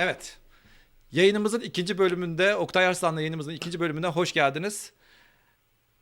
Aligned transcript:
Evet. 0.00 0.38
Yayınımızın 1.12 1.60
ikinci 1.60 1.98
bölümünde, 1.98 2.56
Oktay 2.56 2.86
Arslan'la 2.86 3.20
yayınımızın 3.20 3.52
ikinci 3.52 3.80
bölümüne 3.80 4.06
hoş 4.06 4.32
geldiniz. 4.32 4.92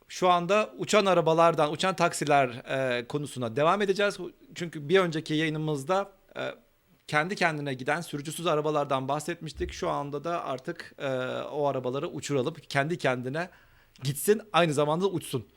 Şu 0.07 0.29
anda 0.29 0.73
uçan 0.77 1.05
arabalardan, 1.05 1.71
uçan 1.71 1.95
taksiler 1.95 2.49
e, 2.49 3.07
konusuna 3.07 3.55
devam 3.55 3.81
edeceğiz. 3.81 4.17
Çünkü 4.55 4.89
bir 4.89 4.99
önceki 4.99 5.33
yayınımızda 5.33 6.11
e, 6.37 6.55
kendi 7.07 7.35
kendine 7.35 7.73
giden 7.73 8.01
sürücüsüz 8.01 8.47
arabalardan 8.47 9.07
bahsetmiştik. 9.07 9.73
Şu 9.73 9.89
anda 9.89 10.23
da 10.23 10.45
artık 10.45 10.93
e, 10.97 11.07
o 11.51 11.67
arabaları 11.67 12.07
uçuralım. 12.07 12.55
Kendi 12.69 12.97
kendine 12.97 13.49
gitsin, 14.03 14.41
aynı 14.53 14.73
zamanda 14.73 15.07
uçsun. 15.07 15.47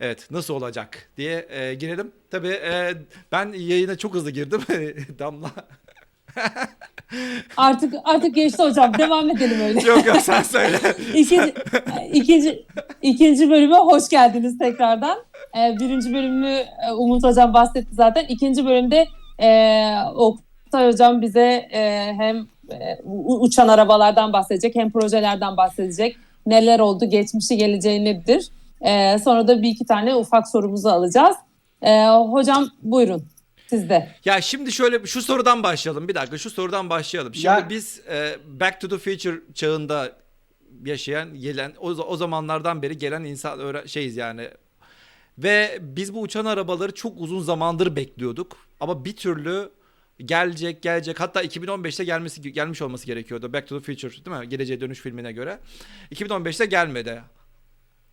Evet 0.00 0.30
nasıl 0.30 0.54
olacak 0.54 1.10
diye 1.16 1.46
e, 1.50 1.74
girelim. 1.74 2.12
Tabii 2.30 2.48
e, 2.48 2.94
ben 3.32 3.52
yayına 3.52 3.98
çok 3.98 4.14
hızlı 4.14 4.30
girdim. 4.30 4.60
Damla 5.18 5.50
Artık 7.56 7.94
artık 8.04 8.34
geçti 8.34 8.62
hocam. 8.62 8.98
Devam 8.98 9.30
edelim 9.30 9.60
öyle. 9.60 9.80
Yok 9.88 10.06
yok 10.06 10.16
sen 10.20 10.42
söyle. 10.42 10.78
İkinci, 11.14 11.54
ikinci, 12.12 12.66
ikinci 13.02 13.50
bölüme 13.50 13.76
hoş 13.76 14.08
geldiniz 14.08 14.58
tekrardan. 14.58 15.18
Ee, 15.56 15.76
birinci 15.80 16.14
bölümü 16.14 16.48
e, 16.48 16.92
Umut 16.92 17.24
Hocam 17.24 17.54
bahsetti 17.54 17.88
zaten. 17.92 18.24
İkinci 18.28 18.66
bölümde 18.66 19.06
e, 19.42 19.90
Oktay 20.14 20.92
Hocam 20.92 21.22
bize 21.22 21.68
e, 21.72 22.12
hem 22.16 22.36
e, 22.70 23.02
uçan 23.16 23.68
arabalardan 23.68 24.32
bahsedecek 24.32 24.74
hem 24.74 24.90
projelerden 24.90 25.56
bahsedecek. 25.56 26.16
Neler 26.46 26.80
oldu, 26.80 27.04
geçmişi, 27.04 27.56
geleceği 27.56 28.04
nedir? 28.04 28.48
E, 28.80 29.18
sonra 29.18 29.48
da 29.48 29.62
bir 29.62 29.68
iki 29.68 29.86
tane 29.86 30.14
ufak 30.14 30.48
sorumuzu 30.48 30.88
alacağız. 30.88 31.36
E, 31.82 32.06
hocam 32.06 32.68
buyurun 32.82 33.33
sizde. 33.66 34.14
Ya 34.24 34.40
şimdi 34.40 34.72
şöyle 34.72 35.06
şu 35.06 35.22
sorudan 35.22 35.62
başlayalım. 35.62 36.08
Bir 36.08 36.14
dakika 36.14 36.38
şu 36.38 36.50
sorudan 36.50 36.90
başlayalım. 36.90 37.34
Şimdi 37.34 37.46
Ya- 37.46 37.68
biz 37.70 38.00
e, 38.10 38.38
Back 38.46 38.80
to 38.80 38.88
the 38.88 38.98
Future 38.98 39.40
çağında 39.54 40.12
yaşayan, 40.84 41.34
gelen 41.34 41.72
o, 41.78 41.88
o 41.90 42.16
zamanlardan 42.16 42.82
beri 42.82 42.98
gelen 42.98 43.24
insan 43.24 43.86
şeyiz 43.86 44.16
yani. 44.16 44.48
Ve 45.38 45.78
biz 45.80 46.14
bu 46.14 46.20
uçan 46.20 46.44
arabaları 46.44 46.94
çok 46.94 47.20
uzun 47.20 47.40
zamandır 47.40 47.96
bekliyorduk. 47.96 48.56
Ama 48.80 49.04
bir 49.04 49.16
türlü 49.16 49.70
gelecek 50.18 50.82
gelecek 50.82 51.20
hatta 51.20 51.44
2015'te 51.44 52.04
gelmesi 52.04 52.52
gelmiş 52.52 52.82
olması 52.82 53.06
gerekiyordu. 53.06 53.52
Back 53.52 53.68
to 53.68 53.80
the 53.80 53.84
Future 53.84 54.24
değil 54.24 54.36
mi? 54.36 54.48
Geleceğe 54.48 54.80
Dönüş 54.80 55.00
filmine 55.00 55.32
göre. 55.32 55.58
2015'te 56.12 56.66
gelmedi. 56.66 57.22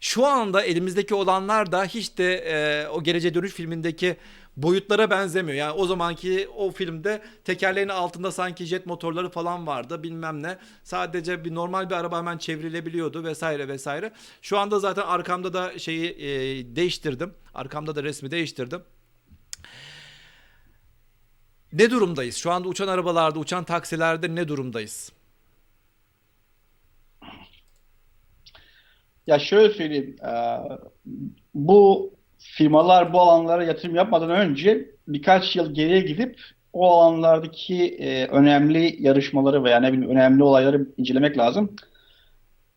Şu 0.01 0.25
anda 0.25 0.63
elimizdeki 0.63 1.15
olanlar 1.15 1.71
da 1.71 1.85
hiç 1.85 2.17
de 2.17 2.35
e, 2.35 2.87
o 2.87 3.03
Geleceğe 3.03 3.33
Dönüş 3.33 3.53
filmindeki 3.53 4.17
boyutlara 4.57 5.09
benzemiyor. 5.09 5.57
Yani 5.57 5.71
o 5.71 5.85
zamanki 5.85 6.47
o 6.55 6.71
filmde 6.71 7.21
tekerleğin 7.43 7.87
altında 7.87 8.31
sanki 8.31 8.65
jet 8.65 8.85
motorları 8.85 9.29
falan 9.29 9.67
vardı 9.67 10.03
bilmem 10.03 10.43
ne. 10.43 10.57
Sadece 10.83 11.45
bir 11.45 11.55
normal 11.55 11.89
bir 11.89 11.95
araba 11.95 12.17
hemen 12.17 12.37
çevrilebiliyordu 12.37 13.23
vesaire 13.23 13.67
vesaire. 13.67 14.13
Şu 14.41 14.57
anda 14.57 14.79
zaten 14.79 15.01
arkamda 15.05 15.53
da 15.53 15.79
şeyi 15.79 16.11
e, 16.11 16.29
değiştirdim. 16.75 17.33
Arkamda 17.53 17.95
da 17.95 18.03
resmi 18.03 18.31
değiştirdim. 18.31 18.81
Ne 21.73 21.91
durumdayız? 21.91 22.35
Şu 22.35 22.51
anda 22.51 22.67
uçan 22.67 22.87
arabalarda, 22.87 23.39
uçan 23.39 23.63
taksilerde 23.63 24.35
ne 24.35 24.47
durumdayız? 24.47 25.11
Ya 29.31 29.39
şöyle 29.39 29.73
söyleyeyim. 29.73 30.15
eee, 30.23 30.77
Bu 31.53 32.11
firmalar 32.39 33.13
bu 33.13 33.21
alanlara 33.21 33.63
yatırım 33.63 33.95
yapmadan 33.95 34.29
önce 34.29 34.89
birkaç 35.07 35.55
yıl 35.55 35.73
geriye 35.73 35.99
gidip 35.99 36.39
o 36.73 36.87
alanlardaki 36.91 37.75
eee, 37.75 38.27
önemli 38.27 38.95
yarışmaları 38.99 39.63
veya 39.63 39.79
ne 39.79 39.93
bileyim 39.93 40.11
önemli 40.11 40.43
olayları 40.43 40.87
incelemek 40.97 41.37
lazım. 41.37 41.75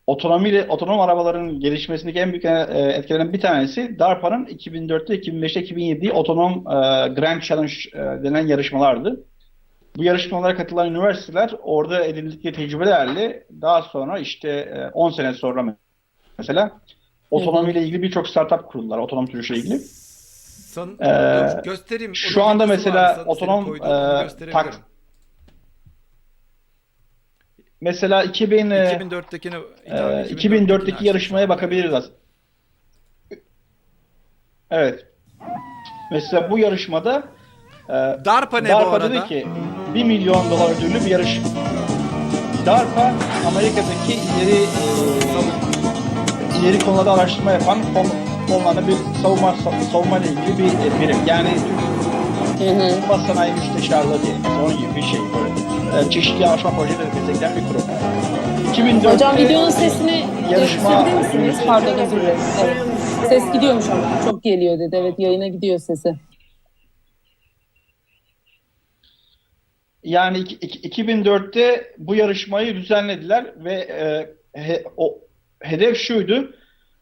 Otonomiyle, 0.07 0.65
otonom 0.69 0.99
arabaların 0.99 1.59
gelişmesindeki 1.59 2.19
en 2.19 2.31
büyük 2.31 2.43
eee, 2.45 2.93
etkenlerden 2.97 3.33
bir 3.33 3.41
tanesi 3.41 3.99
DARPA'nın 3.99 4.45
2004'te, 4.45 5.15
2005'te, 5.15 5.59
2007'de 5.59 6.11
otonom 6.13 6.63
Grand 7.15 7.41
Challenge 7.41 7.73
denen 8.23 8.47
yarışmalardı. 8.47 9.25
Bu 9.97 10.03
yarışmalara 10.03 10.55
katılan 10.55 10.89
üniversiteler 10.91 11.55
orada 11.63 12.05
edindikleri 12.05 12.55
tecrübelerle 12.55 13.47
daha 13.61 13.81
sonra 13.81 14.19
işte 14.19 14.49
eee, 14.49 14.91
10 14.93 15.09
sene 15.09 15.33
sonra 15.33 15.77
mesela 16.37 16.71
otonomiyle 17.31 17.81
ilgili 17.83 18.01
birçok 18.01 18.27
startup 18.27 18.67
kurdular. 18.67 18.97
Otonom 18.97 19.27
sürüşle 19.27 19.55
ilgili. 19.55 19.79
San, 19.79 20.97
Ee, 21.01 21.61
göstereyim. 21.65 22.15
Şu 22.15 22.43
anda 22.43 22.65
mesela 22.65 23.23
otonom, 23.25 23.75
e, 23.75 23.79
tak- 24.51 24.81
Mesela 27.81 28.23
2000, 28.23 28.69
eee, 28.69 28.99
2004'tekini 29.01 29.55
eee, 29.85 30.27
2004'teki 30.29 31.07
yarışmaya 31.07 31.49
bakabiliriz 31.49 31.93
aslında. 31.93 32.15
Evet. 34.71 35.05
Mesela 36.11 36.51
bu 36.51 36.59
yarışmada 36.59 37.23
eee 37.89 37.95
DARPA 38.25 38.57
ne 38.59 38.65
bu 38.69 38.69
DARPA 38.73 38.91
arada? 38.91 39.09
dedi 39.13 39.27
ki 39.27 39.47
1 39.93 40.03
milyon 40.03 40.51
dolar 40.51 40.77
ödüllü 40.77 41.05
bir 41.05 41.09
yarış. 41.11 41.39
DARPA 42.65 43.13
Amerika'daki 43.47 44.13
ileri 44.13 44.61
eee, 44.61 44.67
ileri 46.65 46.79
konularda 46.79 47.13
araştırma 47.13 47.51
yapan 47.51 47.79
konu, 47.93 48.07
konularda 48.47 48.87
bir 48.87 48.95
savunma 49.21 49.55
savunma 49.91 50.17
ile 50.17 50.27
ilgili 50.27 50.57
bir 50.57 50.63
e, 50.63 51.01
birim. 51.01 51.17
Yani 51.27 51.49
Savunma 52.59 53.17
Sanayi 53.27 53.53
Müsteşarlığı 53.53 54.21
diye 54.23 54.33
onun 54.65 54.77
gibi 54.77 54.95
bir 54.95 55.01
şey 55.01 55.19
böyle. 55.19 56.07
E, 56.07 56.09
çeşitli 56.09 56.47
araştırma 56.47 56.75
projeleri 56.77 57.07
destekleyen 57.15 57.55
bir 57.55 57.67
kurum. 57.67 57.81
2004'te 58.73 59.09
Hocam 59.13 59.37
videonun 59.37 59.69
sesini 59.69 60.25
yarışma- 60.51 61.17
misiniz? 61.19 61.55
Pardon 61.67 61.97
özür 61.97 62.21
dilerim. 62.21 62.39
Evet. 62.63 62.77
Ses 63.29 63.53
gidiyormuş 63.53 63.85
ama 63.89 64.01
çok 64.25 64.43
geliyor 64.43 64.79
dedi. 64.79 64.95
Evet 64.95 65.19
yayına 65.19 65.47
gidiyor 65.47 65.79
sesi. 65.79 66.15
Yani 70.03 70.37
iki- 70.39 70.55
iki- 70.55 70.89
2004'te 70.89 71.93
bu 71.97 72.15
yarışmayı 72.15 72.75
düzenlediler 72.75 73.45
ve 73.63 73.73
e, 73.73 74.29
he- 74.61 74.83
o 74.97 75.17
hedef 75.59 75.97
şuydu. 75.97 76.55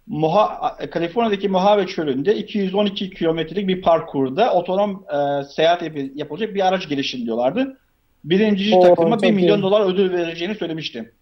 Moha, 0.07 0.77
Kaliforniya'daki 0.91 1.49
Mojave 1.49 1.87
Çölü'nde 1.87 2.35
212 2.35 3.09
kilometrelik 3.09 3.67
bir 3.67 3.81
parkurda 3.81 4.53
otonom 4.53 5.05
e, 5.13 5.43
seyahat 5.43 5.81
yap- 5.81 6.11
yapılacak 6.15 6.55
bir 6.55 6.67
araç 6.67 6.89
geliştirin 6.89 7.25
diyorlardı. 7.25 7.77
Birinci 8.23 8.75
Oo, 8.75 8.81
takıma 8.81 9.15
çok 9.15 9.23
1 9.23 9.31
milyon 9.31 9.59
iyi. 9.59 9.61
dolar 9.61 9.93
ödül 9.93 10.11
vereceğini 10.13 10.55
söylemişti. 10.55 11.13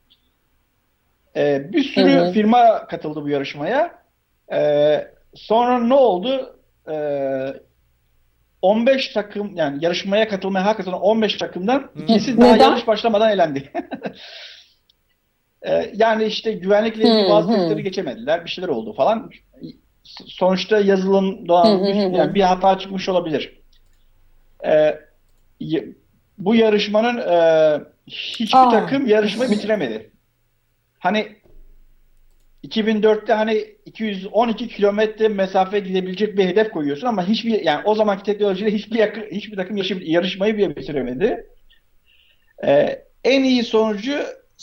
E, 1.36 1.74
bir 1.74 1.84
sürü 1.84 2.12
Hı 2.12 2.26
hı. 2.26 2.32
firma 2.32 2.88
katıldı 2.88 3.22
bu 3.24 3.30
yarışmaya. 3.30 3.96
E, 4.54 4.98
sonra 5.36 5.80
ne 5.80 5.94
oldu? 5.94 6.60
E, 6.92 6.96
15 8.62 9.08
takım 9.08 9.56
yani 9.56 9.86
yarışmaya 9.86 10.28
katılmaya 10.28 10.66
hak 10.66 10.78
kazanan 10.78 11.02
15 11.02 11.36
takımdan 11.38 11.92
ikisi 12.08 12.42
daha 12.42 12.58
yarış 12.58 12.88
başlamadan 12.88 13.32
elendi. 13.32 13.72
Ee, 15.68 15.92
yani 15.96 16.24
işte 16.24 16.52
güvenlikle 16.52 17.02
ilgili 17.04 17.30
bazı 17.30 17.48
testleri 17.56 17.84
geçemediler. 17.84 18.46
Bir 18.46 18.50
şeyler 18.50 18.70
oldu 18.70 18.94
falan. 18.94 19.32
Sonuçta 20.26 20.80
yazılım 20.80 21.48
doğan 21.48 21.68
yani 22.18 22.36
bir 22.36 22.42
hata 22.42 22.80
çıkmış 22.80 23.10
olabilir. 23.10 23.60
Y- 25.60 25.86
bu 26.38 26.56
yarışmanın 26.56 27.18
e, 27.18 27.38
hiçbir 28.08 28.58
Aa. 28.58 28.70
takım 28.70 29.08
yarışmayı 29.08 29.52
bitiremedi. 29.52 30.12
Hani 31.00 31.28
2004'te 32.64 33.34
hani 33.34 33.66
212 33.86 34.68
kilometre 34.68 35.28
mesafe 35.28 35.80
gidebilecek 35.80 36.38
bir 36.38 36.46
hedef 36.46 36.72
koyuyorsun 36.72 37.08
ama 37.08 37.28
hiçbir 37.28 37.62
yani 37.62 37.82
o 37.86 37.96
zamanki 37.96 38.24
teknolojiyle 38.24 38.72
hiçbir 38.72 39.00
yakı- 39.00 39.28
hiçbir 39.32 39.56
takım 39.58 39.78
yarışmayı 40.02 40.58
bile 40.58 40.76
bitiremedi. 40.76 41.48
Ee, 42.68 43.04
en 43.24 43.44
iyi 43.44 43.64
sonucu 43.64 44.20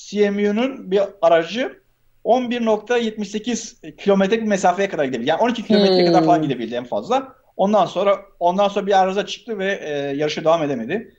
CMU'nun 0.07 0.91
bir 0.91 1.01
aracı 1.23 1.79
11.78 2.25 3.97
kilometrelik 3.97 4.43
bir 4.43 4.49
mesafeye 4.49 4.89
kadar 4.89 5.05
gidebildi. 5.05 5.29
Yani 5.29 5.41
12 5.43 5.65
kilometreye 5.65 6.07
kadar 6.07 6.25
falan 6.25 6.37
Hmm. 6.37 6.43
gidebildi 6.43 6.75
en 6.75 6.85
fazla. 6.85 7.33
Ondan 7.57 7.87
sonra 7.87 8.19
ondan 8.41 8.69
sonra 8.69 8.87
bir 8.87 9.03
arıza 9.03 9.27
çıktı 9.27 9.59
ve 9.59 9.81
e, 9.83 9.91
yarışa 10.17 10.45
devam 10.45 10.63
edemedi. 10.63 11.15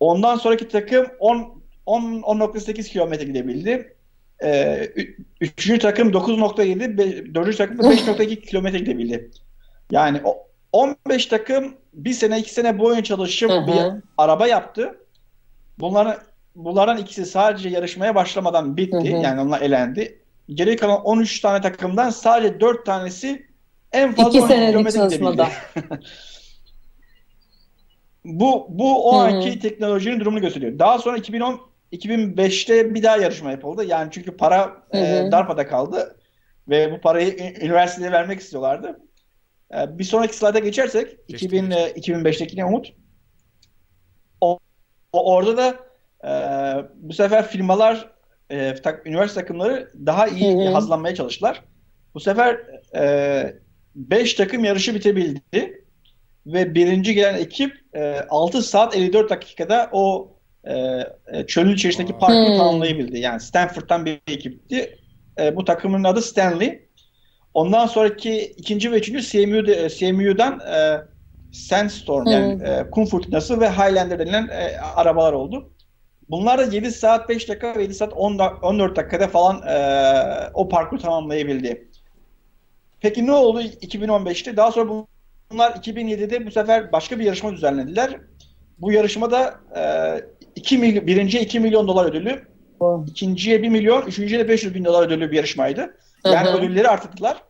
Ondan 0.00 0.36
sonraki 0.36 0.68
takım 0.68 1.06
10 1.18 1.62
10 1.86 2.02
10.8 2.22 2.82
kilometre 2.88 3.24
gidebildi. 3.24 3.96
Ee, 4.44 4.88
üçüncü 5.40 5.78
takım 5.80 6.10
9.7, 6.12 6.98
be- 6.98 7.34
dördüncü 7.34 7.56
takım 7.56 7.78
da 7.78 7.82
5.2 7.82 8.40
kilometre 8.46 8.78
gidebildi. 8.78 9.30
Yani 9.90 10.20
o 10.24 10.36
15 10.72 11.26
takım 11.26 11.74
bir 11.92 12.12
sene 12.12 12.38
iki 12.38 12.52
sene 12.54 12.78
boyunca 12.78 13.02
çalışıp 13.02 13.50
bir 13.50 14.00
araba 14.18 14.46
yaptı. 14.46 14.98
Bunların 15.78 16.16
bunlardan 16.54 16.98
ikisi 16.98 17.26
sadece 17.26 17.68
yarışmaya 17.68 18.14
başlamadan 18.14 18.76
bitti. 18.76 19.12
Hı 19.12 19.16
hı. 19.16 19.22
Yani 19.22 19.40
onlar 19.40 19.60
elendi. 19.60 20.22
Geri 20.48 20.76
kalan 20.76 21.00
13 21.04 21.40
tane 21.40 21.60
takımdan 21.60 22.10
sadece 22.10 22.60
4 22.60 22.86
tanesi 22.86 23.46
en 23.92 24.12
fazla 24.14 24.30
İki 24.30 24.40
12 24.40 24.54
senelik 24.54 24.70
kilometre 24.72 24.98
çalışmada. 24.98 25.48
Bu 28.24 28.66
bu 28.68 29.10
o 29.10 29.18
Hı 29.18 29.22
hı. 29.22 29.26
anki 29.26 29.58
teknolojinin 29.58 30.20
durumunu 30.20 30.40
gösteriyor. 30.40 30.78
Daha 30.78 30.98
sonra 30.98 31.16
2010 31.16 31.60
2005'te 31.92 32.94
bir 32.94 33.02
daha 33.02 33.16
yarışma 33.16 33.50
yapıldı. 33.50 33.84
Yani 33.84 34.08
çünkü 34.12 34.36
para 34.36 34.82
Hı 34.90 34.98
e, 34.98 35.26
hı. 35.26 35.32
darpada 35.32 35.68
kaldı 35.68 36.16
ve 36.68 36.92
bu 36.92 37.00
parayı 37.00 37.36
üniversiteye 37.60 38.12
vermek 38.12 38.40
istiyorlardı. 38.40 39.00
E, 39.74 39.98
bir 39.98 40.04
sonraki 40.04 40.36
slayda 40.36 40.58
geçersek 40.58 41.28
Geçtim, 41.28 41.48
2000 41.48 41.70
e, 41.70 41.90
2005'tekine 41.90 42.64
Umut. 42.64 42.92
O, 44.40 44.58
o- 45.12 45.34
orada 45.34 45.56
da 45.56 45.76
e, 46.24 46.30
bu 46.94 47.12
sefer 47.12 47.46
firmalar 47.48 48.12
e, 48.50 48.74
tak- 48.74 49.06
üniversite 49.06 49.40
takımları 49.40 49.90
daha 50.06 50.26
iyi 50.28 50.54
Hı 50.64 50.68
hı. 50.68 50.72
hazırlanmaya 50.72 51.14
çalıştılar. 51.14 51.62
Bu 52.14 52.20
sefer 52.20 52.56
5 53.94 54.34
takım 54.34 54.64
yarışı 54.64 54.94
bitebildi 54.94 55.84
ve 56.46 56.74
birinci 56.74 57.14
gelen 57.14 57.34
ekip 57.34 57.72
e, 57.94 58.20
6 58.30 58.62
saat 58.62 58.96
54 58.96 59.30
dakikada 59.30 59.88
o 59.92 60.32
e, 60.64 60.74
e, 61.32 61.46
çölün 61.46 61.74
içerisindeki 61.74 62.18
parkuru 62.18 62.48
Hmm. 62.50 62.56
tamamlayabildi. 62.56 63.18
Yani 63.18 63.40
Stanford'dan 63.40 64.06
bir 64.06 64.20
ekipti. 64.28 64.98
E, 65.40 65.56
bu 65.56 65.64
takımın 65.64 66.04
adı 66.04 66.22
Stanley. 66.22 66.88
Ondan 67.54 67.86
sonraki 67.86 68.40
ikinci 68.56 68.92
ve 68.92 68.96
üçüncü 68.98 69.22
CMU'de, 69.22 69.88
CMU'dan 69.90 70.60
e, 70.60 71.00
Sandstorm 71.52 72.26
yani 72.26 72.54
Hmm. 72.54 72.66
e, 72.66 72.90
kum 72.90 73.06
fırtınası 73.06 73.60
ve 73.60 73.70
Highlander 73.70 74.18
denilen 74.18 74.48
e, 74.48 74.80
arabalar 74.80 75.32
oldu. 75.32 75.71
Bunlar 76.32 76.58
da 76.58 76.76
7 76.76 76.92
saat 76.92 77.28
5 77.28 77.48
dakika 77.48 77.74
ve 77.76 77.82
7 77.82 77.94
saat 77.94 78.12
10 78.12 78.38
da- 78.38 78.58
14 78.62 78.96
dakikada 78.96 79.28
falan 79.28 79.62
e, 79.68 80.50
o 80.54 80.68
parkuru 80.68 81.00
tamamlayabildi. 81.00 81.88
Peki 83.00 83.26
ne 83.26 83.32
oldu 83.32 83.60
2015'te? 83.62 84.56
Daha 84.56 84.72
sonra 84.72 84.88
bu- 84.88 85.06
bunlar 85.52 85.70
2007'de 85.70 86.46
bu 86.46 86.50
sefer 86.50 86.92
başka 86.92 87.18
bir 87.18 87.24
yarışma 87.24 87.52
düzenlediler. 87.52 88.16
Bu 88.78 88.92
yarışmada 88.92 89.54
e, 89.76 89.82
2 90.56 90.78
milyon, 90.78 91.06
birinciye 91.06 91.42
2 91.42 91.60
milyon 91.60 91.88
dolar 91.88 92.04
ödülü, 92.04 92.42
ikinciye 93.06 93.62
1 93.62 93.68
milyon, 93.68 94.02
üçüncüye 94.06 94.40
de 94.40 94.48
500 94.48 94.74
bin 94.74 94.84
dolar 94.84 95.06
ödüllü 95.06 95.30
bir 95.30 95.36
yarışmaydı. 95.36 95.96
Yani 96.24 96.48
Hı 96.48 96.52
hı. 96.52 96.58
ödülleri 96.58 96.88
arttırdılar. 96.88 97.42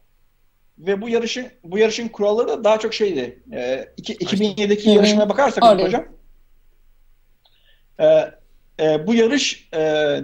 Ve 0.79 1.03
bu 1.03 1.09
yarışın 1.09 1.47
bu 1.65 1.79
yarışın 1.79 2.09
kuralları 2.09 2.49
da 2.49 2.65
daha 2.65 2.79
çok 2.79 2.95
şeydi. 2.95 3.43
E, 3.53 3.89
iki- 3.97 4.15
2007'deki 4.15 4.87
Hı 4.87 4.91
hı. 4.91 4.97
yarışmaya 4.97 5.29
bakarsak 5.29 5.65
hocam. 5.81 6.05
E, 8.01 8.31
e, 8.81 9.07
bu 9.07 9.15
yarış 9.15 9.69
e, 9.75 9.79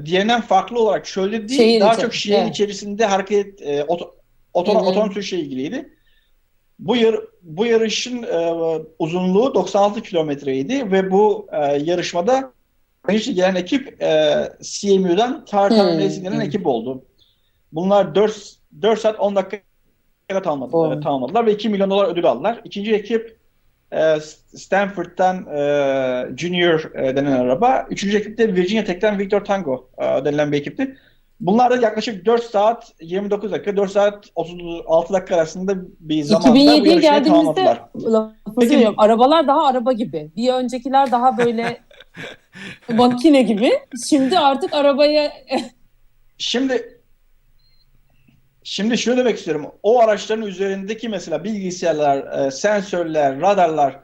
diğerinden 0.04 0.40
farklı 0.40 0.80
olarak 0.82 1.06
şöyle 1.06 1.48
değil, 1.48 1.60
Şehir 1.60 1.80
daha 1.80 1.92
içi- 1.92 2.02
çok 2.02 2.14
şehir 2.14 2.38
evet. 2.38 2.50
içerisinde 2.50 3.06
hareket 3.06 3.62
e, 3.62 3.84
oto, 3.84 4.14
otonom, 4.54 4.86
otonom 4.86 5.10
ilgiliydi. 5.10 5.94
Bu 6.78 6.96
yar, 6.96 7.16
bu 7.42 7.66
yarışın 7.66 8.22
e, 8.22 8.52
uzunluğu 8.98 9.54
96 9.54 10.02
kilometreydi 10.02 10.92
ve 10.92 11.10
bu 11.10 11.46
e, 11.52 11.58
yarışmada 11.76 12.52
birinci 13.08 13.34
gelen 13.34 13.54
ekip 13.54 14.02
e, 14.02 14.34
CMU'dan 14.62 15.44
Tartan 15.44 15.92
Hmm. 15.92 15.98
Racing 15.98 16.26
denen 16.26 16.40
ekip 16.40 16.66
oldu. 16.66 17.04
Bunlar 17.72 18.14
4, 18.14 18.52
4 18.82 19.00
saat 19.00 19.20
10 19.20 19.36
dakika 19.36 19.62
tamamladılar, 20.44 20.96
Oh. 20.96 21.02
tamamladılar 21.02 21.46
ve 21.46 21.52
2 21.52 21.68
milyon 21.68 21.90
dolar 21.90 22.08
ödül 22.08 22.26
aldılar. 22.26 22.60
İkinci 22.64 22.94
ekip 22.94 23.37
Stanford'dan 24.54 25.46
e, 25.46 26.36
Junior 26.36 26.94
e, 26.94 27.16
denen 27.16 27.32
araba. 27.32 27.86
Üçüncü 27.90 28.16
ekip 28.16 28.38
de 28.38 28.54
Virginia 28.54 28.84
Tech'ten 28.84 29.18
Victor 29.18 29.44
Tango 29.44 29.88
e, 29.98 30.04
denilen 30.04 30.52
bir 30.52 30.56
ekipti. 30.56 30.96
Bunlar 31.40 31.70
da 31.70 31.76
yaklaşık 31.76 32.26
4 32.26 32.44
saat 32.44 32.92
29 33.00 33.52
dakika, 33.52 33.76
4 33.76 33.90
saat 33.90 34.24
36 34.34 35.12
dakika 35.12 35.36
arasında 35.36 35.74
bir 36.00 36.22
zamanda 36.22 36.48
bu 36.48 36.58
2007'ye 36.58 36.76
yarışmayı 36.76 37.00
geldiğimizde 37.00 37.78
Peki- 38.60 38.74
bölüyorum. 38.74 38.94
Arabalar 38.98 39.46
daha 39.46 39.66
araba 39.66 39.92
gibi. 39.92 40.30
Bir 40.36 40.52
öncekiler 40.52 41.10
daha 41.10 41.38
böyle 41.38 41.80
makine 42.88 43.42
gibi. 43.42 43.72
Şimdi 44.08 44.38
artık 44.38 44.72
arabaya 44.72 45.32
Şimdi 46.38 46.97
şimdi 48.68 48.98
şunu 48.98 49.16
demek 49.16 49.38
istiyorum. 49.38 49.66
O 49.82 50.00
araçların 50.00 50.46
üzerindeki 50.46 51.08
mesela 51.08 51.44
bilgisayarlar, 51.44 52.46
e, 52.46 52.50
sensörler, 52.50 53.40
radarlar 53.40 54.00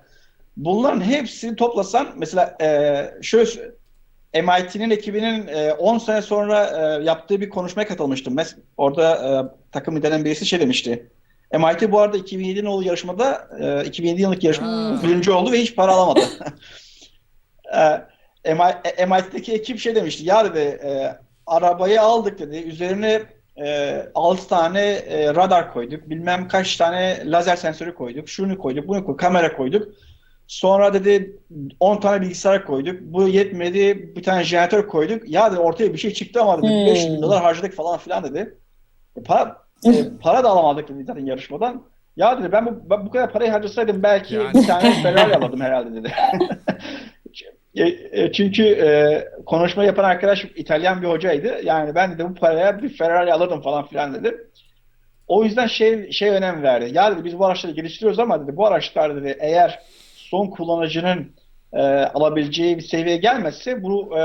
bunların 0.56 1.00
hepsini 1.00 1.56
toplasan 1.56 2.08
mesela 2.16 2.56
e, 2.60 3.10
şöyle 3.22 3.50
MIT'nin 4.34 4.90
ekibinin 4.90 5.46
e, 5.46 5.72
10 5.72 5.98
sene 5.98 6.22
sonra 6.22 6.64
e, 6.64 7.04
yaptığı 7.04 7.40
bir 7.40 7.48
konuşmaya 7.48 7.88
katılmıştım. 7.88 8.34
Mes 8.34 8.56
orada 8.76 9.14
e, 9.14 9.30
takım 9.72 9.96
liderinden 9.96 10.24
birisi 10.24 10.46
şey 10.46 10.60
demişti. 10.60 11.10
MIT 11.52 11.92
bu 11.92 12.00
arada 12.00 12.16
2007 12.16 12.64
nolu 12.64 12.84
yarışmada 12.84 13.48
e, 13.60 13.84
2007 13.84 14.22
yıllık 14.22 14.44
yarışma 14.44 14.66
Ha. 14.66 15.00
birinci 15.02 15.30
oldu 15.30 15.52
ve 15.52 15.60
hiç 15.60 15.76
para 15.76 15.92
alamadı. 15.92 16.20
e, 18.44 18.54
MI- 18.54 19.06
MIT'deki 19.06 19.52
ekip 19.52 19.78
şey 19.78 19.94
demişti. 19.94 20.24
Ya 20.24 20.44
dedi 20.44 20.58
e, 20.58 21.18
arabayı 21.46 22.02
aldık 22.02 22.38
dedi. 22.38 22.56
Üzerine 22.56 23.22
e, 23.58 24.02
6 24.14 24.48
tane 24.48 24.80
e, 24.80 25.34
radar 25.34 25.72
koyduk. 25.72 26.10
Bilmem 26.10 26.48
kaç 26.48 26.76
tane 26.76 27.22
lazer 27.24 27.56
sensörü 27.56 27.94
koyduk. 27.94 28.28
Şunu 28.28 28.58
koyduk, 28.58 28.88
bunu 28.88 29.04
koyduk. 29.04 29.20
Kamera 29.20 29.56
koyduk. 29.56 29.88
Sonra 30.46 30.94
dedi 30.94 31.36
10 31.80 32.00
tane 32.00 32.20
bilgisayar 32.20 32.64
koyduk. 32.66 33.00
Bu 33.00 33.28
yetmedi. 33.28 34.12
Bir 34.16 34.22
tane 34.22 34.44
jeneratör 34.44 34.86
koyduk. 34.88 35.28
Ya 35.28 35.52
dedi 35.52 35.60
ortaya 35.60 35.92
bir 35.92 35.98
şey 35.98 36.12
çıktı 36.12 36.42
ama 36.42 36.58
dedi 36.62 36.68
Hmm. 36.72 36.86
500 36.86 37.12
bin 37.14 37.22
dolar 37.22 37.42
harcadık 37.42 37.74
falan 37.74 37.98
filan 37.98 38.24
dedi. 38.24 38.54
E, 39.16 39.22
para, 39.22 39.56
e, 39.86 39.90
para 40.20 40.44
da 40.44 40.48
alamadık 40.48 40.88
dedi 40.88 41.04
zaten 41.04 41.26
yarışmadan. 41.26 41.82
Ya 42.16 42.38
dedi 42.38 42.52
ben 42.52 42.66
bu, 42.66 42.90
ben 42.90 43.06
bu 43.06 43.10
kadar 43.10 43.32
parayı 43.32 43.50
harcasaydım 43.50 44.02
belki 44.02 44.34
Yani. 44.34 44.54
bir 44.54 44.66
tane 44.66 44.92
Ferrari 45.02 45.36
alırdım 45.36 45.60
herhalde 45.60 45.94
dedi. 45.94 46.12
E, 47.74 47.82
e, 48.12 48.32
Çünkü 48.32 48.64
e, 48.64 49.24
konuşma 49.46 49.84
yapan 49.84 50.04
arkadaş 50.04 50.44
İtalyan 50.56 51.02
bir 51.02 51.08
hocaydı. 51.08 51.60
Yani 51.64 51.94
ben 51.94 52.14
dedi 52.14 52.24
bu 52.24 52.34
paraya 52.34 52.82
bir 52.82 52.88
Ferrari 52.88 53.32
alırdım 53.32 53.60
falan 53.62 53.86
filan 53.86 54.14
dedi. 54.14 54.36
O 55.28 55.44
yüzden 55.44 55.66
şey 55.66 56.12
şey 56.12 56.30
önem 56.30 56.62
verdi. 56.62 56.90
Ya 56.94 57.12
dedi 57.16 57.24
biz 57.24 57.38
bu 57.38 57.46
araçları 57.46 57.72
geliştiriyoruz 57.72 58.18
ama 58.18 58.46
dedi 58.48 58.56
bu 58.56 58.66
araçlar 58.66 59.16
dedi 59.16 59.36
eğer 59.40 59.80
son 60.16 60.46
kullanıcının 60.46 61.36
e, 61.72 61.80
alabileceği 61.86 62.76
bir 62.78 62.82
seviyeye 62.82 63.16
gelmezse 63.18 63.82
bu, 63.82 64.18
e, 64.18 64.22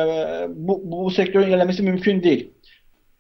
bu, 0.50 0.82
bu, 0.86 1.06
bu 1.06 1.12
sektörün 1.12 1.48
ilerlemesi 1.48 1.84
mümkün 1.84 2.24
değil. 2.24 2.54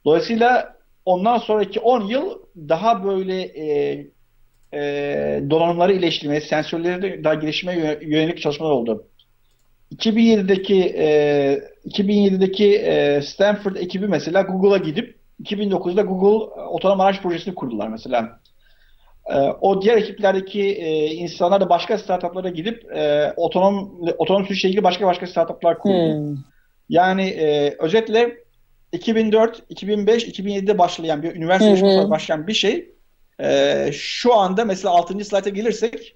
Dolayısıyla 0.05 0.75
ondan 1.05 1.37
sonraki 1.37 1.79
10 1.79 2.07
yıl 2.07 2.39
daha 2.57 3.03
böyle 3.05 3.41
e, 3.43 4.07
e, 4.73 4.81
donanımları 5.49 5.93
iyileştirmeye, 5.93 6.41
sensörleri 6.41 7.01
de 7.01 7.23
daha 7.23 7.33
geliştirmeye 7.35 7.79
yö- 7.79 8.05
yönelik 8.05 8.41
çalışmalar 8.41 8.71
oldu. 8.71 9.08
2007'deki 9.95 10.83
e, 10.97 11.61
2007'deki 11.85 12.75
e, 12.75 13.21
Stanford 13.21 13.75
ekibi 13.75 14.07
mesela 14.07 14.41
Google'a 14.41 14.77
gidip 14.77 15.19
2009'da 15.43 16.01
Google 16.01 16.61
e, 16.61 16.65
otonom 16.65 16.99
araç 16.99 17.21
projesini 17.21 17.55
kurdular 17.55 17.87
mesela. 17.87 18.39
E, 19.25 19.35
o 19.39 19.81
diğer 19.81 19.97
ekiplerdeki 19.97 20.61
e, 20.61 21.05
insanlar 21.05 21.61
da 21.61 21.69
başka 21.69 21.97
startuplara 21.97 22.49
gidip 22.49 22.91
e, 22.95 23.33
otonom 23.37 24.01
otonom 24.17 24.45
sürüşle 24.45 24.69
ilgili 24.69 24.83
başka 24.83 25.07
başka 25.07 25.27
startuplar 25.27 25.79
kurdu. 25.79 26.13
Hmm. 26.15 26.37
Yani 26.89 27.23
e, 27.23 27.75
özetle 27.79 28.37
2004, 28.91 29.63
2005, 29.69 30.27
2007'de 30.27 30.77
başlayan 30.77 31.23
bir 31.23 31.35
üniversite 31.35 31.69
yarışmasına 31.69 32.09
başlayan 32.09 32.47
bir 32.47 32.53
şey 32.53 32.89
e, 33.39 33.89
şu 33.93 34.35
anda 34.35 34.65
mesela 34.65 34.93
6. 34.93 35.25
slayta 35.25 35.49
gelirsek 35.49 36.15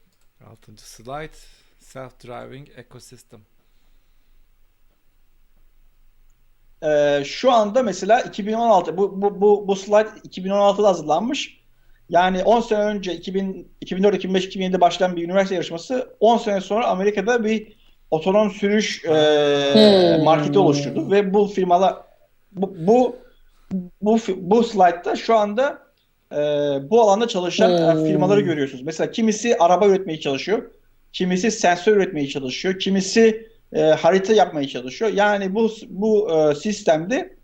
6. 0.52 0.72
slide 0.78 1.38
self-driving 1.80 2.80
ecosystem. 2.80 3.40
E, 6.84 7.24
şu 7.26 7.52
anda 7.52 7.84
mesela 7.84 8.22
2016 8.22 8.98
bu 8.98 9.22
bu 9.22 9.42
bu 9.42 9.68
bu 9.68 9.76
slide 9.76 10.10
2016'da 10.30 10.88
hazırlanmış. 10.88 11.64
Yani 12.10 12.44
10 12.44 12.62
sene 12.62 12.84
önce 12.84 13.14
2000, 13.14 13.68
2004, 13.82 14.16
2005, 14.16 14.46
2007'de 14.46 14.82
başlayan 14.82 15.16
bir 15.16 15.24
üniversite 15.24 15.56
yarışması 15.56 16.16
10 16.20 16.38
sene 16.38 16.62
sonra 16.62 16.88
Amerika'da 16.88 17.44
bir 17.44 17.74
otonom 18.12 18.52
sürüş 18.52 19.06
e, 19.06 19.10
Hmm. 20.18 20.24
marketi 20.24 20.60
oluşturdu 20.60 21.12
ve 21.12 21.34
bu 21.34 21.48
firmalar 21.48 21.96
bu 22.52 22.76
bu 22.78 23.16
bu, 24.02 24.18
bu 24.38 24.64
slide'da 24.64 25.16
şu 25.16 25.36
anda 25.36 25.80
e, 26.32 26.38
bu 26.90 27.02
alanda 27.02 27.28
çalışan 27.28 27.94
Hmm. 27.94 28.06
firmaları 28.06 28.42
görüyorsunuz. 28.42 28.84
Mesela 28.84 29.12
kimisi 29.12 29.58
araba 29.58 29.88
üretmeye 29.88 30.20
çalışıyor, 30.20 30.72
kimisi 31.14 31.52
sensör 31.52 31.98
üretmeye 31.98 32.28
çalışıyor, 32.28 32.80
kimisi 32.80 33.53
e, 33.74 33.82
harita 33.82 34.34
yapmaya 34.34 34.68
çalışıyor. 34.68 35.12
Yani 35.14 35.56
bu 35.56 35.72
bu 35.88 36.32
e, 36.32 36.56
sistemde 36.56 37.36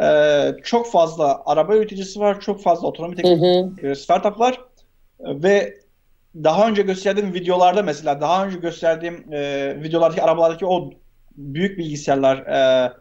e, 0.00 0.50
çok 0.64 0.90
fazla 0.92 1.42
araba 1.46 1.76
üreticisi 1.76 2.20
var, 2.20 2.40
çok 2.40 2.62
fazla 2.62 2.88
otonom 2.88 3.12
Hı 3.12 3.16
teknoloji 3.16 3.70
hı. 3.82 3.86
e, 3.86 3.94
startup 3.94 4.40
var 4.40 4.60
E, 5.20 5.42
ve 5.42 5.80
daha 6.34 6.68
önce 6.68 6.82
gösterdiğim 6.82 7.34
videolarda 7.34 7.82
mesela 7.82 8.20
daha 8.20 8.46
önce 8.46 8.58
gösterdiğim 8.58 9.32
e, 9.32 9.74
videolardaki 9.82 10.22
arabalardaki 10.22 10.66
o 10.66 10.90
büyük 11.36 11.78
bilgisayarlar 11.78 12.36
e, 12.38 12.92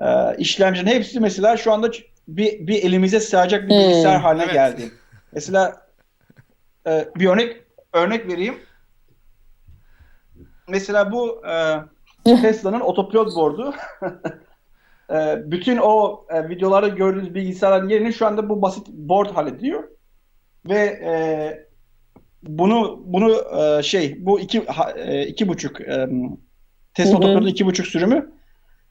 e, 0.00 0.36
işlemcilerin 0.38 0.96
hepsi 0.96 1.20
mesela 1.20 1.56
şu 1.56 1.72
anda 1.72 1.90
bir, 2.28 2.66
bir 2.66 2.82
elimize 2.82 3.20
sığacak 3.20 3.62
bir 3.62 3.74
Hmm. 3.74 3.78
bilgisayar 3.78 4.20
haline 4.20 4.42
Evet. 4.44 4.52
geldi. 4.54 4.90
Mesela 5.32 5.86
e, 6.86 7.08
bir 7.16 7.26
örnek 7.26 7.56
örnek 7.92 8.28
vereyim. 8.28 8.58
Mesela 10.68 11.12
bu 11.12 11.46
e, 11.46 11.76
Tesla'nın 12.42 12.80
otopilot 12.80 13.36
board'u 13.36 13.74
e, 15.10 15.50
bütün 15.50 15.76
o 15.76 16.24
e, 16.30 16.48
videolarda 16.48 16.88
gördüğünüz 16.88 17.34
bilgisayarların 17.34 17.88
yerini 17.88 18.12
şu 18.12 18.26
anda 18.26 18.48
bu 18.48 18.62
basit 18.62 18.88
board 18.88 19.30
hallediyor. 19.30 19.84
Ve 20.68 20.78
e, 20.84 21.12
bunu 22.42 23.02
bunu 23.04 23.34
e, 23.60 23.82
şey 23.82 24.26
bu 24.26 24.40
iki 24.40 24.66
ha- 24.66 24.92
e, 24.96 25.26
iki 25.26 25.48
buçuk 25.48 25.80
e, 25.80 26.08
Tesla 26.94 27.16
otokratın 27.16 27.46
iki 27.46 27.66
buçuk 27.66 27.86
sürümü 27.86 28.32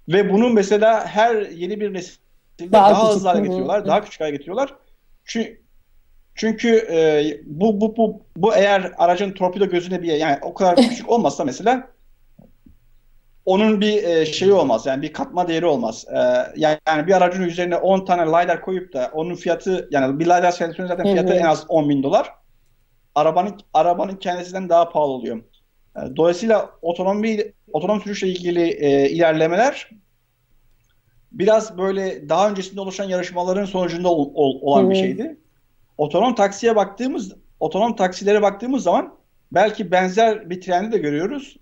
ve 0.07 0.33
bunu 0.33 0.49
mesela 0.49 1.07
her 1.07 1.35
yeni 1.35 1.79
bir 1.79 1.93
nesilde 1.93 2.71
Daha 2.71 2.91
daha, 2.91 3.09
hızlı 3.09 3.27
hale 3.27 3.39
hı. 3.39 3.43
getiriyorlar, 3.43 3.85
daha 3.85 4.03
küçük 4.03 4.21
hale 4.21 4.31
getiriyorlar. 4.31 4.75
Çünkü 5.25 5.65
çünkü 6.35 6.87
e, 6.91 7.23
bu 7.45 7.81
bu 7.81 7.97
bu 7.97 8.21
bu 8.37 8.55
eğer 8.55 8.91
aracın 8.97 9.31
torpido 9.31 9.65
gözüne 9.65 10.01
bir 10.01 10.13
yani 10.13 10.37
o 10.41 10.53
kadar 10.53 10.75
küçük 10.75 11.09
olmazsa 11.09 11.43
mesela 11.43 11.87
onun 13.45 13.81
bir 13.81 14.03
e, 14.03 14.25
şeyi 14.25 14.53
olmaz 14.53 14.85
yani 14.85 15.01
bir 15.01 15.13
katma 15.13 15.47
değeri 15.47 15.65
olmaz. 15.65 16.05
E, 16.11 16.17
yani, 16.55 16.79
yani 16.87 17.07
bir 17.07 17.11
aracın 17.13 17.43
üzerine 17.43 17.77
10 17.77 18.05
tane 18.05 18.21
lidar 18.21 18.61
koyup 18.61 18.93
da 18.93 19.11
onun 19.13 19.35
fiyatı 19.35 19.87
yani 19.91 20.19
bir 20.19 20.25
lidar 20.25 20.51
sensörünün 20.51 20.87
zaten 20.87 21.05
Hı 21.05 21.11
fiyatı 21.11 21.33
hı. 21.33 21.37
en 21.37 21.45
az 21.45 21.65
10 21.69 21.89
bin 21.89 22.03
dolar. 22.03 22.33
Arabanın 23.15 23.59
arabanın 23.73 24.15
kendisinden 24.15 24.69
daha 24.69 24.89
pahalı 24.89 25.11
oluyor. 25.11 25.37
E, 25.97 26.15
dolayısıyla 26.15 26.71
otonomi 26.81 27.53
otonom 27.71 28.01
sürüşle 28.01 28.27
ilgili 28.27 28.61
e, 28.61 29.09
ilerlemeler 29.09 29.89
biraz 31.31 31.77
böyle 31.77 32.29
daha 32.29 32.49
öncesinde 32.49 32.81
oluşan 32.81 33.05
yarışmaların 33.09 33.65
sonucunda 33.65 34.09
ol- 34.09 34.31
ol- 34.35 34.59
olan 34.61 34.85
Hı 34.85 34.89
bir 34.89 34.95
hı. 34.95 34.99
şeydi. 34.99 35.37
Otonom 35.97 36.35
taksiye 36.35 36.75
baktığımız 36.75 37.33
otonom 37.59 37.95
taksilere 37.95 38.41
baktığımız 38.41 38.83
zaman 38.83 39.17
belki 39.51 39.91
benzer 39.91 40.49
bir 40.49 40.61
trendi 40.61 40.91
de 40.91 40.97
görüyoruz. 40.97 41.57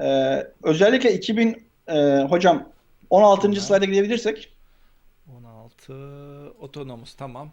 Ee, 0.00 0.46
özellikle 0.62 1.14
2000 1.14 1.68
e, 1.88 2.18
hocam 2.28 2.72
16. 3.10 3.42
Tamam. 3.42 3.56
slayda 3.56 3.84
gidebilirsek 3.84 4.52
16 5.28 5.92
otonomuz 6.60 7.14
tamam. 7.14 7.50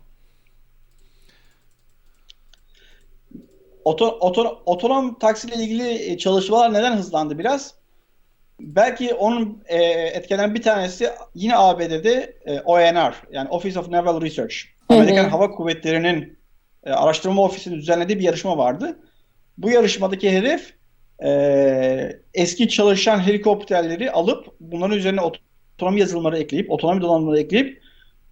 oto, 3.85 4.17
oto, 4.19 4.61
otonom 4.65 5.19
taksiyle 5.19 5.55
ilgili 5.55 6.11
e, 6.11 6.17
çalışmalar 6.17 6.73
neden 6.73 6.97
hızlandı 6.97 7.39
biraz? 7.39 7.75
Belki 8.59 9.13
onun 9.13 9.63
e, 9.65 9.77
etkilenen 9.91 10.55
bir 10.55 10.61
tanesi 10.61 11.09
yine 11.35 11.57
ABD'de 11.57 12.37
e, 12.45 12.59
ONR 12.59 13.13
yani 13.31 13.49
Office 13.49 13.79
of 13.79 13.89
Naval 13.89 14.21
Research. 14.21 14.55
Hı 14.87 14.93
hı. 14.93 14.97
Amerikan 14.97 15.29
Hava 15.29 15.51
Kuvvetleri'nin 15.51 16.37
e, 16.83 16.91
araştırma 16.91 17.41
ofisinin 17.41 17.75
düzenlediği 17.75 18.19
bir 18.19 18.23
yarışma 18.23 18.57
vardı. 18.57 18.99
Bu 19.57 19.69
yarışmadaki 19.69 20.31
hedef 20.31 20.73
e, 21.24 22.19
eski 22.34 22.69
çalışan 22.69 23.19
helikopterleri 23.27 24.12
alıp 24.12 24.45
bunların 24.60 24.98
üzerine 24.98 25.22
otonomi 25.22 26.00
yazılımları 26.00 26.38
ekleyip, 26.38 26.72
otonomi 26.72 27.01
donanımları 27.01 27.39
ekleyip 27.39 27.81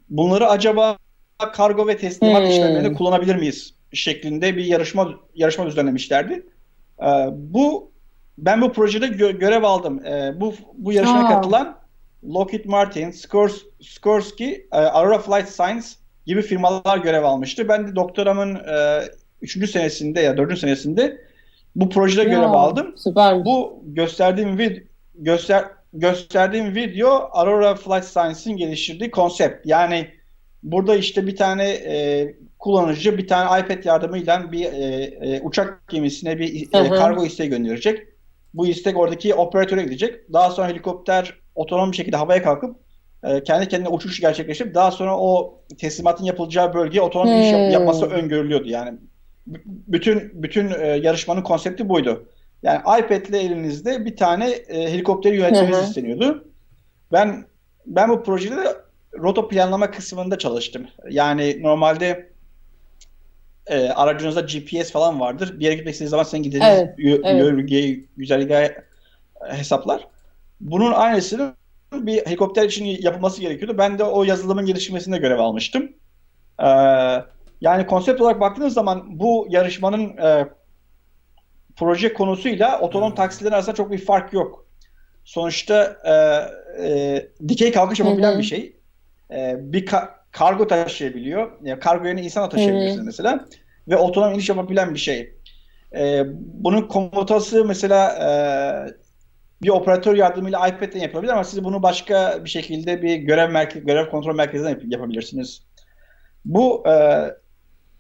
bunları 0.09 0.47
acaba 0.49 0.97
kargo 1.53 1.87
ve 1.87 1.97
teslimat 1.97 2.41
Hmm. 2.43 2.49
işlemlerinde 2.49 2.93
kullanabilir 2.93 3.35
miyiz 3.35 3.73
şeklinde 3.93 4.57
bir 4.57 4.65
yarışma 4.65 5.13
yarışma 5.35 5.65
düzenlemişlerdi. 5.65 6.45
E, 7.01 7.07
bu 7.31 7.91
ben 8.37 8.61
bu 8.61 8.73
projede 8.73 9.05
gö- 9.05 9.39
görev 9.39 9.63
aldım. 9.63 10.05
E, 10.05 10.33
bu 10.41 10.53
bu 10.73 10.93
yarışmaya 10.93 11.25
Aa. 11.27 11.29
katılan 11.29 11.77
Lockheed 12.23 12.65
Martin, 12.65 13.11
Skors, 13.11 13.61
Skorsky, 13.81 14.51
e, 14.71 14.77
Aurora 14.77 15.19
Flight 15.19 15.49
Science 15.49 15.87
gibi 16.25 16.41
firmalar 16.41 16.97
görev 16.97 17.23
almıştı. 17.23 17.67
Ben 17.67 17.87
de 17.87 17.95
doktoramın 17.95 18.59
3. 19.41 19.67
senesinde 19.67 20.21
ya 20.21 20.37
4. 20.37 20.59
senesinde 20.59 21.21
bu 21.75 21.89
projede 21.89 22.23
görev 22.23 22.51
aldım. 22.51 22.93
Süper. 22.97 23.45
Bu 23.45 23.83
gösterdiğim 23.85 24.57
vid 24.57 24.77
göster 25.15 25.65
gösterdiğim 25.93 26.75
video 26.75 27.29
Aurora 27.31 27.75
Flight 27.75 28.05
Science'in 28.05 28.57
geliştirdiği 28.57 29.11
konsept. 29.11 29.65
Yani 29.65 30.07
burada 30.63 30.95
işte 30.95 31.27
bir 31.27 31.35
tane 31.35 31.69
e, 31.69 32.35
kullanıcı 32.59 33.17
bir 33.17 33.27
tane 33.27 33.59
iPad 33.61 33.83
yardımıyla 33.85 34.51
bir 34.51 34.65
e, 34.65 35.03
e, 35.03 35.41
uçak 35.41 35.87
gemisine 35.89 36.39
bir 36.39 36.67
e, 36.73 36.89
kargo 36.89 37.25
isteği 37.25 37.49
gönderecek. 37.49 37.99
Bu 38.53 38.67
istek 38.67 38.97
oradaki 38.97 39.33
operatöre 39.35 39.83
gidecek. 39.83 40.33
Daha 40.33 40.49
sonra 40.51 40.67
helikopter 40.67 41.39
otonom 41.55 41.91
bir 41.91 41.97
şekilde 41.97 42.17
havaya 42.17 42.43
kalkıp 42.43 42.75
e, 43.23 43.43
kendi 43.43 43.67
kendine 43.67 43.89
uçuş 43.89 44.19
gerçekleştirip 44.19 44.75
daha 44.75 44.91
sonra 44.91 45.19
o 45.19 45.59
teslimatın 45.79 46.25
yapılacağı 46.25 46.73
bölgeye 46.73 47.01
otonom 47.01 47.27
iniş 47.27 47.51
yap- 47.51 47.61
Hmm. 47.61 47.69
yapması 47.69 48.05
öngörülüyordu. 48.05 48.67
Yani 48.69 48.97
bütün 49.65 50.43
bütün 50.43 50.71
e, 50.71 50.87
yarışmanın 50.87 51.41
konsepti 51.41 51.89
buydu. 51.89 52.29
Yani 52.63 52.79
iPad'le 52.79 53.33
elinizde 53.33 54.05
bir 54.05 54.15
tane 54.15 54.49
e, 54.49 54.91
helikopteri 54.91 55.35
yönetmeniz 55.35 55.77
isteniyordu. 55.87 56.47
Ben 57.11 57.45
ben 57.85 58.09
bu 58.09 58.23
projede 58.23 58.55
de 58.55 58.75
rota 59.19 59.47
planlama 59.47 59.91
kısmında 59.91 60.37
çalıştım. 60.37 60.87
Yani 61.09 61.57
normalde 61.61 62.33
e, 63.67 63.89
aracınızda 63.89 64.41
GPS 64.41 64.91
falan 64.91 65.19
vardır. 65.19 65.59
Bir 65.59 65.65
yere 65.65 65.75
gitmek 65.75 65.93
istediğiniz 65.93 66.11
zaman 66.11 66.23
sen 66.23 66.43
gideceğiniz 66.43 66.79
Evet, 66.79 66.99
yö- 66.99 67.21
evet. 67.25 67.41
yörüngeyi, 67.41 68.07
güzergahı 68.17 68.63
e, 68.63 68.73
hesaplar. 69.57 70.07
Bunun 70.61 70.91
aynısını 70.91 71.55
bir 71.93 72.25
helikopter 72.25 72.63
için 72.63 72.85
yapılması 72.85 73.41
gerekiyordu. 73.41 73.77
Ben 73.77 73.99
de 73.99 74.03
o 74.03 74.23
yazılımın 74.23 74.65
geliştirmesinde 74.65 75.17
görev 75.17 75.39
almıştım. 75.39 75.91
Ee, 76.59 76.65
yani 77.63 77.85
konsept 77.87 78.21
olarak 78.21 78.39
baktığınız 78.41 78.73
zaman 78.73 79.19
bu 79.19 79.47
yarışmanın 79.49 80.17
e, 80.17 80.47
proje 81.75 82.13
konusuyla 82.13 82.79
otonom 82.79 83.09
Hmm. 83.09 83.15
taksilerin 83.15 83.53
arasında 83.53 83.75
çok 83.75 83.91
bir 83.91 84.05
fark 84.05 84.33
yok. 84.33 84.65
Sonuçta 85.23 85.97
e, 86.05 86.13
e, 86.87 87.27
dikey 87.47 87.71
kalkış 87.71 87.99
yapabilen 87.99 88.33
hı. 88.33 88.37
bir 88.37 88.43
şey. 88.43 88.75
E, 89.31 89.55
bir 89.59 89.85
ka- 89.85 90.09
kargo 90.31 90.67
taşıyabiliyor. 90.67 91.51
Yani 91.63 91.79
kargo 91.79 92.05
yerine 92.07 92.21
insan 92.23 92.51
Hı 92.51 92.57
hı. 92.57 93.03
mesela. 93.03 93.45
Ve 93.87 93.97
otonom 93.97 94.33
iniş 94.33 94.49
yapabilen 94.49 94.93
bir 94.93 94.99
şey. 94.99 95.33
E, 95.95 96.23
bunun 96.37 96.81
komutası 96.87 97.65
mesela 97.65 98.09
e, 98.09 98.29
bir 99.63 99.69
operatör 99.69 100.15
yardımıyla 100.15 100.67
iPad'den 100.67 100.99
yapılabilir 100.99 101.31
ama 101.31 101.43
siz 101.43 101.63
bunu 101.63 101.83
başka 101.83 102.45
bir 102.45 102.49
şekilde 102.49 103.01
bir 103.01 103.15
görev 103.15 103.51
merkez, 103.51 103.85
görev 103.85 104.09
kontrol 104.09 104.35
merkezinden 104.35 104.69
yap- 104.69 104.81
yapabilirsiniz. 104.85 105.63
Bu 106.45 106.83
e, 106.87 106.93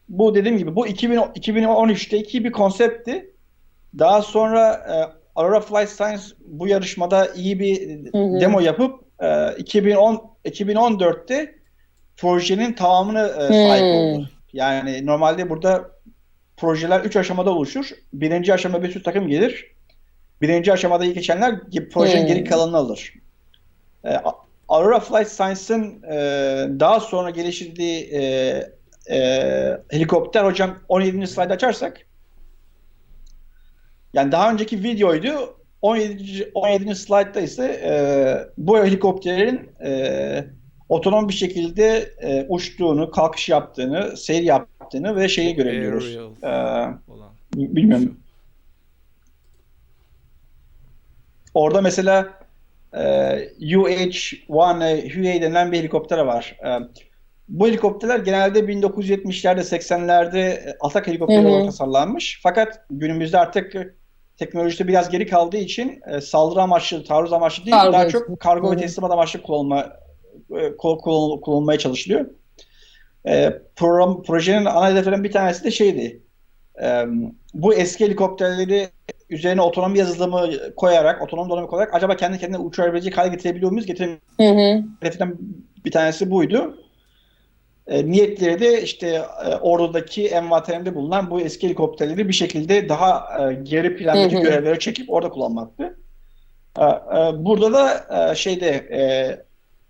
bu 0.09 0.35
dediğim 0.35 0.57
gibi 0.57 0.75
bu 0.75 0.87
2000, 0.87 1.17
2013'teki 1.17 2.43
bir 2.43 2.51
konseptti. 2.51 3.33
Daha 3.99 4.21
sonra 4.21 4.73
e, 4.73 4.95
Aurora 5.35 5.59
Flight 5.59 5.89
Science 5.89 6.23
bu 6.45 6.67
yarışmada 6.67 7.27
iyi 7.35 7.59
bir 7.59 7.89
Hı 8.13 8.17
hı. 8.17 8.39
demo 8.41 8.59
yapıp 8.59 8.99
e, 9.19 9.55
2010 9.57 10.33
2014'te 10.45 11.55
projenin 12.17 12.73
tamamını 12.73 13.19
e, 13.39 13.53
sahip 13.53 13.83
Hmm. 13.83 13.93
oldu. 13.99 14.29
Yani 14.53 15.05
normalde 15.05 15.49
burada 15.49 15.91
projeler 16.57 16.99
3 16.99 17.15
aşamada 17.15 17.49
oluşur. 17.49 17.89
Birinci 18.13 18.53
aşama 18.53 18.83
bir 18.83 18.91
sürü 18.91 19.03
takım 19.03 19.27
gelir. 19.27 19.71
Birinci 20.41 20.73
aşamada 20.73 21.05
iyi 21.05 21.13
geçenler 21.13 21.53
ge- 21.53 21.89
projenin 21.89 22.21
Hmm. 22.21 22.27
geri 22.27 22.43
kalanını 22.43 22.77
alır. 22.77 23.13
E, 24.05 24.17
Aurora 24.67 24.99
Flight 24.99 25.27
Science'ın 25.27 26.03
e, 26.03 26.15
daha 26.79 26.99
sonra 26.99 27.29
geliştirdiği 27.29 28.09
e, 28.13 28.21
e, 29.09 29.77
helikopter 29.89 30.45
hocam 30.45 30.79
17. 30.89 31.27
slide 31.27 31.53
açarsak 31.53 32.05
yani 34.13 34.31
daha 34.31 34.51
önceki 34.51 34.83
videoydu 34.83 35.57
17. 35.81 36.51
17. 36.53 36.95
slide'da 36.95 37.41
ise 37.41 37.81
e, 37.83 37.93
bu 38.57 38.77
helikopterin 38.77 39.69
e, 39.83 40.45
otonom 40.89 41.29
bir 41.29 41.33
şekilde 41.33 42.13
e, 42.21 42.45
uçtuğunu, 42.49 43.11
kalkış 43.11 43.49
yaptığını, 43.49 44.17
seyir 44.17 44.43
yaptığını 44.43 45.15
ve 45.15 45.29
şeyi 45.29 45.55
görebiliyoruz. 45.55 46.15
E, 46.43 46.53
bilmiyorum. 47.55 48.17
Orada 51.53 51.81
mesela 51.81 52.39
e, 52.93 52.99
UH-1 53.59 54.83
e, 54.83 55.15
Huey 55.15 55.41
denilen 55.41 55.71
bir 55.71 55.79
helikopter 55.79 56.17
var. 56.17 56.57
E, 56.65 56.79
bu 57.49 57.67
helikopterler 57.67 58.19
genelde 58.19 58.59
1970'lerde 58.59 59.59
80'lerde 59.59 60.39
e, 60.39 60.77
atak 60.81 61.07
hı. 61.07 61.47
olarak 61.47 61.65
tasarlanmış. 61.65 62.39
Fakat 62.43 62.85
günümüzde 62.89 63.39
artık 63.39 63.75
e, 63.75 63.93
teknolojide 64.37 64.87
biraz 64.87 65.09
geri 65.09 65.27
kaldığı 65.27 65.57
için 65.57 66.01
e, 66.07 66.21
saldırı 66.21 66.61
amaçlı, 66.61 67.03
taarruz 67.03 67.33
amaçlı 67.33 67.65
değil, 67.65 67.77
Kargo 67.77 67.93
daha 67.93 68.09
çok 68.09 68.39
kargo 68.39 68.71
ve 68.71 68.77
teslimat 68.77 69.11
amaçlı 69.11 69.41
kullanılma, 69.41 69.93
e, 70.51 70.77
kul- 70.77 70.99
kullan- 70.99 71.41
kullanılmaya 71.41 71.79
çalışılıyor. 71.79 72.25
E, 73.27 73.53
program 73.75 74.23
projenin 74.23 74.65
ana 74.65 74.89
hedeflerinden 74.89 75.23
bir 75.23 75.31
tanesi 75.31 75.63
de 75.63 75.71
şeydi. 75.71 76.21
E, 76.83 77.05
bu 77.53 77.73
eski 77.73 78.05
helikopterleri 78.05 78.87
üzerine 79.29 79.61
otonom 79.61 79.95
yazılımı 79.95 80.49
koyarak, 80.75 81.21
otonom 81.21 81.49
donanımı 81.49 81.67
koyarak 81.67 81.93
acaba 81.93 82.15
kendi 82.15 82.39
kendine 82.39 82.57
uçabilecek 82.57 83.17
hale 83.17 83.29
getirebiliyor 83.29 83.71
muyuz? 83.71 83.85
Getiremiyor 83.85 84.19
Hı 84.39 84.43
hı. 84.43 84.83
hedeften 85.01 85.37
bir 85.85 85.91
tanesi 85.91 86.31
buydu. 86.31 86.77
E, 87.87 88.11
niyetleri 88.11 88.59
de 88.59 88.81
işte 88.81 89.07
e, 89.45 89.55
ordudaki 89.55 90.27
envanterinde 90.27 90.95
bulunan 90.95 91.29
bu 91.29 91.41
eski 91.41 91.67
helikopterleri 91.67 92.27
bir 92.27 92.33
şekilde 92.33 92.89
daha 92.89 93.27
e, 93.39 93.53
geri 93.53 93.97
plandaki 93.97 94.41
görevlere 94.41 94.79
çekip 94.79 95.09
orada 95.09 95.29
kullanmaktı. 95.29 95.97
E, 96.79 96.83
e, 96.83 96.89
burada 97.45 97.73
da 97.73 98.05
e, 98.31 98.35
şeyde 98.35 98.69
e, 98.69 99.01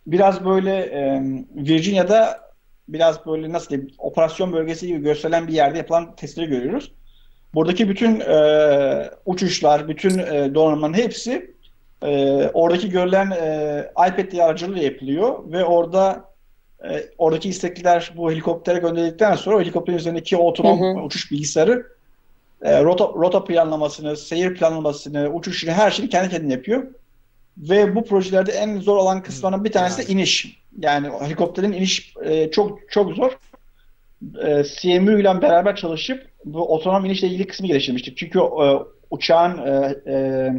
biraz 0.07 0.45
böyle 0.45 0.75
e, 0.75 1.21
Virginia'da 1.55 2.39
biraz 2.87 3.25
böyle 3.25 3.51
nasıl 3.51 3.69
diyeyim 3.69 3.91
operasyon 3.97 4.53
bölgesi 4.53 4.87
gibi 4.87 5.01
gösterilen 5.01 5.47
bir 5.47 5.53
yerde 5.53 5.77
yapılan 5.77 6.15
testleri 6.15 6.47
görüyoruz. 6.47 6.91
Buradaki 7.53 7.89
bütün 7.89 8.19
e, 8.19 9.09
uçuşlar, 9.25 9.87
bütün 9.87 10.19
e, 10.19 10.55
donanmanın 10.55 10.93
hepsi 10.93 11.53
e, 12.03 12.43
oradaki 12.53 12.89
görülen 12.89 13.31
e, 13.31 13.91
iPad 13.91 14.37
aracılığıyla 14.37 14.83
yapılıyor 14.83 15.51
ve 15.51 15.63
orada 15.63 16.32
e, 16.89 17.05
oradaki 17.17 17.49
istekliler 17.49 18.13
bu 18.17 18.31
helikoptere 18.31 18.79
gönderildikten 18.79 19.35
sonra 19.35 19.57
o 19.57 19.61
helikopterin 19.61 19.97
üzerindeki 19.97 20.37
otonom 20.37 20.81
Hı 20.81 20.99
hı. 20.99 21.03
uçuş 21.03 21.31
bilgisayarı 21.31 21.87
e, 22.61 22.83
rota, 22.83 23.03
rota 23.03 23.43
planlamasını, 23.43 24.17
seyir 24.17 24.55
planlamasını, 24.55 25.29
uçuşunu 25.33 25.71
her 25.71 25.91
şeyini 25.91 26.09
kendi 26.09 26.29
kendine 26.29 26.53
yapıyor. 26.53 26.87
Ve 27.57 27.95
bu 27.95 28.05
projelerde 28.05 28.51
en 28.51 28.79
zor 28.79 28.97
olan 28.97 29.23
kısmının 29.23 29.63
bir 29.63 29.71
tanesi 29.71 30.07
de 30.07 30.13
iniş. 30.13 30.63
Yani 30.79 31.09
helikopterin 31.21 31.71
iniş 31.71 32.13
e, 32.23 32.51
çok 32.51 32.79
çok 32.91 33.11
zor. 33.13 33.37
E, 34.43 34.63
CMU 34.63 35.19
ile 35.19 35.41
beraber 35.41 35.75
çalışıp 35.75 36.27
bu 36.45 36.73
otonom 36.73 37.05
inişle 37.05 37.27
ilgili 37.27 37.47
kısmı 37.47 37.67
geliştirmiştik. 37.67 38.17
Çünkü 38.17 38.39
e, 38.39 38.65
uçağın 39.09 39.57
e, 39.57 39.95
e, 40.07 40.49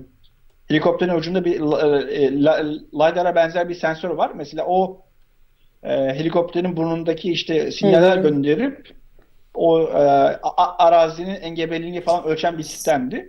helikopterin 0.69 1.15
ucunda 1.15 1.45
bir 1.45 1.55
e, 1.55 2.45
la- 2.45 2.65
LiDAR'a 2.95 3.35
benzer 3.35 3.69
bir 3.69 3.75
sensör 3.75 4.11
var. 4.11 4.33
Mesela 4.35 4.65
o 4.67 5.04
e, 5.85 5.89
helikopterin 5.91 6.77
burnundaki 6.77 7.33
işte 7.33 7.73
sinyaller 7.73 8.17
gönderip 8.17 8.89
o 9.55 9.81
e, 9.83 9.93
a- 10.43 10.87
arazinin 10.87 11.35
engebeliliğini 11.41 12.01
falan 12.01 12.25
ölçen 12.25 12.59
bir 12.59 12.63
sistemdi. 12.63 13.29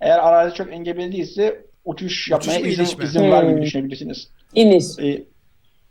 Eğer 0.00 0.18
arazi 0.18 0.54
çok 0.54 0.72
engebeli 0.72 1.12
değilse 1.12 1.66
uçuş 1.84 2.30
yapmaya 2.30 2.60
mu, 2.60 2.66
izin, 2.66 2.98
mi? 2.98 3.04
izin 3.04 3.30
var 3.30 3.42
gibi 3.42 3.52
Hmm. 3.54 3.62
düşünebilirsiniz. 3.62 4.28
İniş. 4.54 4.84
E, 5.00 5.24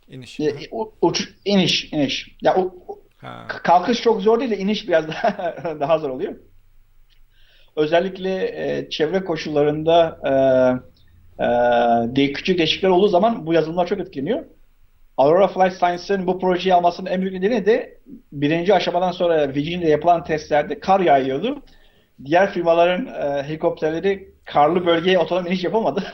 İniş. 0.08 0.40
e, 0.40 0.54
u- 0.70 0.92
uçuş, 1.02 1.34
iniş, 1.44 1.92
iniş. 1.92 2.36
Ya 2.42 2.56
o, 2.56 2.74
Ha. 3.16 3.46
kalkış 3.48 4.00
çok 4.02 4.22
zor 4.22 4.40
değil 4.40 4.50
de 4.50 4.58
iniş 4.58 4.88
biraz 4.88 5.08
daha 5.08 5.54
daha 5.80 5.98
zor 5.98 6.10
oluyor. 6.10 6.34
Özellikle 7.76 8.34
e, 8.44 8.90
çevre 8.90 9.24
koşullarında 9.24 10.18
e, 10.24 10.32
e, 11.44 11.46
de, 12.16 12.32
küçük 12.32 12.58
değişiklikler 12.58 12.88
olduğu 12.88 13.08
zaman 13.08 13.46
bu 13.46 13.52
yazılımlar 13.52 13.86
çok 13.86 14.00
etkileniyor. 14.00 14.44
Aurora 15.16 15.48
Flight 15.48 15.72
Science'ın 15.72 16.26
bu 16.26 16.38
projeyi 16.38 16.74
almasının 16.74 17.10
en 17.10 17.20
büyük 17.20 17.34
nedeni 17.34 17.66
de 17.66 17.98
birinci 18.32 18.74
aşamadan 18.74 19.12
sonra 19.12 19.48
Virginia'da 19.48 19.88
yapılan 19.90 20.24
testlerde 20.24 20.80
kar 20.80 21.00
yağıyordu. 21.00 21.62
Diğer 22.24 22.52
firmaların 22.52 23.06
e, 23.06 23.42
helikopterleri 23.42 24.34
karlı 24.44 24.86
bölgeye 24.86 25.18
otonom 25.18 25.46
iniş 25.46 25.64
yapamadı. 25.64 26.04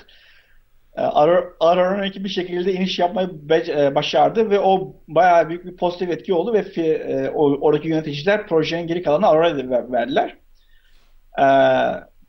E, 0.97 1.01
Aurora- 1.01 1.53
Aurora'nın 1.61 2.03
ekibi 2.03 2.25
bir 2.25 2.29
şekilde 2.29 2.73
iniş 2.73 2.99
yapmayı 2.99 3.29
e, 3.53 3.95
başardı 3.95 4.51
ve 4.51 4.61
o 4.61 4.97
bayağı 5.09 5.49
büyük 5.49 5.65
bir 5.67 5.77
pozitif 5.77 6.11
etki 6.11 6.35
oldu 6.35 6.53
ve 6.53 6.59
e, 6.83 7.31
oradaki 7.31 7.89
yöneticiler 7.89 8.47
projenin 8.47 8.87
geri 8.87 9.03
kalanını 9.03 9.27
Aurora'ya 9.27 9.57
ver- 9.57 9.93
verdiler. 9.93 10.37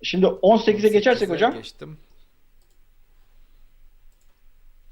Şimdi 0.03 0.25
18'e 0.25 0.89
geçersek 0.89 1.29
18'e 1.29 1.33
hocam. 1.35 1.53
Geçtim. 1.53 1.97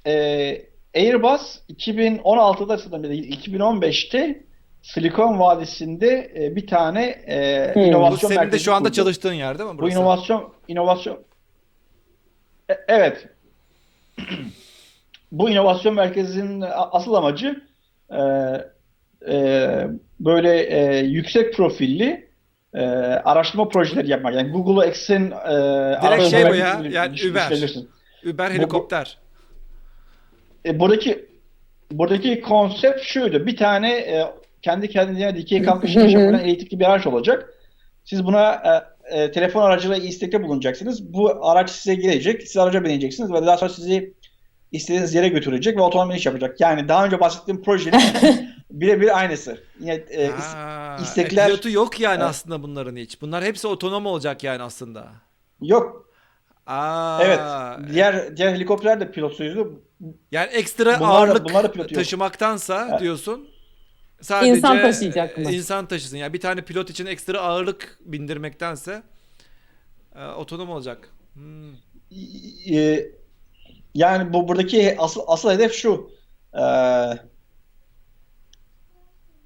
Ee, 0.07 0.65
Airbus 0.97 1.59
2016'da 1.69 2.77
sanırım 2.77 3.03
ya 3.03 3.09
da 3.09 3.13
2015'te 3.15 4.43
Silikon 4.81 5.39
Vadisi'nde 5.39 6.31
e, 6.35 6.55
bir 6.55 6.67
tane 6.67 7.05
e, 7.05 7.67
Hmm. 7.73 7.81
Bu 7.81 7.85
inovasyon 7.85 8.29
senin 8.29 8.51
de 8.51 8.59
şu 8.59 8.73
anda 8.73 8.89
kurdu. 8.89 8.95
çalıştığın 8.95 9.33
yer 9.33 9.59
değil 9.59 9.69
mi 9.69 9.77
Bu 9.77 9.81
burası? 9.81 9.97
inovasyon 9.97 10.53
inovasyon 10.67 11.19
E- 12.69 12.77
evet. 12.87 13.27
Bu 15.31 15.49
inovasyon 15.49 15.95
merkezinin 15.95 16.63
asıl 16.91 17.13
amacı 17.13 17.61
e, 18.11 18.17
e, 19.33 19.87
böyle 20.19 20.59
e, 20.63 20.97
yüksek 20.99 21.53
profilli 21.53 22.27
e, 22.73 22.81
araştırma 23.25 23.69
projeleri 23.69 24.09
yapmak. 24.09 24.33
Yani 24.35 24.51
Google'u 24.51 24.85
X'in 24.89 25.31
e, 25.31 25.35
araştırma 25.35 26.29
şey 26.41 26.49
bu 26.49 26.55
ya, 26.55 26.81
yani 26.91 27.15
Uber. 27.31 27.59
Uber 28.33 28.49
Bu- 28.49 28.53
helikopter. 28.53 29.17
E, 30.65 30.79
buradaki 30.79 31.25
buradaki 31.91 32.41
konsept 32.41 33.01
şuydu. 33.01 33.45
Bir 33.45 33.57
tane 33.57 33.91
e, 33.97 34.25
kendi 34.61 34.89
kendine 34.89 35.35
dikey 35.35 35.61
kalkış 35.63 35.95
yapabilen 35.95 36.39
elektrikli 36.39 36.79
bir 36.79 36.85
araç 36.85 37.07
olacak. 37.07 37.53
Siz 38.05 38.25
buna 38.25 38.51
e, 38.53 39.19
e, 39.19 39.31
telefon 39.31 39.61
aracılığıyla 39.61 40.07
istekte 40.07 40.43
bulunacaksınız. 40.43 41.13
Bu 41.13 41.45
araç 41.49 41.69
size 41.69 41.95
gelecek. 41.95 42.41
Siz 42.41 42.57
araca 42.57 42.83
bineceksiniz 42.83 43.33
ve 43.33 43.45
daha 43.45 43.57
sonra 43.57 43.69
sizi 43.69 44.13
istediğiniz 44.71 45.13
yere 45.13 45.27
götürecek 45.27 45.77
ve 45.77 45.81
otonom 45.81 46.11
iniş 46.11 46.25
yapacak. 46.25 46.61
Yani 46.61 46.87
daha 46.89 47.05
önce 47.05 47.19
bahsettiğim 47.19 47.63
projenin 47.63 48.01
birebir 48.71 49.17
aynısı. 49.19 49.57
Yine 49.79 49.93
e, 49.93 50.27
Ha, 50.27 50.97
istekler- 51.01 51.43
e, 51.43 51.47
pilotu 51.47 51.69
yok 51.69 51.99
yani 51.99 52.17
Evet. 52.17 52.29
aslında 52.29 52.63
bunların 52.63 52.95
hiç. 52.95 53.21
Bunlar 53.21 53.43
hepsi 53.43 53.67
otonom 53.67 54.05
olacak 54.05 54.43
yani 54.43 54.63
aslında. 54.63 55.07
yok. 55.61 56.07
Aa, 56.67 57.19
Evet. 57.23 57.39
Diğer 57.93 58.37
diğer 58.37 58.53
helikopterler 58.53 58.99
de 58.99 59.11
pilotsuzdu. 59.11 59.81
Yani 60.31 60.47
ekstra 60.51 60.99
Bunlar- 60.99 61.09
ağırlık 61.09 61.49
bunlar 61.49 61.73
taşımaktansa 61.73 62.87
Evet. 62.91 62.99
diyorsun. 63.01 63.49
Sadece 64.21 64.51
İnsan 64.51 64.81
taşıyacak 64.81 65.37
mı? 65.37 65.51
e, 65.51 65.53
İnsan 65.53 65.87
taşısın. 65.87 66.17
Yani 66.17 66.33
bir 66.33 66.39
tane 66.39 66.61
pilot 66.61 66.89
için 66.89 67.05
ekstra 67.05 67.39
ağırlık 67.41 67.99
bindirmektense 68.05 69.03
e, 70.15 70.25
otonom 70.25 70.69
olacak. 70.69 71.09
Hmm. 71.33 71.73
E, 72.75 73.05
yani 73.95 74.33
bu 74.33 74.47
buradaki 74.47 74.95
asıl 74.99 75.21
asıl 75.27 75.51
hedef 75.51 75.73
şu. 75.73 76.11
E, 76.53 76.63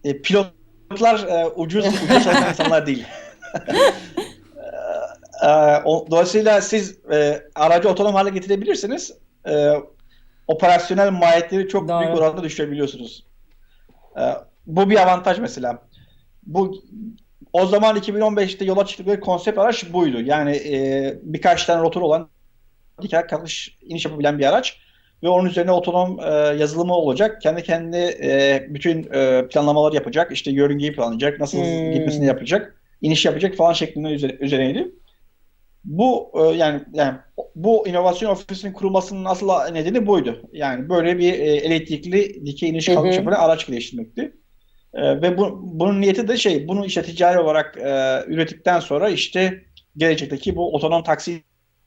e, 0.04 0.22
pilotlar 0.22 1.28
e, 1.28 1.48
ucuz 1.48 1.86
ucuz 1.88 2.08
çalışan 2.08 2.50
insanlar 2.50 2.86
değil. 2.88 3.06
E, 5.44 5.48
o- 5.86 6.08
dolayısıyla 6.12 6.62
siz 6.62 6.98
e, 7.12 7.44
aracı 7.56 7.90
otonom 7.90 8.16
hale 8.16 8.30
getirebilirsiniz. 8.30 9.12
E, 9.50 9.74
operasyonel 10.47 11.12
maliyetleri 11.12 11.67
çok 11.67 11.89
Doğru. 11.89 11.99
büyük 11.99 12.15
oranda 12.15 12.43
düşürebiliyorsunuz. 12.43 13.25
E, 14.19 14.23
bu 14.67 14.89
bir 14.89 15.01
avantaj 15.04 15.39
mesela. 15.39 15.84
Bu 16.43 16.84
o 17.54 17.65
zaman 17.65 17.97
2015'te 17.97 18.65
yola 18.65 18.86
çıktıkları 18.86 19.19
konsept 19.19 19.58
araç 19.58 19.93
buydu. 19.93 20.21
Yani 20.21 20.51
e, 20.56 21.13
birkaç 21.23 21.65
tane 21.65 21.82
rotor 21.82 22.01
olan 22.01 22.30
diker 23.01 23.27
kalkış 23.27 23.77
iniş 23.82 24.06
yapabilen 24.06 24.39
bir 24.39 24.45
araç 24.45 24.77
ve 25.23 25.30
onun 25.30 25.49
üzerine 25.49 25.71
otonom 25.71 26.19
e, 26.19 26.32
yazılımı 26.34 26.93
olacak. 26.93 27.41
Kendi 27.41 27.63
kendine 27.63 28.06
e, 28.23 28.65
bütün 28.69 29.13
e, 29.13 29.47
planlamaları 29.47 29.95
yapacak. 29.95 30.32
İşte 30.32 30.51
yörüngeyi 30.51 30.93
planlayacak, 30.93 31.39
nasıl 31.39 31.58
Hmm. 31.58 31.91
gitmesini 31.91 32.25
yapacak, 32.25 32.82
iniş 33.01 33.25
yapacak 33.25 33.56
falan 33.56 33.73
şeklinde 33.73 34.10
üzerineydi. 34.39 34.91
Bu 35.84 36.32
e, 36.36 36.58
yani 36.58 36.82
yani 36.94 37.17
bu 37.56 37.88
inovasyon 37.88 38.32
ofisinin 38.32 38.74
kurulmasının 38.74 39.26
asıl 39.26 39.72
nedeni 39.72 40.08
buydu. 40.08 40.41
Yani 40.52 40.89
böyle 40.89 41.17
bir 41.17 41.34
e, 41.34 41.56
elektrikli 41.56 42.46
dikey 42.46 42.70
iniş 42.70 42.86
kalkış 42.86 43.15
yapan 43.15 43.32
araç 43.32 43.67
geliştirmekti. 43.67 44.34
E, 44.94 45.22
ve 45.22 45.38
bu, 45.38 45.60
bunun 45.63 46.02
niyeti 46.02 46.28
de 46.28 46.38
şey, 46.38 46.67
bunu 46.67 46.86
işte 46.86 47.04
ticari 47.04 47.39
olarak 47.39 47.78
e, 47.78 48.24
ürettikten 48.28 48.80
sonra 48.80 49.10
işte 49.10 49.63
gelecekteki 49.98 50.56
bu 50.56 50.76
otonom 50.76 51.04
taksi 51.04 51.44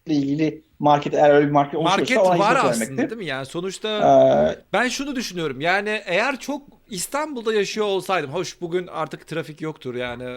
ile 0.07 0.14
ilgili 0.14 0.62
market 0.78 1.14
eğer 1.14 1.30
öyle 1.30 1.46
bir 1.46 1.52
market 1.52 1.74
oluşursa 1.74 1.96
Market 1.98 2.18
var 2.18 2.57
aslında 2.57 2.70
vermekti. 2.70 3.11
değil 3.11 3.18
mi? 3.18 3.26
Yani 3.26 3.46
sonuçta 3.46 3.88
Ee, 3.98 4.62
ben 4.72 4.88
şunu 4.88 5.16
düşünüyorum. 5.16 5.61
Yani 5.61 6.02
eğer 6.07 6.40
çok 6.40 6.62
İstanbul'da 6.90 7.54
yaşıyor 7.54 7.87
olsaydım. 7.87 8.30
Hoş 8.30 8.61
bugün 8.61 8.87
artık 8.87 9.26
trafik 9.26 9.61
yoktur 9.61 9.94
yani. 9.94 10.37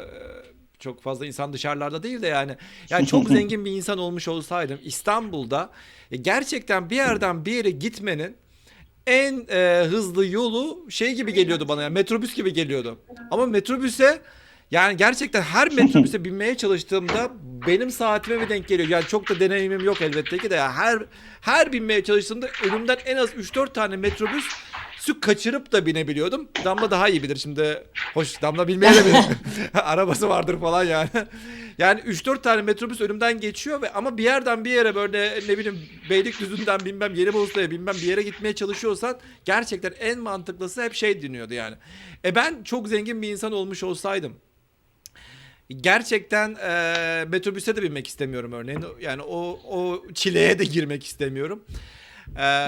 Çok 0.80 1.02
fazla 1.02 1.26
insan 1.26 1.54
dışarılarda 1.54 2.04
değil 2.04 2.22
de 2.22 2.28
yani. 2.28 2.56
Yani 2.90 3.08
çok 3.08 3.28
zengin 3.30 3.66
bir 3.66 3.72
insan 3.72 3.98
olmuş 3.98 4.28
olsaydım 4.28 4.80
İstanbul'da 4.84 5.70
e, 6.12 6.18
gerçekten 6.18 6.90
bir 6.90 6.96
yerden 6.96 7.46
bir 7.46 7.52
yere 7.52 7.70
gitmenin 7.70 8.38
en 9.08 9.48
e, 9.50 9.84
hızlı 9.90 10.26
yolu 10.26 10.92
şey 10.92 11.14
gibi 11.14 11.34
geliyordu 11.34 11.68
bana 11.68 11.82
yani 11.82 11.94
metrobüs 11.94 12.36
gibi 12.36 12.54
geliyordu. 12.54 13.00
Ama 13.32 13.46
metrobüse 13.46 14.22
yani 14.72 14.98
gerçekten 14.98 15.42
her 15.42 15.74
metrobüse 15.74 16.26
binmeye 16.26 16.58
çalıştığımda 16.58 17.32
benim 17.68 17.92
saatime 17.92 18.38
mi 18.38 18.50
denk 18.50 18.68
geliyor? 18.68 18.90
Yani 18.90 19.06
çok 19.06 19.30
da 19.30 19.40
deneyimim 19.40 19.86
yok 19.86 20.02
elbette 20.02 20.38
ki 20.38 20.50
de 20.50 20.56
ya 20.56 20.74
her 20.74 21.04
her 21.42 21.74
binmeye 21.74 22.04
çalıştığımda 22.04 22.50
önümden 22.66 22.98
en 23.06 23.18
az 23.18 23.30
3-4 23.30 23.74
tane 23.74 23.96
metrobüs 23.96 24.46
su 25.08 25.20
kaçırıp 25.20 25.72
da 25.72 25.86
binebiliyordum. 25.86 26.48
Damla 26.64 26.92
daha 26.92 27.10
iyi 27.10 27.24
bilir 27.24 27.36
şimdi. 27.36 27.84
Hoş 28.14 28.42
Damla 28.42 28.68
bilmeye 28.68 28.94
de 28.94 29.06
bilir. 29.06 29.26
Arabası 29.74 30.30
vardır 30.30 30.60
falan 30.60 30.84
yani. 30.84 31.10
Yani 31.78 32.00
3-4 32.02 32.42
tane 32.42 32.62
metrobüs 32.62 33.02
önümden 33.02 33.40
geçiyor 33.40 33.82
ve 33.82 33.94
ama 33.94 34.18
bir 34.18 34.24
yerden 34.24 34.66
bir 34.66 34.72
yere 34.72 34.96
böyle 34.96 35.40
ne 35.48 35.58
bileyim 35.58 35.80
Beylikdüzü'nden 36.10 36.80
bilmem 36.80 37.16
Yerebolu'ya 37.16 37.72
bilmem 37.72 37.96
bir 37.96 38.08
yere 38.08 38.22
gitmeye 38.22 38.56
çalışıyorsan 38.56 39.18
gerçekten 39.46 39.94
en 40.00 40.20
mantıklısı 40.20 40.84
hep 40.84 40.94
şey 40.94 41.22
dinliyordu 41.22 41.54
yani. 41.54 41.76
E 42.26 42.36
ben 42.36 42.64
çok 42.64 42.88
zengin 42.88 43.22
bir 43.22 43.30
insan 43.30 43.52
olmuş 43.52 43.84
olsaydım 43.84 44.34
gerçekten 45.70 46.56
e, 46.56 47.26
metrobüse 47.28 47.76
de 47.76 47.82
binmek 47.82 48.08
istemiyorum 48.08 48.52
örneğin. 48.52 48.86
Yani 49.02 49.22
o 49.22 49.60
o 49.70 50.04
çileye 50.14 50.60
de 50.60 50.64
girmek 50.64 51.04
istemiyorum. 51.04 51.66
E, 52.40 52.68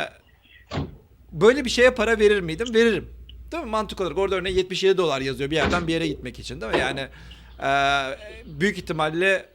böyle 1.32 1.66
bir 1.66 1.70
şeye 1.70 1.92
para 1.92 2.20
verir 2.20 2.40
miydim? 2.40 2.74
Veririm. 2.74 3.10
Değil 3.52 3.64
mi? 3.64 3.70
Mantık 3.70 4.02
olarak 4.02 4.18
orada 4.18 4.36
örneğin 4.36 4.58
77 4.58 4.98
dolar 4.98 5.22
yazıyor 5.22 5.52
bir 5.52 5.56
yerden 5.56 5.88
bir 5.88 5.94
yere 5.94 6.08
gitmek 6.08 6.40
için 6.40 6.62
değil 6.62 6.72
mi? 6.72 6.80
Yani 6.80 7.08
e, 7.64 7.72
büyük 8.46 8.78
ihtimalle 8.78 9.46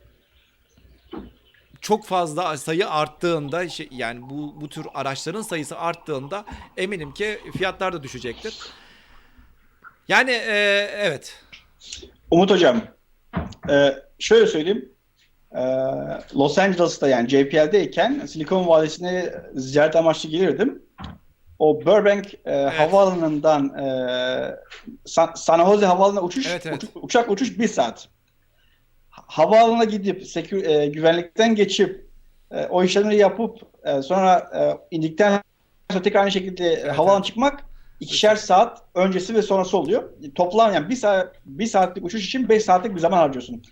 çok 1.81 2.07
fazla 2.07 2.57
sayı 2.57 2.91
arttığında 2.91 3.69
şey, 3.69 3.89
yani 3.91 4.23
bu 4.23 4.61
bu 4.61 4.69
tür 4.69 4.87
araçların 4.95 5.43
sayısı 5.43 5.79
arttığında 5.79 6.45
eminim 6.77 7.15
ki 7.15 7.39
fiyatlar 7.57 7.93
da 7.93 8.03
düşecektir. 8.03 8.59
Yani 10.09 10.31
e, 10.31 10.89
evet. 10.97 11.43
Umut 12.31 12.51
Hocam, 12.51 12.81
e, 13.71 13.95
şöyle 14.19 14.47
söyleyeyim. 14.47 14.93
E, 15.53 15.63
Los 16.37 16.59
Angeles'ta 16.59 17.09
yani 17.09 17.29
JPL'deyken 17.29 18.27
Silikon 18.27 18.69
Vadisi'ne 18.69 19.35
ziyaret 19.55 19.97
amaçlı 19.97 20.29
gelirdim. 20.29 20.83
O 21.65 21.81
Burbank 21.87 22.35
e, 22.47 22.55
havaalanından 22.55 23.79
e, 23.79 23.87
San, 25.05 25.33
San 25.35 25.65
Jose 25.65 25.87
havaalanına 25.87 26.21
uçuş, 26.21 26.47
Evet, 26.47 26.67
evet. 26.67 26.83
uçu- 26.85 27.01
uçak 27.03 27.31
uçuş 27.31 27.59
bir 27.59 27.69
saat. 27.69 28.09
Havaalanına 29.11 29.85
gidip 29.85 30.23
sekü- 30.23 30.67
e, 30.67 30.87
güvenlikten 30.87 31.55
geçip 31.55 32.07
e, 32.51 32.67
o 32.67 32.85
işlemleri 32.85 33.17
yapıp 33.17 33.59
e, 33.85 34.03
sonra 34.03 34.51
e, 34.59 34.61
indikten 34.97 35.43
sonra 35.91 36.03
tekrar 36.03 36.21
aynı 36.21 36.33
şekilde 36.33 36.73
e, 36.73 36.89
havaalanına 36.89 37.17
evet. 37.17 37.27
çıkmak 37.27 37.65
ikişer 38.01 38.37
saat 38.37 38.83
öncesi 38.95 39.35
ve 39.35 39.43
sonrası 39.43 39.79
oluyor. 39.79 40.11
Toplam 40.35 40.75
yani 40.75 40.89
bir 40.89 40.97
saat 40.97 41.35
bir 41.45 41.67
saatlik 41.67 42.05
uçuş 42.05 42.27
için 42.27 42.49
5 42.49 42.65
saatlik 42.65 42.95
bir 42.95 43.01
zaman 43.01 43.19
harcıyorsun. 43.19 43.63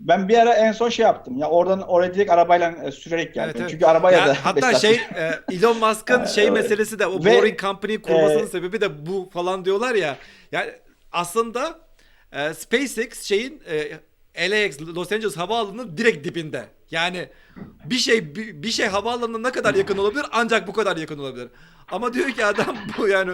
Ben 0.00 0.28
bir 0.28 0.38
ara 0.38 0.54
en 0.54 0.72
son 0.72 0.88
şey 0.88 1.04
yaptım. 1.06 1.38
Ya 1.38 1.48
oradan 1.48 1.82
oraya 1.82 2.14
direkt 2.14 2.30
arabayla 2.30 2.74
e, 2.84 2.92
sürerek 2.92 3.34
geldim. 3.34 3.50
Evet, 3.50 3.60
evet. 3.60 3.70
Çünkü 3.70 3.86
arabaya 3.86 4.18
Ya 4.18 4.26
da 4.26 4.36
hatta 4.42 4.74
şey 4.74 5.00
e, 5.16 5.30
Elon 5.52 5.78
Musk'ın 5.78 6.24
şey 6.34 6.50
meselesi 6.50 6.98
de 6.98 7.06
o 7.06 7.24
Ve, 7.24 7.38
Boring 7.38 7.60
Company'yi 7.60 8.02
kurmasının 8.02 8.44
e, 8.44 8.46
sebebi 8.46 8.80
de 8.80 9.06
bu 9.06 9.30
falan 9.32 9.64
diyorlar 9.64 9.94
ya. 9.94 10.16
Yani 10.52 10.70
aslında 11.12 11.78
e, 12.32 12.54
SpaceX 12.54 13.22
şeyin 13.22 13.62
e, 14.36 14.50
LAX 14.50 14.80
Los 14.80 15.12
Angeles 15.12 15.36
havaalanının 15.36 15.96
direkt 15.96 16.24
dibinde. 16.24 16.64
Yani 16.90 17.28
bir 17.84 17.98
şey 17.98 18.34
bir, 18.34 18.62
bir 18.62 18.70
şey 18.70 18.86
havaalanına 18.86 19.38
ne 19.38 19.52
kadar 19.52 19.74
yakın 19.74 19.98
olabilir 19.98 20.26
ancak 20.32 20.68
bu 20.68 20.72
kadar 20.72 20.96
yakın 20.96 21.18
olabilir. 21.18 21.48
Ama 21.90 22.14
diyor 22.14 22.30
ki 22.30 22.44
adam 22.44 22.76
bu 22.98 23.08
yani 23.08 23.32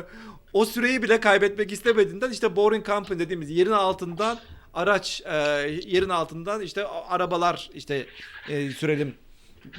o 0.52 0.64
süreyi 0.64 1.02
bile 1.02 1.20
kaybetmek 1.20 1.72
istemediğinden 1.72 2.30
işte 2.30 2.56
Boring 2.56 2.86
Company 2.86 3.18
dediğimiz 3.18 3.50
yerin 3.50 3.70
altından 3.70 4.38
araç 4.74 5.22
e, 5.24 5.36
yerin 5.86 6.08
altından 6.08 6.60
işte 6.60 6.86
arabalar 6.86 7.70
işte 7.74 8.06
e, 8.48 8.70
sürelim 8.70 9.14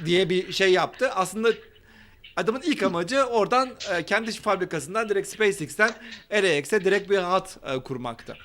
diye 0.04 0.30
bir 0.30 0.52
şey 0.52 0.72
yaptı. 0.72 1.10
Aslında 1.10 1.48
adamın 2.36 2.60
ilk 2.60 2.82
amacı 2.82 3.24
oradan 3.24 3.70
e, 3.94 4.02
kendi 4.02 4.32
fabrikasından 4.32 5.08
direkt 5.08 5.28
SpaceX'ten 5.28 5.90
LAX'e 6.32 6.84
direkt 6.84 7.10
bir 7.10 7.18
hat 7.18 7.58
e, 7.74 7.78
kurmaktı. 7.78 8.36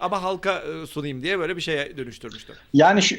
Ama 0.00 0.22
halka 0.22 0.58
e, 0.58 0.86
sunayım 0.86 1.22
diye 1.22 1.38
böyle 1.38 1.56
bir 1.56 1.60
şeye 1.62 1.96
dönüştürmüştü. 1.96 2.52
Yani 2.74 3.02
şu 3.02 3.16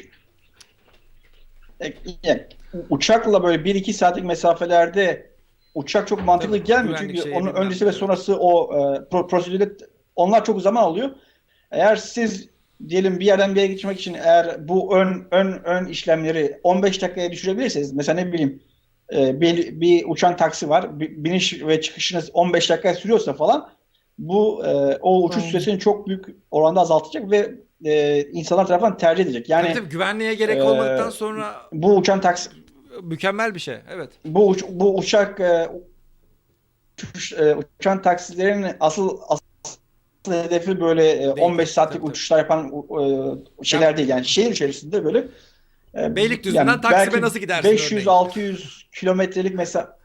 e, 1.80 2.48
uçakla 2.90 3.42
böyle 3.42 3.62
1-2 3.62 3.92
saatlik 3.92 4.24
mesafelerde 4.24 5.30
uçak 5.74 6.08
çok 6.08 6.24
mantıklı 6.24 6.56
Tabii, 6.56 6.66
gelmiyor. 6.66 6.98
Çünkü 6.98 7.22
şeyi 7.22 7.34
onun 7.34 7.54
öncesi 7.54 7.86
ve 7.86 7.92
sonrası 7.92 8.36
o 8.38 8.74
e, 8.74 8.78
pro- 8.96 9.28
prosedürde 9.28 9.76
onlar 10.16 10.44
çok 10.44 10.62
zaman 10.62 10.82
alıyor. 10.82 11.10
Eğer 11.70 11.96
siz 11.96 12.48
diyelim 12.88 13.20
bir 13.20 13.24
yerden 13.26 13.54
bir 13.54 13.60
yere 13.60 13.72
gitmek 13.72 13.98
için 14.00 14.14
eğer 14.14 14.68
bu 14.68 14.96
ön 14.96 15.26
ön 15.30 15.60
ön 15.64 15.86
işlemleri 15.86 16.60
15 16.62 17.02
dakikaya 17.02 17.32
düşürebilirseniz 17.32 17.92
mesela 17.92 18.20
ne 18.20 18.32
bileyim 18.32 18.62
e, 19.12 19.40
bir, 19.40 19.80
bir 19.80 20.04
uçan 20.08 20.36
taksi 20.36 20.68
var. 20.68 21.00
bi- 21.00 21.24
Biniş 21.24 21.62
ve 21.66 21.80
çıkışınız 21.80 22.30
15 22.34 22.70
dakika 22.70 22.94
sürüyorsa 22.94 23.32
falan 23.32 23.68
bu 24.18 24.64
e, 24.66 24.98
o 25.02 25.22
uçuş 25.24 25.42
Hmm. 25.42 25.50
süresini 25.50 25.78
çok 25.78 26.06
büyük 26.08 26.24
oranda 26.50 26.80
azaltacak 26.80 27.30
ve 27.30 27.54
e, 27.84 28.22
insanlar 28.32 28.66
tarafından 28.66 28.96
tercih 28.96 29.24
edecek. 29.24 29.48
Yani 29.48 29.66
Tabii 29.68 29.74
tabii, 29.78 29.88
güvenliğe 29.88 30.34
gerek 30.34 30.58
e, 30.58 30.62
olmadıktan 30.62 31.10
sonra 31.10 31.54
bu 31.72 31.96
uçan 31.96 32.20
taksi 32.20 32.50
mükemmel 33.02 33.54
bir 33.54 33.60
şey. 33.60 33.76
Evet. 33.94 34.10
bu 34.24 34.48
uç- 34.48 34.64
bu 34.70 34.96
uçak 34.98 35.40
e, 35.40 35.68
uçuş, 36.98 37.32
e, 37.32 37.56
uçan 37.80 38.02
taksilerin 38.02 38.66
asıl 38.80 39.18
asıl 39.28 39.44
hedefi 40.28 40.80
böyle 40.80 41.10
e, 41.10 41.28
15 41.30 41.70
saatlik 41.70 41.92
tabii, 41.92 42.00
tabii. 42.02 42.10
uçuşlar 42.10 42.38
yapan 42.38 42.72
e, 43.60 43.64
şeyler 43.64 43.96
değil 43.96 44.08
yani 44.08 44.24
şehir 44.24 44.50
içerisinde 44.50 45.04
böyle 45.04 45.24
e, 45.98 46.16
Beylikdüzü'nden 46.16 46.66
yani 46.66 46.80
Taksim'e 46.80 47.20
nasıl 47.20 47.38
gidersin 47.38 47.68
örneğin? 47.68 48.06
500-600 48.06 48.82
kilometrelik 48.92 49.54
mesela 49.54 49.98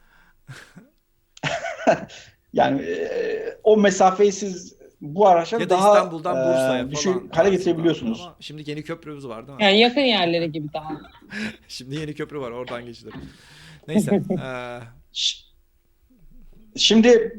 yani 2.52 2.82
e, 2.82 3.58
o 3.62 3.76
mesafeyi 3.76 4.32
siz 4.32 4.76
bu 5.00 5.28
araçla 5.28 5.56
Ya 5.60 5.64
da 5.66 5.70
daha 5.70 5.88
İstanbul'dan 5.94 6.36
e, 6.36 6.48
Bursa'ya 6.48 6.90
düşük 6.90 7.12
falan. 7.14 7.28
hale 7.32 7.50
getirebiliyorsunuz. 7.50 8.20
Ama 8.20 8.36
şimdi 8.40 8.70
yeni 8.70 8.82
köprümüz 8.82 9.28
var 9.28 9.46
değil 9.46 9.58
mi? 9.58 9.64
Yani 9.64 9.80
yakın 9.80 10.00
yerlere 10.00 10.46
gibi 10.46 10.72
daha. 10.72 10.92
Şimdi 11.68 11.94
yeni 11.96 12.14
köprü 12.14 12.40
var 12.40 12.50
oradan 12.50 12.84
geçilir. 12.86 13.14
Neyse. 13.88 14.22
Ş- 15.12 15.46
Şimdi 16.76 17.38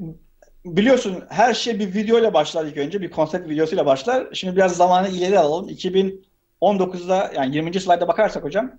biliyorsun 0.76 1.24
her 1.30 1.54
şey 1.54 1.80
bir 1.80 1.94
video 1.94 2.20
ile 2.20 2.34
başlar 2.34 2.66
ilk 2.66 2.78
önce. 2.78 3.02
Bir 3.02 3.12
konsept 3.12 3.50
videosuyla 3.50 3.86
başlar. 3.86 4.28
Şimdi 4.34 4.56
biraz 4.56 4.76
zamanı 4.78 5.10
ileri 5.10 5.40
alalım. 5.40 5.70
2019'da 5.70 7.32
yani 7.36 7.56
20. 7.56 7.80
slayda 7.80 8.08
bakarsak 8.08 8.44
hocam 8.44 8.72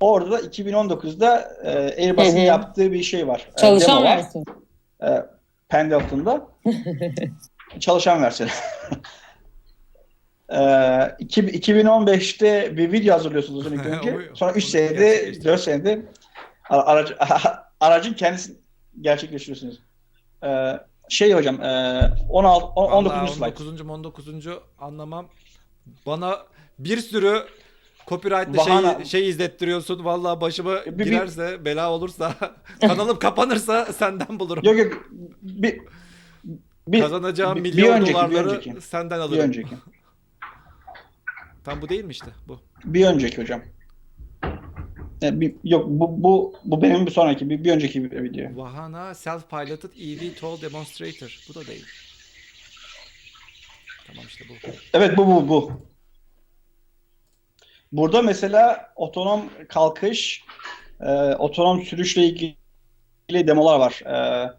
orada 0.00 0.30
da 0.30 0.40
2019'da 0.40 1.40
e, 1.64 1.68
Airbus'un 2.04 2.30
Hı 2.36 2.40
hı. 2.40 2.44
yaptığı 2.44 2.92
bir 2.92 3.02
şey 3.02 3.28
var. 3.28 3.48
E, 3.56 3.60
Çalışan 3.60 4.04
var. 4.04 4.16
versiyon. 4.16 4.44
E, 5.02 5.08
Pendleton'da. 5.68 6.46
Çalışan 7.80 8.22
versiyon. 8.22 8.50
e, 10.52 10.58
iki- 11.18 11.42
2015'te 11.42 12.76
bir 12.76 12.92
video 12.92 13.14
hazırlıyorsunuz 13.14 13.66
ilk 13.72 13.86
önce. 13.86 14.16
Sonra 14.34 14.52
3 14.52 14.64
onu 14.64 14.70
senede, 14.70 14.94
gerçekleştiriyorsunuz. 14.94 15.44
4 15.44 15.60
senede 15.60 16.02
ara- 16.70 16.86
aracı, 16.86 17.16
aracın 17.80 18.12
kendisini 18.14 18.56
gerçekleştiriyorsunuz. 19.00 19.78
E, 20.44 20.80
şey 21.08 21.32
hocam, 21.32 21.60
e, 21.62 22.00
16, 22.28 22.66
on- 22.66 22.92
19. 22.92 23.16
Vallahi 23.16 23.30
slide. 23.32 23.44
19. 23.44 23.80
19. 23.90 24.48
anlamam. 24.80 25.26
Bana 26.06 26.38
bir 26.78 26.96
sürü 26.98 27.42
copyright'lı 28.08 28.64
şey, 28.64 29.04
şey 29.04 29.28
izlettiriyorsun. 29.28 30.04
Vallahi 30.04 30.40
başıma 30.40 30.84
Bir- 30.86 30.98
bir- 30.98 31.04
girerse, 31.04 31.64
bela 31.64 31.90
olursa, 31.92 32.34
kanalım 32.80 33.18
kapanırsa 33.18 33.84
senden 33.84 34.40
bulurum. 34.40 34.64
Yok 34.64 34.78
yok, 34.78 35.08
bir, 35.42 35.80
bir, 36.88 37.00
Kazanacağım 37.00 37.58
bir- 37.58 37.64
bir 37.64 37.74
milyon 37.74 37.92
önceki, 38.00 38.08
bir 38.10 38.14
dolarları 38.14 38.50
önceki. 38.50 38.80
senden 38.80 39.18
bir 39.18 39.22
alırım. 39.24 39.42
önceki. 39.44 39.74
Tam 41.64 41.82
bu 41.82 41.88
değil 41.88 42.04
mi 42.04 42.10
işte 42.10 42.26
bu? 42.48 42.60
Bir 42.84 43.06
önceki 43.06 43.42
hocam. 43.42 43.60
E, 45.22 45.40
bir, 45.40 45.54
yok 45.64 45.84
bu, 45.88 46.22
bu 46.22 46.54
bu 46.64 46.82
benim 46.82 47.06
bir 47.06 47.10
sonraki 47.10 47.50
bir, 47.50 47.64
bir 47.64 47.72
önceki 47.72 48.10
bir 48.10 48.22
video. 48.22 48.56
Vahana 48.56 49.10
Self-Piloted 49.10 49.92
EV 50.00 50.34
Toll 50.34 50.60
Demonstrator. 50.62 51.44
Bu 51.48 51.54
da 51.54 51.66
değil. 51.66 51.86
Tamam 54.06 54.24
işte 54.28 54.44
bu. 54.48 54.52
Evet 54.94 55.16
bu 55.16 55.26
bu 55.26 55.48
bu. 55.48 55.72
Burada 57.92 58.22
mesela 58.22 58.92
otonom 58.96 59.50
kalkış, 59.68 60.44
e, 61.00 61.10
otonom 61.34 61.82
sürüşle 61.82 62.22
ilgili 62.22 62.56
demolar 63.32 63.78
var. 63.78 64.00
E, 64.06 64.50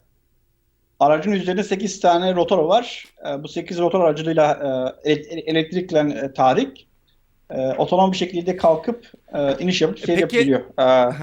aracın 1.00 1.32
üzerinde 1.32 1.64
8 1.64 2.00
tane 2.00 2.36
rotor 2.36 2.58
var. 2.66 3.06
E, 3.30 3.44
bu 3.44 3.48
8 3.48 3.80
rotor 3.80 4.02
aracılığıyla 4.02 4.54
e, 5.04 5.12
ele- 5.12 5.40
elektrikle 5.42 6.00
e, 6.00 6.34
tahrik, 6.34 6.88
e, 7.56 7.74
otonom 7.78 8.12
bir 8.12 8.18
şekilde 8.18 8.58
kalkıp 8.58 9.12
e, 9.34 9.64
iniş 9.64 9.82
yapıp 9.82 10.00
seyir 10.00 10.22
peki- 10.22 10.36
yapabiliyor. 10.36 10.62
E, 11.10 11.14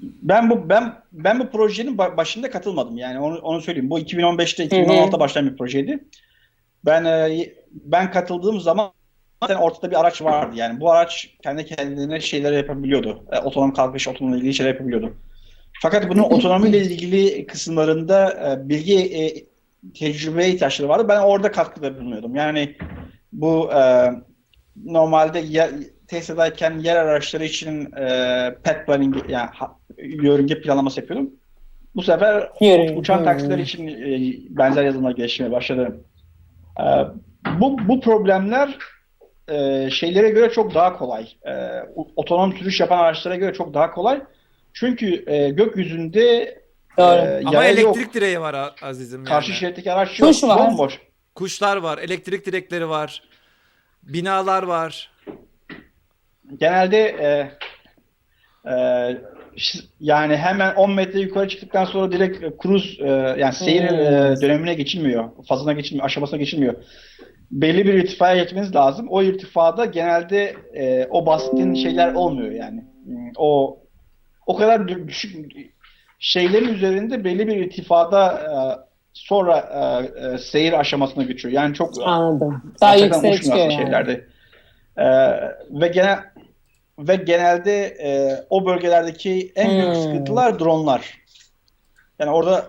ben 0.00 0.50
bu 0.50 0.68
ben 0.68 0.94
ben 1.12 1.40
bu 1.40 1.50
projenin 1.50 1.96
ba- 1.96 2.16
başında 2.16 2.50
katılmadım 2.50 2.98
yani 2.98 3.18
onu 3.20 3.38
onu 3.38 3.60
söyleyeyim. 3.60 3.90
Bu 3.90 3.98
2015'te 3.98 4.64
2016'da 4.64 5.20
başlayan 5.20 5.50
bir 5.50 5.56
projeydi. 5.56 6.04
Ben 6.84 7.04
e, 7.04 7.46
ben 7.70 8.10
katıldığım 8.10 8.60
zaman 8.60 8.90
zaten 9.42 9.56
ortada 9.56 9.90
bir 9.90 10.00
araç 10.00 10.22
vardı. 10.22 10.56
Yani 10.56 10.80
bu 10.80 10.90
araç 10.90 11.30
kendi 11.42 11.66
kendine 11.66 12.20
şeyler 12.20 12.52
yapabiliyordu. 12.52 13.24
E, 13.32 13.38
otonom 13.38 13.72
kalkış, 13.72 14.08
otonomla 14.08 14.36
ilgili 14.36 14.54
şeyler 14.54 14.72
yapabiliyordu. 14.72 15.14
Fakat 15.82 16.08
bunun 16.08 16.22
otonomiyle 16.22 16.78
ilgili 16.78 17.46
kısımlarında 17.46 18.30
e, 18.32 18.68
bilgi 18.68 18.98
e, 18.98 19.34
tecrübeye 19.94 20.48
ihtiyaçları 20.50 20.88
vardı. 20.88 21.06
Ben 21.08 21.20
orada 21.20 21.52
katkıda 21.52 22.00
bulunuyordum. 22.00 22.34
Yani 22.34 22.76
bu 23.32 23.72
e, 23.72 24.10
normalde 24.84 25.38
yer, 25.38 25.70
Tesla'dayken 26.08 26.78
yer 26.78 26.96
araçları 26.96 27.44
için 27.44 27.92
e, 27.92 28.54
path 28.64 28.86
planning 28.86 29.16
yani 29.28 29.50
ha- 29.52 29.78
yörünge 29.98 30.60
planlaması 30.60 31.00
yapıyordum. 31.00 31.30
Bu 31.94 32.02
sefer 32.02 32.50
Yörünge. 32.60 32.94
uçan 32.96 33.24
taksiler 33.24 33.58
için 33.58 33.88
e, 33.88 34.32
benzer 34.56 34.84
yazılımlar 34.84 35.10
gelişmeye 35.12 35.52
başladı. 35.52 35.96
E, 36.80 36.84
bu, 37.60 37.88
bu 37.88 38.00
problemler 38.00 38.78
e, 39.48 39.88
şeylere 39.90 40.30
göre 40.30 40.50
çok 40.50 40.74
daha 40.74 40.98
kolay. 40.98 41.28
E, 41.46 41.52
otonom 42.16 42.52
sürüş 42.52 42.80
yapan 42.80 42.98
araçlara 42.98 43.36
göre 43.36 43.52
çok 43.52 43.74
daha 43.74 43.90
kolay. 43.90 44.22
Çünkü 44.72 45.24
e, 45.26 45.50
gökyüzünde 45.50 46.58
Doğru. 46.98 47.06
Ee, 47.06 47.42
Ama 47.46 47.64
yaya 47.64 47.80
yok. 47.80 47.96
elektrik 47.96 48.14
direği 48.14 48.40
var 48.40 48.74
azizim 48.82 49.20
yani. 49.20 49.28
Karşı 49.28 49.52
şeritteki 49.52 49.92
araç 49.92 50.20
yok. 50.20 50.28
Kuş 50.28 50.42
var. 50.42 50.58
Bomboş. 50.58 51.00
Kuşlar 51.34 51.76
var, 51.76 51.98
elektrik 51.98 52.46
direkleri 52.46 52.88
var. 52.88 53.22
Binalar 54.06 54.62
var. 54.62 55.10
Genelde 56.60 56.98
e, 57.06 57.50
e, 58.70 58.74
yani 60.00 60.36
hemen 60.36 60.74
10 60.74 60.90
metre 60.92 61.18
yukarı 61.20 61.48
çıktıktan 61.48 61.84
sonra 61.84 62.12
direkt 62.12 62.42
e, 62.44 62.56
kruz 62.56 62.98
e, 63.00 63.08
yani 63.38 63.52
seyir 63.52 63.90
Hmm. 63.90 63.98
e, 63.98 64.34
dönemine 64.40 64.74
geçilmiyor. 64.74 65.28
Fazına 65.48 65.72
geçilmiyor, 65.72 66.06
aşamasına 66.06 66.38
geçilmiyor. 66.38 66.74
Belli 67.50 67.86
bir 67.86 67.94
irtifaya 67.94 68.42
geçmeniz 68.42 68.74
lazım. 68.74 69.06
O 69.08 69.22
irtifada 69.22 69.84
genelde 69.84 70.54
e, 70.74 71.06
o 71.10 71.26
bahsettiğin 71.26 71.74
şeyler 71.74 72.14
olmuyor 72.14 72.50
yani. 72.52 72.84
Hmm, 73.04 73.30
O 73.36 73.78
o 74.46 74.56
kadar 74.56 74.80
dü- 74.80 75.08
düşük 75.08 75.56
şeylerin 76.18 76.74
üzerinde 76.74 77.24
belli 77.24 77.46
bir 77.46 77.56
irtifada 77.56 78.32
e, 78.32 78.85
sonra 79.16 79.58
e, 79.58 80.26
e, 80.34 80.38
seyir 80.38 80.72
aşamasına 80.72 81.22
geçiyor. 81.22 81.54
Yani 81.54 81.74
çok 81.74 81.94
Anladım. 82.04 82.74
Daha 82.80 82.96
yükseğe 82.96 83.34
çıkıyor 83.34 83.56
yani. 83.56 83.72
şeylerde. 83.74 84.24
Ee, 84.98 85.04
ve 85.70 85.88
genel 85.88 86.18
ve 86.98 87.16
genelde 87.16 87.86
e, 87.86 88.36
o 88.50 88.66
bölgelerdeki 88.66 89.52
en 89.56 89.70
büyük 89.70 89.86
Hmm. 89.94 90.02
sıkıntılar 90.02 90.58
dronlar. 90.58 91.14
Yani 92.18 92.30
orada 92.30 92.66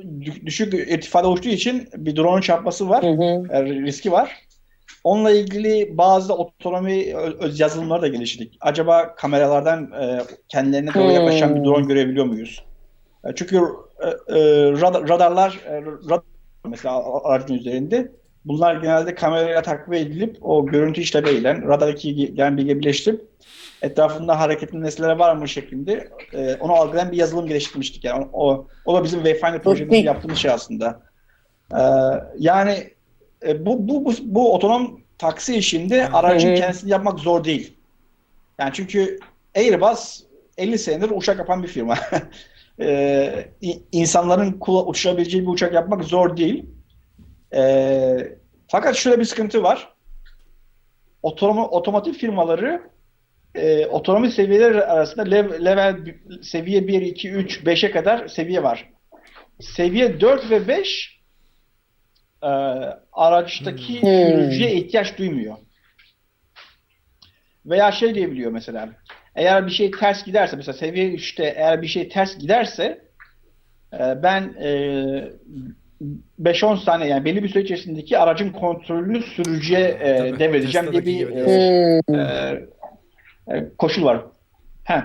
dü- 0.00 0.46
düşük 0.46 0.74
irtifada 0.74 1.30
uçtuğu 1.30 1.48
için 1.48 1.88
bir 1.96 2.16
drone'un 2.16 2.40
çarpması 2.40 2.88
var, 2.88 3.02
Hı 3.04 3.08
hı. 3.10 3.46
e, 3.52 3.64
riski 3.64 4.12
var. 4.12 4.36
Onunla 5.04 5.30
ilgili 5.30 5.98
bazı 5.98 6.34
otonomi 6.34 7.14
öz 7.16 7.60
yazılımları 7.60 8.02
da 8.02 8.08
geliştirdik. 8.08 8.56
Acaba 8.60 9.14
kameralardan 9.14 9.92
e, 10.02 10.20
kendilerine 10.48 10.94
doğru 10.94 11.04
Hmm. 11.04 11.14
yaklaşan 11.14 11.56
bir 11.56 11.64
drone 11.64 11.86
görebiliyor 11.86 12.24
muyuz? 12.26 12.64
E, 13.24 13.28
çünkü 13.34 13.60
e, 14.02 14.08
e, 14.08 14.40
radar- 14.72 15.08
radarlar 15.08 15.60
e, 15.66 15.82
radar 15.82 16.22
mesela 16.68 17.22
aracın 17.24 17.54
üzerinde 17.54 18.12
bunlar 18.44 18.74
genelde 18.74 19.14
kamerayla 19.14 19.62
takip 19.62 19.94
edilip 19.94 20.36
o 20.40 20.66
görüntü 20.66 21.00
işlemeyle 21.00 21.54
radardaki 21.54 22.34
gelen 22.34 22.56
bilgi 22.56 22.78
birleştirip 22.80 23.30
etrafında 23.82 24.40
hareketli 24.40 24.82
nesneler 24.82 25.16
var 25.16 25.36
mı 25.36 25.48
şeklinde 25.48 26.08
e, 26.32 26.54
onu 26.54 26.72
algılayan 26.72 27.12
bir 27.12 27.16
yazılım 27.16 27.46
geliştirmiştik. 27.46 28.04
Yani 28.04 28.26
o, 28.32 28.66
o 28.84 28.94
da 28.94 29.04
bizim 29.04 29.24
Wayfinder 29.24 29.62
projemizde 29.62 29.96
yaptığımız 29.96 30.38
şey 30.38 30.50
aslında. 30.50 31.02
E, 31.72 31.82
yani 32.38 32.90
e, 33.46 33.66
bu, 33.66 33.88
bu, 33.88 34.04
bu, 34.04 34.12
bu 34.22 34.54
otonom 34.54 35.00
taksi 35.18 35.56
işinde 35.56 36.08
aracın 36.08 36.54
kendisini 36.54 36.90
yapmak 36.90 37.18
zor 37.18 37.44
değil. 37.44 37.76
Yani 38.58 38.70
çünkü 38.74 39.18
Airbus 39.56 40.22
50 40.58 40.78
senedir 40.78 41.10
uçak 41.14 41.38
yapan 41.38 41.62
bir 41.62 41.68
firma. 41.68 41.94
İ- 43.62 43.82
insanların 43.92 44.52
kula- 44.52 44.86
uçurabileceği 44.86 45.42
bir 45.42 45.48
uçak 45.48 45.74
yapmak 45.74 46.04
zor 46.04 46.36
değil. 46.36 46.64
Ee, 47.54 48.38
fakat 48.68 48.96
şöyle 48.96 49.18
bir 49.20 49.24
sıkıntı 49.24 49.62
var. 49.62 49.88
Otonom 51.22 51.58
otomotiv 51.58 52.12
firmaları 52.12 52.82
e, 53.54 53.86
otonomi 53.86 54.30
seviyeleri 54.30 54.84
arasında 54.84 55.22
lev- 55.22 55.64
level 55.64 56.14
seviye 56.42 56.88
1, 56.88 57.02
2, 57.02 57.30
3, 57.30 57.60
5'e 57.66 57.90
kadar 57.90 58.28
seviye 58.28 58.62
var. 58.62 58.90
Seviye 59.60 60.20
4 60.20 60.50
ve 60.50 60.68
5 60.68 61.20
e, 62.42 62.46
araçtaki 63.12 64.00
Hmm. 64.02 64.08
sürücüye 64.08 64.74
ihtiyaç 64.74 65.18
duymuyor. 65.18 65.56
Veya 67.66 67.92
şey 67.92 68.14
diyebiliyor 68.14 68.50
mesela. 68.52 68.88
Eğer 69.36 69.66
bir 69.66 69.72
şey 69.72 69.90
ters 69.90 70.24
giderse 70.24 70.56
mesela 70.56 70.78
seviye 70.78 71.14
3'te 71.14 71.44
eğer 71.56 71.82
bir 71.82 71.86
şey 71.86 72.08
ters 72.08 72.38
giderse 72.38 73.00
e, 73.92 74.22
ben 74.22 74.42
e, 74.62 74.68
5-10 76.42 76.84
saniye 76.84 77.10
yani 77.10 77.24
belli 77.24 77.42
bir 77.42 77.48
süre 77.48 77.62
içerisindeki 77.62 78.18
aracın 78.18 78.50
kontrolünü 78.52 79.22
sürücüye 79.22 79.80
e, 79.80 80.16
Tabii, 80.16 80.38
devredeceğim 80.38 80.92
diye 80.92 81.06
bir 81.06 81.28
e, 81.30 82.00
e, 83.52 83.64
koşul 83.78 84.04
var. 84.04 84.20
He. 84.84 85.02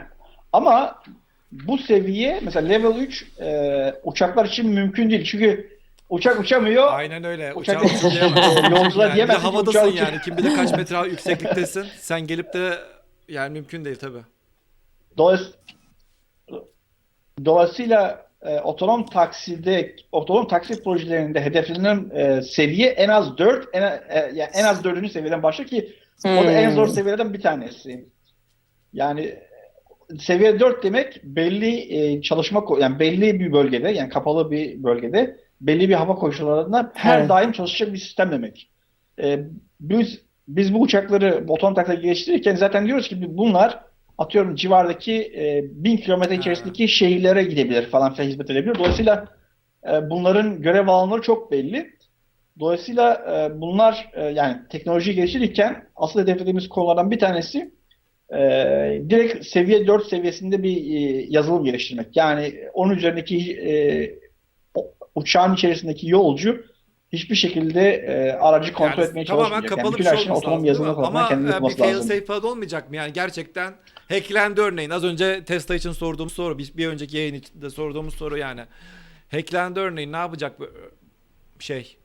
Ama 0.54 1.02
bu 1.52 1.78
seviye 1.78 2.40
mesela 2.44 2.68
level 2.68 2.96
3 2.96 3.26
e, 3.42 3.94
uçaklar 4.04 4.46
için 4.46 4.70
mümkün 4.70 5.10
değil. 5.10 5.24
Çünkü 5.26 5.70
uçak 6.10 6.40
uçamıyor. 6.40 6.94
Aynen 6.94 7.24
öyle. 7.24 7.54
Uçak- 7.54 7.84
Uçağı 7.86 7.98
uçurlayamazsın. 7.98 8.72
Yolcular 8.76 9.06
yani 9.06 9.12
bir 9.12 9.12
de 9.12 9.16
diyemezsin 9.16 9.42
ki 9.42 9.48
havadasın 9.48 9.80
uçağı 9.80 9.92
yani. 9.92 10.22
Kim 10.26 10.38
bilir 10.38 10.56
kaç 10.56 10.72
metre 10.72 11.10
yüksekliktesin. 11.10 11.86
Sen 12.00 12.28
gelip 12.28 12.54
de 12.54 12.74
yani 13.28 13.54
mümkün 13.54 13.86
değil 13.86 13.96
tabii. 14.00 14.22
Dolayıs- 15.18 15.54
Dolayısıyla 17.46 18.26
e, 18.42 18.60
otonom 18.60 19.06
takside, 19.06 19.96
otonom 20.12 20.48
taksi 20.48 20.84
projelerinde 20.84 21.42
hedeflenen 21.42 22.10
e, 22.14 22.42
seviye 22.42 22.90
en 22.90 23.10
az 23.10 23.38
4, 23.38 23.68
en, 23.74 23.82
e, 23.82 24.02
yani 24.34 24.50
en 24.54 24.64
az 24.64 24.84
4. 24.84 25.12
seviyeden 25.12 25.44
başlıyor 25.44 25.70
ki 25.70 25.94
o 26.26 26.46
da 26.46 26.52
en 26.52 26.72
zor 26.72 26.88
Hmm. 26.88 26.94
seviyelerden 26.94 27.34
bir 27.34 27.42
tanesi. 27.42 28.06
Yani 28.94 29.36
seviye 30.20 30.60
4 30.60 30.84
demek 30.84 31.24
belli 31.24 31.96
e, 31.98 32.22
çalışma 32.22 32.66
yani 32.80 33.00
belli 33.00 33.40
bir 33.40 33.54
bölgede 33.54 33.90
yani 33.90 34.10
kapalı 34.10 34.52
bir 34.52 34.84
bölgede 34.84 35.38
belli 35.62 35.90
bir 35.90 35.94
hava 35.94 36.16
koşullarında 36.16 36.92
her 36.96 37.20
Evet. 37.20 37.30
daim 37.30 37.52
çalışacak 37.52 37.94
bir 37.94 38.00
sistem 38.00 38.32
demek. 38.32 38.72
E, 39.22 39.40
biz 39.80 40.22
biz 40.48 40.74
bu 40.74 40.82
uçakları 40.82 41.46
otonom 41.48 41.74
taksiyle 41.74 42.02
geliştirirken 42.02 42.56
zaten 42.56 42.88
diyoruz 42.88 43.08
ki 43.08 43.38
bunlar 43.38 43.80
atıyorum 44.18 44.56
civardaki 44.56 45.14
e, 45.14 45.64
bin 45.72 45.98
kilometre 45.98 46.36
Ha. 46.36 46.42
içerisindeki 46.42 46.88
şehirlere 46.88 47.44
gidebilir 47.44 47.86
falan 47.86 48.14
filan 48.14 48.30
hizmet 48.30 48.50
edebilir. 48.50 48.76
Dolayısıyla 48.76 49.28
e, 49.88 50.10
bunların 50.10 50.62
görev 50.62 50.88
alanları 50.88 51.22
çok 51.22 51.52
belli. 51.52 51.96
Dolayısıyla 52.60 53.14
e, 53.14 53.62
bunlar 53.62 54.10
e, 54.14 54.24
yani 54.24 54.58
teknolojiyi 54.70 55.16
geliştirirken 55.16 55.88
asıl 55.96 56.20
hedeflediğimiz 56.20 56.70
konulardan 56.70 57.12
bir 57.12 57.20
tanesi 57.20 57.72
e, 58.34 58.40
direkt 59.10 59.46
seviye 59.46 59.88
4 59.88 60.08
seviyesinde 60.08 60.64
bir 60.64 60.78
e, 60.78 61.26
yazılım 61.30 61.64
geliştirmek. 61.64 62.16
Yani 62.16 62.54
onun 62.74 62.96
üzerindeki 62.96 63.54
e, 63.54 63.72
uçağın 65.16 65.54
içerisindeki 65.54 66.10
yolcu 66.10 66.66
hiçbir 67.14 67.36
şekilde 67.36 67.92
e, 67.92 68.32
aracı 68.32 68.74
kontrol 68.74 68.98
Yani 69.00 69.08
etmeye 69.10 69.26
tamamen 69.26 69.50
çalışmayacak. 69.50 69.70
kapalı 69.70 69.86
Yani 69.86 69.94
bir 69.94 70.00
bütün 70.00 70.04
şey 70.04 70.12
her 70.12 70.18
şeyin 70.18 70.30
olması 70.30 70.48
otonom 70.48 70.66
yazılımı 70.66 70.90
mi? 70.92 70.96
tarafından 70.96 71.20
Ama 71.20 71.30
kendini 71.30 71.50
e, 71.50 71.70
bir 71.70 71.78
fail 71.78 72.02
safe 72.02 72.26
falan 72.26 72.44
olmayacak 72.44 72.90
mı? 72.90 72.96
Yani 72.96 73.14
gerçekten 73.14 73.74
hacklendi 74.10 74.62
örneğin. 74.62 74.90
Az 74.90 75.04
önce 75.04 75.44
Tesla 75.46 75.76
için 75.76 75.92
sorduğum 75.92 76.30
soru. 76.30 76.58
Bir, 76.58 76.72
bir 76.78 76.88
önceki 76.88 77.18
yayın 77.18 77.34
içinde 77.34 77.70
sorduğumuz 77.70 78.14
soru 78.16 78.38
yani. 78.38 78.62
Hacklendi 79.32 79.80
örneğin 79.80 80.12
ne 80.12 80.18
yapacak 80.18 80.60
bu 80.60 80.68
şey? 81.60 81.98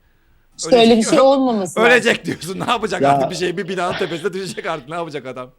İşte 0.57 0.79
öyle 0.79 0.97
bir 0.97 1.03
şey 1.03 1.19
olmaması 1.19 1.79
lazım. 1.79 1.91
Ölecek 1.91 2.25
diyorsun. 2.25 2.59
Ne 2.59 2.69
yapacak 2.71 3.01
Ya- 3.01 3.09
artık 3.11 3.31
bir 3.31 3.35
şey? 3.35 3.57
Bir 3.57 3.67
binanın 3.67 3.97
tepesine 3.97 4.33
düşecek 4.33 4.65
artık. 4.65 4.89
Ne 4.89 4.95
yapacak 4.95 5.25
adam? 5.25 5.51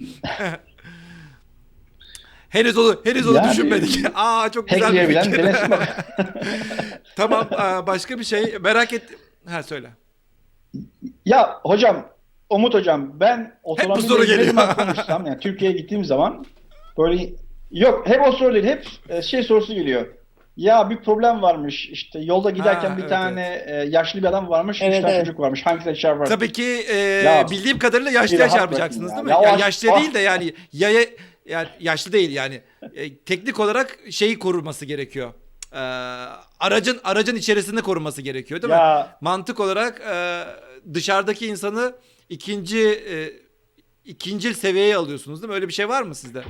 henüz 2.48 2.78
onu 2.78 3.00
henüz 3.04 3.28
onu 3.28 3.36
Yani- 3.36 3.50
düşünmedik. 3.50 4.06
Aa 4.14 4.50
çok 4.52 4.68
güzel 4.68 5.08
bir 5.08 5.20
fikir. 5.22 5.44
tamam 7.16 7.48
başka 7.86 8.18
bir 8.18 8.24
şey 8.24 8.54
merak 8.60 8.92
et. 8.92 9.02
Ha 9.48 9.62
söyle. 9.62 9.90
Ya 11.24 11.60
hocam, 11.62 12.08
Umut 12.50 12.74
hocam 12.74 13.20
ben 13.20 13.58
otomobil 13.62 14.02
soru 14.02 14.22
ne 14.22 14.26
geliyor. 14.26 14.54
zaman 14.54 14.76
konuşsam 14.76 15.26
yani 15.26 15.38
Türkiye'ye 15.40 15.76
gittiğim 15.76 16.04
zaman 16.04 16.46
böyle 16.98 17.28
yok 17.70 18.08
hep 18.08 18.26
o 18.28 18.32
soru 18.32 18.54
değil 18.54 18.64
hep 18.64 18.86
e, 19.08 19.22
şey 19.22 19.42
sorusu 19.42 19.74
geliyor. 19.74 20.06
Ya 20.56 20.90
bir 20.90 20.96
problem 20.96 21.42
varmış 21.42 21.88
işte 21.88 22.18
yolda 22.18 22.50
giderken 22.50 22.90
Ha, 22.90 22.96
bir 22.96 23.00
evet, 23.02 23.10
tane 23.10 23.62
e, 23.66 23.72
yaşlı 23.74 24.20
bir 24.20 24.24
adam 24.26 24.48
varmış, 24.48 24.82
Evet, 24.82 24.94
üç 24.94 25.00
tane 25.02 25.14
evet. 25.14 25.26
çocuk 25.26 25.40
varmış. 25.40 25.66
Hangisine 25.66 25.94
çarpar? 25.94 26.26
Tabii 26.26 26.52
ki 26.52 26.84
e, 26.88 26.96
Ya, 26.98 27.46
bildiğim 27.50 27.78
kadarıyla 27.78 28.10
yaşlıya 28.10 28.48
çarpacaksınız 28.48 29.10
bırakın 29.12 29.26
değil 29.28 29.34
ya. 29.34 29.40
mi? 29.40 29.44
Ya 29.46 29.50
Ya, 29.52 29.56
o- 29.56 29.60
yaşlı 29.60 29.92
o- 29.92 30.00
değil 30.00 30.14
de 30.14 30.18
yani 30.18 30.54
yaya 30.72 31.00
yani 31.46 31.68
yaşlı 31.80 32.12
değil 32.12 32.30
yani. 32.30 32.60
E, 32.94 33.16
teknik 33.16 33.60
olarak 33.60 33.98
şeyi 34.10 34.38
koruması 34.38 34.84
gerekiyor. 34.84 35.32
E, 35.76 35.80
aracın 36.60 37.00
aracın 37.04 37.36
içerisinde 37.36 37.80
koruması 37.82 38.22
gerekiyor 38.22 38.62
değil 38.62 38.72
mi? 38.72 38.76
Ya 38.76 39.18
Mantık 39.20 39.60
olarak 39.60 40.00
e, 40.00 40.44
dışarıdaki 40.94 41.46
insanı 41.46 41.94
ikinci 42.28 42.78
e, 42.88 43.32
ikincil 44.04 44.54
seviyeye 44.54 44.96
alıyorsunuz 44.96 45.42
değil 45.42 45.48
mi? 45.48 45.54
Öyle 45.54 45.68
bir 45.68 45.72
şey 45.72 45.88
var 45.88 46.02
mı 46.02 46.14
sizde? 46.14 46.44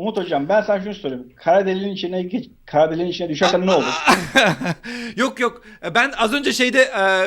Umut 0.00 0.16
hocam 0.16 0.48
ben 0.48 0.60
sana 0.62 0.82
şunu 0.82 0.94
söyleyeyim. 0.94 1.32
Kara 1.36 1.66
deliğin 1.66 1.92
içine 1.92 2.28
kara 2.66 2.90
deliğin 2.90 3.08
içine 3.08 3.28
düşersen 3.28 3.66
ne 3.66 3.70
olur? 3.70 3.94
yok 5.16 5.40
yok. 5.40 5.62
Ben 5.94 6.12
az 6.16 6.32
önce 6.32 6.52
şeyde 6.52 6.82
e, 6.82 7.26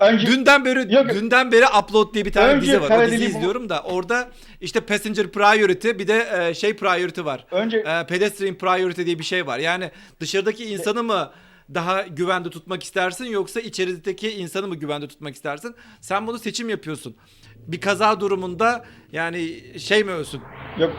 Önce- 0.00 0.26
dünden 0.26 0.64
beri 0.64 0.94
Yok. 0.94 1.08
dünden 1.08 1.52
beri 1.52 1.64
Upload 1.66 2.14
diye 2.14 2.24
bir 2.24 2.32
tane 2.32 2.52
Önce 2.52 2.66
dizi 2.66 2.82
var. 2.82 2.98
O 2.98 3.10
diziyi 3.10 3.28
izliyorum 3.28 3.68
da 3.68 3.80
orada 3.82 4.28
işte 4.60 4.80
Passenger 4.80 5.26
Priority 5.32 5.88
bir 5.88 6.08
de 6.08 6.48
e, 6.48 6.54
şey 6.54 6.76
Priority 6.76 7.20
var. 7.20 7.46
Önce 7.50 7.76
E, 7.78 8.06
Pedestrian 8.06 8.54
Priority 8.54 9.04
diye 9.04 9.18
bir 9.18 9.24
şey 9.24 9.46
var. 9.46 9.58
Yani 9.58 9.90
dışarıdaki 10.20 10.64
insanı 10.64 11.02
mı 11.02 11.30
daha 11.74 12.02
güvende 12.02 12.50
tutmak 12.50 12.82
istersin 12.82 13.24
yoksa 13.24 13.60
içerideki 13.60 14.30
insanı 14.30 14.68
mı 14.68 14.76
güvende 14.76 15.08
tutmak 15.08 15.34
istersin? 15.34 15.74
Sen 16.00 16.26
bunu 16.26 16.38
seçim 16.38 16.68
yapıyorsun. 16.68 17.16
Bir 17.56 17.80
kaza 17.80 18.20
durumunda 18.20 18.84
yani 19.12 19.60
şey 19.78 20.04
mi 20.04 20.10
ölsün? 20.10 20.40
yok 20.78 20.92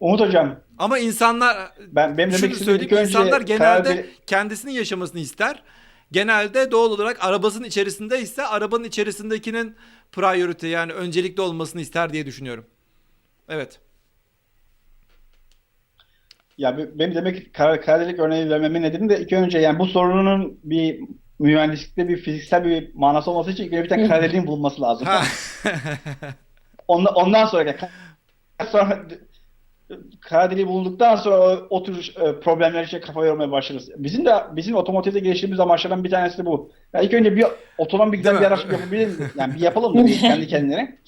Umut 0.00 0.20
hocam 0.20 0.56
Ama 0.78 0.98
insanlar 0.98 1.56
ben 1.88 2.18
benim 2.18 2.30
demek 2.30 2.38
şunu 2.40 2.50
istediğim 2.52 2.78
söyleyeyim 2.80 2.96
önce 2.96 3.18
insanlar 3.18 3.40
genelde 3.40 3.88
karar- 3.88 4.06
kendisinin 4.26 4.72
yaşamasını 4.72 5.20
ister. 5.20 5.62
Genelde 6.12 6.70
doğal 6.70 6.90
olarak 6.90 7.24
arabasının 7.24 7.66
içerisinde 7.66 8.20
ise 8.20 8.46
arabanın 8.46 8.84
içerisindekinin 8.84 9.76
priority 10.12 10.66
yani 10.66 10.92
öncelikli 10.92 11.40
olmasını 11.40 11.80
ister 11.80 12.12
diye 12.12 12.26
düşünüyorum. 12.26 12.66
Evet. 13.48 13.80
Ya 16.58 16.78
be- 16.78 16.98
benim 16.98 17.14
demek 17.14 17.54
karar, 17.54 17.82
karar 17.82 18.18
örneği 18.18 18.50
vermemin 18.50 18.82
nedeni 18.82 19.08
de 19.08 19.20
ilk 19.20 19.32
önce 19.32 19.58
yani 19.58 19.78
bu 19.78 19.86
sorunun 19.86 20.60
bir 20.64 21.00
mühendislikte 21.38 22.08
bir 22.08 22.16
fiziksel 22.16 22.64
bir 22.64 22.94
manası 22.94 23.30
olması 23.30 23.50
için 23.50 23.64
ilk 23.64 23.72
önce 23.72 23.84
bir 23.84 23.88
tane 23.88 24.08
karar 24.08 24.22
deliğin 24.22 24.46
bulunması 24.46 24.82
lazım. 24.82 25.08
Ondan, 26.88 27.14
ondan 27.14 27.46
sonra 27.46 27.76
sonra 28.70 29.06
karar 30.20 30.50
deliği 30.50 30.66
bulunduktan 30.66 31.16
sonra 31.16 31.36
o, 31.36 31.66
o 31.70 31.82
tür 31.82 32.14
e, 32.20 32.40
problemler 32.40 32.84
için 32.84 33.00
kafa 33.00 33.26
yormaya 33.26 33.50
başlarız. 33.50 33.90
Bizim 33.96 34.26
de 34.26 34.32
bizim 34.52 34.74
otomotivde 34.76 35.18
geliştirdiğimiz 35.20 35.60
amaçlardan 35.60 36.04
bir 36.04 36.10
tanesi 36.10 36.38
de 36.38 36.46
bu. 36.46 36.70
Ya 36.92 37.00
ilk 37.00 37.14
önce 37.14 37.36
bir 37.36 37.46
otonom 37.78 38.12
bir 38.12 38.16
güzel 38.16 38.40
bir 38.40 38.44
araç 38.44 38.60
yapabilir? 38.72 39.10
Yani 39.38 39.54
bir 39.54 39.60
yapalım 39.60 39.98
da 39.98 40.06
bir 40.06 40.18
kendi 40.20 40.46
kendine. 40.46 40.98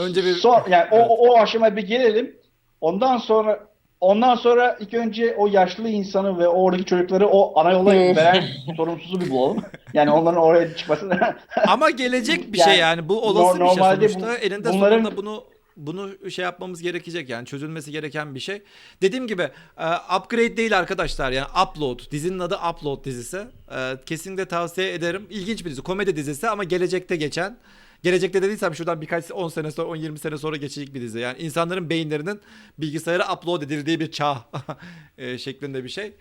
Önce 0.00 0.24
bir 0.24 0.34
Son, 0.34 0.62
yani 0.70 0.84
o, 0.90 0.98
o, 0.98 1.28
o 1.28 1.38
aşamaya 1.38 1.76
bir 1.76 1.86
gelelim. 1.86 2.36
Ondan 2.80 3.18
sonra 3.18 3.60
ondan 4.00 4.34
sonra 4.34 4.76
ilk 4.80 4.94
önce 4.94 5.34
o 5.38 5.46
yaşlı 5.46 5.88
insanı 5.88 6.38
ve 6.38 6.48
oradaki 6.48 6.84
çocukları 6.84 7.26
o 7.28 7.60
ana 7.60 7.70
yola 7.72 7.90
veren 7.92 8.44
sorumsuzu 8.76 9.20
bir 9.20 9.30
bulalım. 9.30 9.62
Yani 9.94 10.10
onların 10.10 10.40
oraya 10.42 10.76
çıkmasını 10.76 11.34
Ama 11.66 11.90
gelecek 11.90 12.52
bir 12.52 12.58
Yani 12.58 12.70
şey 12.70 12.78
yani 12.80 13.08
bu 13.08 13.22
olası 13.22 13.60
bir 13.60 13.66
şey 13.66 13.76
normalde 13.76 14.04
bu- 14.04 14.08
sonuçta. 14.08 14.36
Elinde 14.36 14.68
bunların- 14.72 14.96
sonunda 14.98 15.16
bunu 15.16 15.44
bunu 15.76 16.30
şey 16.30 16.42
yapmamız 16.42 16.82
gerekecek 16.82 17.28
yani 17.28 17.46
çözülmesi 17.46 17.92
gereken 17.92 18.34
bir 18.34 18.40
şey. 18.40 18.62
Dediğim 19.02 19.26
gibi 19.26 19.42
e, 19.78 19.86
upgrade 20.18 20.56
değil 20.56 20.78
arkadaşlar 20.78 21.32
yani 21.32 21.48
upload. 21.62 22.10
Dizinin 22.10 22.38
adı 22.38 22.58
Upload 22.70 23.04
dizisi. 23.04 23.46
E, 23.76 23.94
kesinlikle 24.06 24.44
tavsiye 24.44 24.92
ederim. 24.94 25.26
İlginç 25.30 25.64
bir 25.64 25.70
dizi. 25.70 25.82
Komedi 25.82 26.16
dizisi 26.16 26.48
ama 26.48 26.64
gelecekte 26.64 27.16
geçen. 27.16 27.58
Gelecekte 28.02 28.42
dediysem 28.42 28.74
şuradan 28.74 29.00
birkaç 29.00 29.30
10 29.30 29.48
sene 29.48 29.70
sonra 29.70 29.88
10-20 29.88 30.18
sene 30.18 30.38
sonra 30.38 30.56
geçecek 30.56 30.94
bir 30.94 31.00
dizi. 31.00 31.18
Yani 31.18 31.38
insanların 31.38 31.90
beyinlerinin 31.90 32.40
bilgisayara 32.78 33.34
upload 33.34 33.62
edildiği 33.62 34.00
bir 34.00 34.10
çağ 34.10 34.38
e, 35.18 35.38
şeklinde 35.38 35.84
bir 35.84 35.88
şey. 35.88 36.12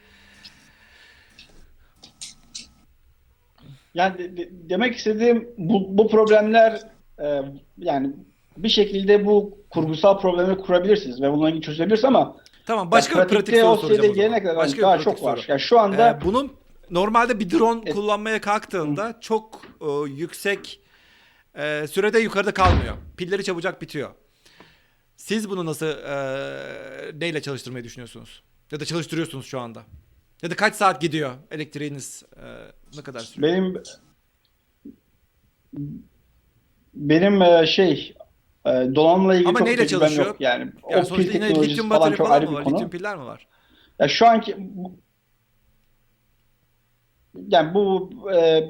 Yani 3.93 4.37
de- 4.37 4.49
demek 4.69 4.95
istediğim 4.95 5.47
bu, 5.57 5.97
bu 5.97 6.07
problemler 6.07 6.81
e, 7.19 7.41
yani 7.77 8.13
bir 8.57 8.69
şekilde 8.69 9.25
bu 9.25 9.57
kurgusal 9.69 10.19
problemi 10.19 10.57
kurabilirsiniz 10.57 11.21
ve 11.21 11.31
bununla 11.31 11.49
ilgili 11.49 11.61
çözebilirsiniz 11.63 12.05
ama 12.05 12.37
Tamam 12.65 12.91
başka 12.91 13.19
ya 13.19 13.25
bir 13.25 13.29
pratik 13.29 13.55
soru 13.57 13.77
soracağım 13.81 14.13
gelene 14.13 14.43
kadar 14.43 14.57
Başka 14.57 14.81
daha 14.81 14.97
çok 14.99 15.23
var. 15.23 15.37
soru. 15.37 15.45
Yani 15.47 15.59
şu 15.59 15.79
anda 15.79 16.09
Ee, 16.09 16.25
bunun 16.25 16.53
normalde 16.89 17.39
bir 17.39 17.49
drone 17.51 17.81
Evet. 17.85 17.95
kullanmaya 17.95 18.41
kalktığında 18.41 19.17
çok 19.21 19.61
e, 19.81 20.09
yüksek 20.09 20.79
e, 21.55 21.87
sürede 21.87 22.19
yukarıda 22.19 22.53
kalmıyor. 22.53 22.95
Pilleri 23.17 23.43
çabucak 23.43 23.81
bitiyor. 23.81 24.09
Siz 25.17 25.49
bunu 25.49 25.65
nasıl 25.65 25.85
e, 25.85 27.19
neyle 27.19 27.41
çalıştırmayı 27.41 27.83
düşünüyorsunuz? 27.83 28.43
Ya 28.71 28.79
da 28.79 28.85
çalıştırıyorsunuz 28.85 29.45
şu 29.45 29.59
anda? 29.59 29.83
Ya 30.41 30.51
da 30.51 30.55
kaç 30.55 30.75
saat 30.75 31.01
gidiyor 31.01 31.33
elektriğiniz? 31.51 32.23
e, 32.35 32.43
ne 32.97 33.01
kadar 33.03 33.19
sürüyor? 33.19 33.53
benim 33.53 33.83
benim 36.93 37.41
e, 37.41 37.67
şey 37.67 38.15
e, 38.65 38.95
donanımla 38.95 39.35
ilgili 39.35 39.49
Ama 39.49 39.59
çok 39.59 39.67
neyle 39.67 39.87
çalışıyor? 39.87 40.27
yok 40.27 40.41
yani. 40.41 40.71
Yani 40.89 41.01
o 41.01 41.05
sonuçta 41.05 41.33
yine 41.33 41.49
lityum 41.49 41.89
falan 41.89 42.01
batarya 42.01 42.17
çok 42.17 42.27
falan 42.27 42.39
ayrı 42.39 42.51
mı 42.51 42.57
var? 42.57 42.65
Lityum 42.65 42.89
piller 42.89 43.17
mi 43.17 43.25
var? 43.25 43.47
Ya 43.99 44.07
şu 44.07 44.27
anki 44.27 44.57
yani 47.47 47.73
bu 47.73 48.11
e, 48.35 48.63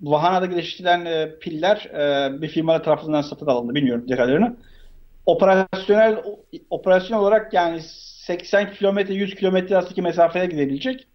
Vahana'da 0.00 0.46
geliştirilen 0.46 1.04
e, 1.04 1.38
piller 1.38 1.76
e, 1.76 2.42
bir 2.42 2.48
firma 2.48 2.82
tarafından 2.82 3.22
satın 3.22 3.46
alındı. 3.46 3.74
Bilmiyorum 3.74 4.08
detaylarını. 4.08 4.56
Operasyonel 5.26 6.22
operasyon 6.70 7.18
olarak 7.18 7.52
yani 7.52 7.80
80 7.82 8.72
kilometre 8.72 9.14
100 9.14 9.34
kilometre 9.34 9.76
arasındaki 9.76 10.02
mesafeye 10.02 10.46
gidebilecek 10.46 11.06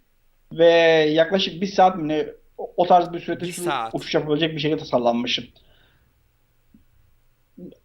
ve 0.54 0.72
yaklaşık 1.10 1.62
bir 1.62 1.68
saat 1.68 1.98
mi 1.98 2.08
ne 2.08 2.28
o 2.58 2.88
tarz 2.88 3.14
bir 3.14 3.20
sürede 3.20 3.46
Bir 3.46 3.58
uçuş 3.94 4.14
yapabilecek 4.16 4.56
bir 4.56 4.60
şekilde 4.60 4.80
tasarlanmış. 4.80 5.40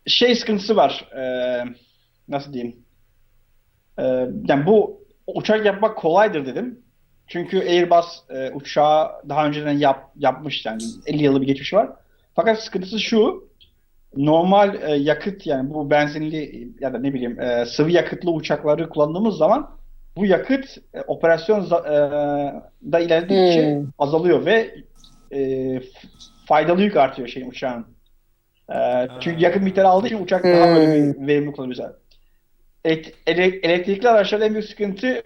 Şey 0.07 0.35
sıkıntısı 0.35 0.77
var. 0.77 1.09
e, 1.17 1.65
nasıl 2.29 2.53
diyeyim? 2.53 2.77
E, 3.99 4.03
yani 4.49 4.67
bu 4.67 5.01
uçak 5.27 5.67
yapmak 5.67 5.99
kolaydır 5.99 6.47
dedim. 6.47 6.79
Çünkü 7.27 7.59
Airbus 7.59 8.07
e, 8.31 8.51
uçağı 8.51 9.11
daha 9.29 9.47
önceden 9.47 9.73
yap, 9.79 10.11
yapmış 10.17 10.67
yani 10.67 10.83
50 11.07 11.23
yıllık 11.23 11.43
bir 11.43 11.47
geçmiş 11.47 11.75
var. 11.75 11.91
Fakat 12.35 12.63
sıkıntısı 12.63 13.01
şu. 13.01 13.53
Normal 14.17 14.83
e, 14.83 14.97
yakıt 14.97 15.47
yani 15.47 15.75
bu 15.75 15.91
benzinli 15.91 16.69
ya 16.81 16.93
da 16.93 16.99
ne 16.99 17.15
bileyim 17.15 17.41
e, 17.41 17.67
sıvı 17.67 17.91
yakıtlı 17.91 18.31
uçakları 18.31 18.89
kullandığımız 18.89 19.37
zaman 19.37 19.71
bu 20.17 20.27
yakıt 20.27 20.79
e, 20.95 21.01
operasyon 21.01 21.65
e, 21.65 21.71
da 22.93 23.01
ilerledikçe 23.01 23.77
Hmm. 23.77 23.87
azalıyor 23.99 24.47
ve 24.47 24.75
e, 25.33 25.81
faydalı 26.47 26.83
yük 26.83 26.97
artıyor 26.97 27.29
şeyin 27.29 27.51
uçağın. 27.51 27.87
E, 28.71 29.09
çünkü 29.21 29.41
yakıt 29.43 29.63
miktarı 29.63 29.89
aldığı 29.89 30.07
için 30.07 30.25
uçak 30.25 30.45
daha 30.45 30.67
Hmm. 30.67 30.77
böyle 30.77 30.93
bir 31.21 31.27
verimli 31.27 31.53
kullanıyor. 31.53 31.95
Elek- 32.85 33.15
ele- 33.27 33.59
elektrikli 33.63 34.09
araçlarda 34.09 34.45
en 34.47 34.53
büyük 34.55 34.69
sıkıntı 34.69 35.23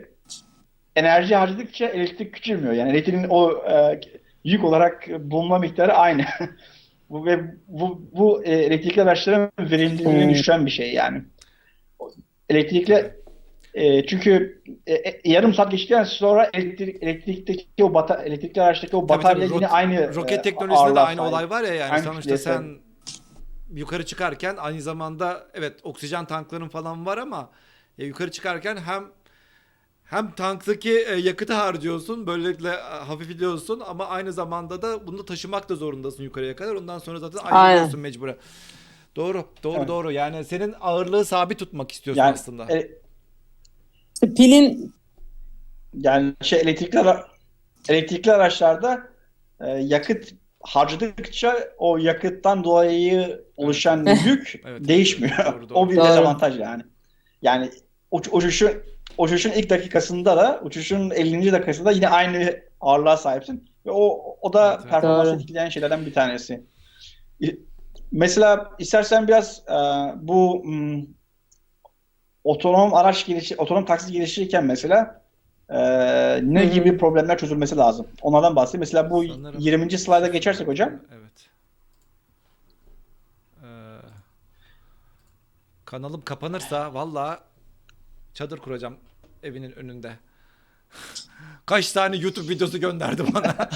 enerji 0.97 1.35
harcadıkça 1.35 1.87
elektrik 1.87 2.33
küçülmüyor. 2.35 2.73
Yani 2.73 2.91
elektriğin 2.91 3.27
o 3.29 3.53
e, 3.71 4.01
yük 4.45 4.65
olarak 4.65 5.09
bulunma 5.19 5.59
miktarı 5.59 5.93
aynı. 5.95 6.25
bu 7.11 7.27
ve 7.27 7.39
bu 7.69 8.09
bu 8.13 8.45
e, 8.45 8.53
elektrikli 8.53 9.03
araçların 9.03 9.51
verimliliğini 9.59 10.23
Hmm. 10.25 10.31
düşüren 10.31 10.67
bir 10.67 10.71
şey 10.71 10.93
yani. 10.93 11.23
Elektrikli 12.51 13.11
e, 13.75 14.07
çünkü 14.07 14.63
e, 14.87 14.95
e, 14.95 15.21
yarım 15.25 15.55
saat 15.55 15.71
geçtikten 15.71 16.05
sonra 16.05 16.51
elektrik 16.55 17.03
elektrikteki 17.03 17.85
o 17.85 17.95
bata, 17.95 18.23
elektrikli 18.23 18.61
araçtaki 18.63 18.97
o 18.97 19.07
Tabii 19.07 19.23
tabii, 19.23 19.41
batarya 19.41 19.45
yine 19.45 19.67
rot- 19.67 19.71
aynı 19.73 20.15
roket 20.15 20.39
e, 20.39 20.43
teknolojisinde 20.43 20.95
de 20.95 21.01
aynı 21.01 21.29
olay 21.29 21.51
var 21.51 21.65
ya 21.65 21.75
yani 21.75 21.93
Aynı 21.93 22.05
sonuçta 22.05 22.39
sen. 22.39 22.86
yukarı 23.77 24.07
çıkarken 24.07 24.57
aynı 24.57 24.83
zamanda 24.83 25.47
evet 25.55 25.81
oksijen 25.83 26.25
tankların 26.25 26.69
falan 26.69 27.07
var 27.07 27.19
ama 27.19 27.51
ya 27.99 28.07
yukarı 28.07 28.31
çıkarken 28.31 28.77
hem 28.77 29.05
hem 30.05 30.33
tanktaki 30.33 30.91
e, 30.91 31.15
yakıtı 31.15 31.53
harcıyorsun 31.55 32.27
böylelikle 32.27 32.69
e, 32.69 32.81
hafifliyorsun 32.81 33.81
ama 33.81 34.07
aynı 34.07 34.33
zamanda 34.33 34.83
da 34.83 35.07
bunu 35.07 35.25
taşımak 35.25 35.69
da 35.69 35.77
zorundasın 35.77 36.23
yukarıya 36.23 36.57
kadar 36.57 36.75
ondan 36.75 36.99
sonra 36.99 37.19
zaten 37.19 37.39
ayrılıyorsun 37.39 38.01
mecburen. 38.01 38.37
Doğru, 39.17 39.45
doğru, 39.63 39.79
Evet. 39.79 39.89
doğru. 39.89 40.13
Yani 40.13 40.45
senin 40.45 40.75
ağırlığı 40.81 41.25
sabit 41.25 41.59
tutmak 41.59 41.93
istiyorsun 41.93 42.21
Yani 42.21 42.33
aslında. 42.35 42.73
e, 42.73 42.91
pilin 44.37 44.95
Yani 45.95 46.35
şey 46.43 46.61
elektrikli 46.61 46.99
ara- 46.99 47.29
elektrikli 47.89 48.33
araçlarda 48.33 49.09
e, 49.61 49.67
yakıt 49.71 50.35
harcadıkça 50.67 51.57
o 51.79 51.97
yakıttan 51.97 52.65
dolayı 52.65 53.45
oluşan 53.57 54.07
yük 54.27 54.63
Evet. 54.67 54.89
değişmiyor. 54.89 55.47
Doğru, 55.47 55.69
doğru. 55.69 55.79
O 55.79 55.91
bir 55.91 55.97
Doğru. 55.97 56.05
dezavantaj 56.05 56.59
yani. 56.61 56.83
Yani 57.43 57.71
uç, 58.11 58.29
uçuşun 58.33 58.71
uçuşun 59.19 59.51
ilk 59.51 59.71
dakikasında 59.71 60.37
da 60.37 60.61
uçuşun 60.65 61.11
50. 61.11 61.53
dakikasında 61.53 61.93
yine 61.93 62.09
aynı 62.09 62.61
ağırlığa 62.81 63.17
sahipsin 63.17 63.71
ve 63.87 63.91
o 63.91 64.37
o 64.41 64.53
da 64.53 64.69
Evet, 64.69 64.79
evet. 64.83 64.91
performansı 64.91 65.33
Doğru. 65.33 65.41
etkileyen 65.41 65.69
şeylerden 65.69 66.07
bir 66.07 66.13
tanesi. 66.13 66.65
İ- 67.41 67.61
Mesela 68.13 68.71
istersen 68.79 69.29
biraz 69.29 69.63
e, 69.69 69.73
bu 70.29 70.63
hmm, 70.65 71.05
otonom 72.45 72.95
araç 72.95 73.27
gelişi, 73.27 73.57
otonom 73.57 73.85
taksi 73.85 74.13
geliştirirken 74.13 74.65
mesela 74.65 75.26
e, 75.69 75.79
ne 76.43 76.67
hı. 76.67 76.73
gibi 76.73 76.99
problemler 76.99 77.39
çözülmesi 77.39 77.77
lazım? 77.77 78.07
Onlardan 78.23 78.57
bahsedeyim. 78.57 78.81
Mesela 78.81 79.11
bu 79.11 79.29
Sanırım- 79.29 79.61
20. 79.61 79.99
slayda 79.99 80.29
geçersek 80.29 80.67
hocam. 80.69 80.91
Evet. 80.91 81.49
Ee, 83.63 83.67
kanalım 85.85 86.23
kapanırsa 86.25 86.95
valla 86.95 87.41
çadır 88.35 88.59
kuracağım 88.59 88.97
evinin 89.43 89.73
önünde. 89.73 90.13
Kaç 91.67 91.93
tane 91.93 92.17
YouTube 92.17 92.49
videosu 92.49 92.81
gönderdi 92.81 93.25
bana. 93.35 93.57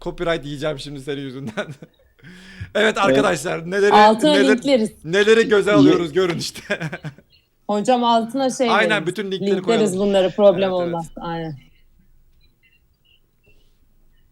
Copyright 0.00 0.44
yiyeceğim 0.44 0.78
şimdi 0.78 1.00
senin 1.00 1.20
yüzünden. 1.20 1.66
evet 2.74 2.98
arkadaşlar 2.98 3.70
neleri 3.70 3.92
altına 3.92 4.32
neler, 4.32 4.48
linkleriz. 4.52 5.04
neleri 5.04 5.48
göze 5.48 5.72
alıyoruz 5.72 6.12
görün 6.12 6.38
işte. 6.38 6.90
Hocam 7.68 8.04
altına 8.04 8.50
şey 8.50 8.70
Aynen, 8.70 8.90
veririz. 8.90 9.06
bütün 9.06 9.30
linkleri 9.32 9.56
Linkleriz 9.56 9.64
koyalım. 9.90 9.98
bunları 9.98 10.30
problem 10.36 10.70
Evet, 10.70 10.80
evet. 10.80 10.88
olmaz. 10.88 11.10
Aynen. 11.20 11.54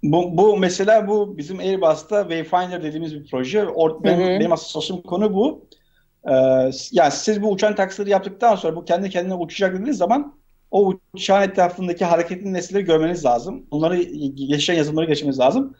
Bu, 0.02 0.36
bu 0.38 0.56
mesela 0.56 1.08
bu 1.08 1.38
bizim 1.38 1.58
Airbus'ta 1.58 2.20
Wayfinder 2.22 2.82
dediğimiz 2.82 3.14
bir 3.14 3.30
proje. 3.30 3.64
Or, 3.66 4.04
benim, 4.04 4.18
Hı 4.20 4.24
hı. 4.36 4.40
benim 4.40 4.52
asıl 4.52 5.02
konu 5.02 5.34
bu. 5.34 5.66
Ee, 6.28 6.32
yani 6.92 7.10
siz 7.12 7.42
bu 7.42 7.50
uçan 7.50 7.74
taksileri 7.74 8.10
yaptıktan 8.10 8.56
sonra 8.56 8.76
bu 8.76 8.84
kendi 8.84 9.10
kendine 9.10 9.34
uçacak 9.34 9.72
dediğiniz 9.74 9.96
zaman 9.98 10.34
o 10.70 10.92
uçağın 11.14 11.42
etrafındaki 11.42 12.04
hareketli 12.04 12.52
nesneleri 12.52 12.84
görmeniz 12.84 13.24
lazım. 13.24 13.66
Bunları 13.70 14.02
geçen 14.34 14.74
yazılımları 14.74 15.06
geçmeniz 15.06 15.38
lazım. 15.38 15.74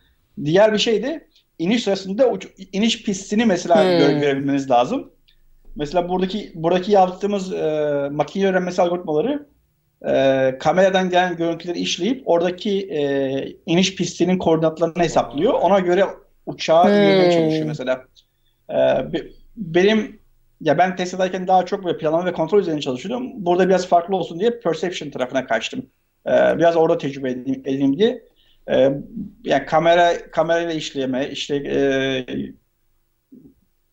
Diğer 0.45 0.73
bir 0.73 0.79
şey 0.79 1.03
de 1.03 1.29
iniş 1.59 1.83
sırasında 1.83 2.29
uç, 2.31 2.47
iniş 2.73 3.03
pistini 3.03 3.47
mesela 3.47 3.77
Hmm. 3.85 3.99
göre- 3.99 4.19
görebilmeniz 4.21 4.71
lazım. 4.71 5.11
Mesela 5.77 6.09
buradaki 6.09 6.53
buradaki 6.55 6.93
yaptığımız 6.93 7.53
e, 7.53 8.09
makine 8.13 8.47
öğrenmesi 8.49 8.83
algoritmaları 8.83 9.47
e, 10.09 10.59
kameradan 10.61 11.11
gelen 11.11 11.37
görüntüleri 11.37 11.79
işleyip 11.79 12.23
oradaki 12.29 12.81
e, 12.91 13.57
iniş 13.67 13.97
pistinin 13.97 14.39
koordinatlarını 14.39 15.03
hesaplıyor. 15.05 15.53
Ona 15.55 15.79
göre 15.81 16.07
uçağı 16.47 16.85
Hmm. 17.25 17.31
çalışıyor 17.31 17.69
mesela. 17.69 18.05
E, 18.71 18.75
be- 19.13 19.27
benim 19.57 20.21
ya 20.61 20.79
ben 20.79 20.97
Tesla'dayken 20.97 21.47
daha 21.49 21.67
çok 21.67 21.85
böyle 21.85 21.99
planlama 21.99 22.27
ve 22.27 22.33
kontrol 22.33 22.61
üzerine 22.61 22.81
çalışıyordum. 22.81 23.45
Burada 23.47 23.69
biraz 23.69 23.87
farklı 23.89 24.17
olsun 24.17 24.41
diye 24.41 24.61
perception 24.61 25.11
tarafına 25.11 25.47
kaçtım. 25.47 25.91
E, 26.27 26.31
biraz 26.59 26.77
orada 26.77 26.99
tecrübe 26.99 27.31
edeyim, 27.31 27.63
edeyim 27.67 27.99
diye. 27.99 28.23
E, 28.71 28.75
yani 29.45 29.67
kamera 29.67 30.31
kamerayla 30.31 30.73
işleme, 30.73 31.29
işte 31.31 31.57
e, 31.57 32.27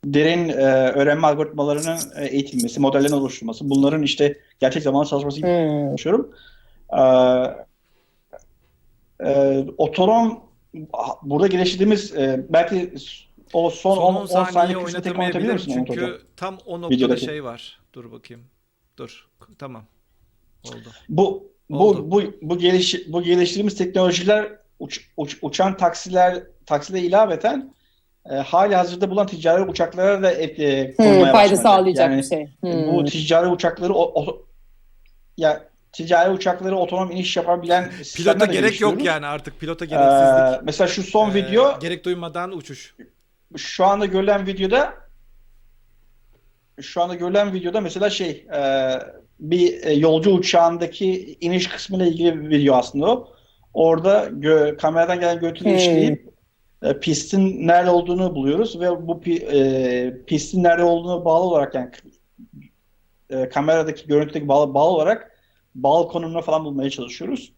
derin 0.06 0.49
e, 0.49 0.54
öğrenme 0.91 1.28
algoritmalarının 1.28 1.99
e, 2.16 2.26
eğitilmesi, 2.26 2.80
modellerin 2.80 3.14
oluşturulması, 3.14 3.70
bunların 3.70 4.02
işte 4.04 4.39
gerçek 4.60 4.84
zamanlı 4.84 5.08
çalışması 5.08 5.38
Hmm. 5.38 5.88
konuşuyorum. 5.88 6.32
Ee, 6.97 7.02
e, 9.26 9.66
otonom 9.78 10.43
burada 11.24 11.47
geliştirdiğimiz 11.47 12.16
e, 12.16 12.45
belki 12.49 12.93
o 13.54 13.70
son, 13.70 13.95
Son 13.95 14.02
10 14.04 14.16
10 14.16 14.26
saniye, 14.26 14.52
saniye 14.52 14.78
oynatamayabilirim 14.78 15.54
misin 15.54 15.72
Umut 15.78 15.89
Hocam? 15.89 16.06
çünkü 16.06 16.22
tam 16.36 16.58
o 16.66 16.82
noktada 16.82 16.95
Videodaki. 16.95 17.26
şey 17.26 17.43
var. 17.43 17.80
Dur 17.93 18.12
bakayım. 18.12 18.43
Dur. 18.97 19.28
Tamam. 19.60 19.84
Oldu. 20.64 20.76
Bu 21.10 21.52
Oldu. 21.70 22.12
bu 22.12 22.12
bu 22.12 22.24
bu 22.41 22.58
geliş 22.58 22.95
bu 23.08 23.22
geliştirdiğimiz 23.24 23.78
teknolojiler 23.78 24.52
uç- 24.80 25.08
uç- 25.18 25.38
uçan 25.41 25.78
taksiler 25.78 26.43
taksilere 26.66 27.02
ilaveten 27.06 27.74
e, 28.30 28.34
hali 28.36 28.76
hazırda 28.76 29.10
bulunan 29.10 29.28
ticari 29.28 29.62
uçaklara 29.64 30.24
da 30.24 30.32
e, 30.32 30.94
Hmm, 30.98 31.32
fayda 31.32 31.56
sağlayacak 31.58 32.10
Yani 32.12 32.18
bir 32.22 32.24
şey. 32.28 32.48
Hmm. 32.62 32.88
bu 32.88 33.06
ticari 33.06 33.48
uçakları 33.48 33.94
o, 33.94 34.22
o- 34.22 34.46
ya 35.38 35.64
ticari 35.92 36.30
uçakları 36.30 36.78
otonom 36.78 37.12
iniş 37.12 37.38
yapabilen 37.38 37.92
Pilota 38.16 38.46
gerek 38.46 38.82
yok 38.82 39.04
yani 39.04 39.26
artık 39.26 39.60
pilota 39.60 39.86
Ee, 39.86 39.88
gereksizlik. 39.88 40.64
mesela 40.64 40.88
şu 40.88 41.04
son 41.04 41.32
Ee, 41.32 41.34
video 41.34 41.80
gerek 41.80 42.06
duymadan 42.06 42.52
uçuş. 42.58 42.96
şu 43.58 43.86
anda 43.86 44.06
görülen 44.06 44.48
videoda 44.48 44.94
şu 46.82 47.02
anda 47.02 47.16
görülen 47.16 47.54
videoda 47.54 47.82
mesela 47.82 48.10
şey 48.10 48.30
e, 48.56 48.60
bir 49.40 49.84
e, 49.84 49.94
yolcu 49.94 50.32
uçağındaki 50.32 51.38
iniş 51.42 51.68
kısmıyla 51.68 52.06
ilgili 52.06 52.42
bir 52.42 52.50
video 52.50 52.76
aslında 52.76 53.06
o. 53.12 53.28
Orada 53.74 54.26
gö- 54.28 54.78
kameradan 54.78 55.20
gelen 55.20 55.40
görüntüleri 55.40 55.74
Hmm. 55.74 55.80
işleyip 55.80 56.28
e, 56.28 56.31
pistin 57.02 57.68
nerede 57.68 57.90
olduğunu 57.90 58.36
buluyoruz 58.36 58.80
ve 58.80 59.08
bu 59.08 59.22
e, 59.26 60.26
pistin 60.26 60.64
nerede 60.64 60.84
olduğunu 60.84 61.26
bağlı 61.26 61.44
olarak 61.44 61.76
yani 61.76 61.92
e, 63.30 63.50
kameradaki 63.50 64.08
görüntüdeki 64.08 64.48
bağlı, 64.48 64.74
bağlı 64.74 64.90
olarak 64.90 65.32
bağlı 65.76 66.08
konumuna 66.08 66.42
falan 66.42 66.66
bulmaya 66.66 66.90
çalışıyoruz. 66.90 67.54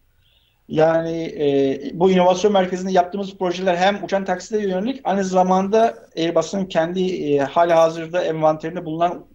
Yani 0.68 1.22
e, 1.22 1.80
bu 1.94 2.10
inovasyon 2.10 2.52
merkezinde 2.52 2.92
yaptığımız 2.92 3.38
projeler 3.38 3.76
hem 3.76 4.04
uçan 4.04 4.24
taksilere 4.24 4.68
yönelik 4.68 5.00
aynı 5.04 5.24
zamanda 5.24 5.94
Airbus'un 6.16 6.64
kendi 6.64 7.32
e, 7.34 7.38
hali 7.38 7.72
hazırda 7.72 8.24
envanterinde 8.24 8.84
bulunan 8.84 9.26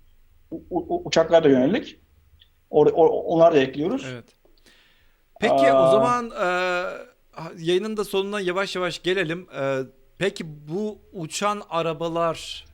uçaklara 1.05 1.43
da 1.43 1.49
yönelik. 1.49 1.99
Or- 2.71 2.91
or- 2.91 3.23
onlar 3.25 3.55
da 3.55 3.59
ekliyoruz. 3.59 4.05
Evet. 4.13 4.25
Peki 5.39 5.53
o 5.53 5.75
Aa. 5.75 5.91
zaman 5.91 6.31
e, 6.31 6.47
yayının 7.59 7.97
da 7.97 8.03
sonuna 8.03 8.39
yavaş 8.39 8.75
yavaş 8.75 9.03
gelelim. 9.03 9.47
E, 9.61 9.79
peki 10.17 10.45
bu 10.67 10.97
uçan 11.13 11.61
arabalar 11.69 12.65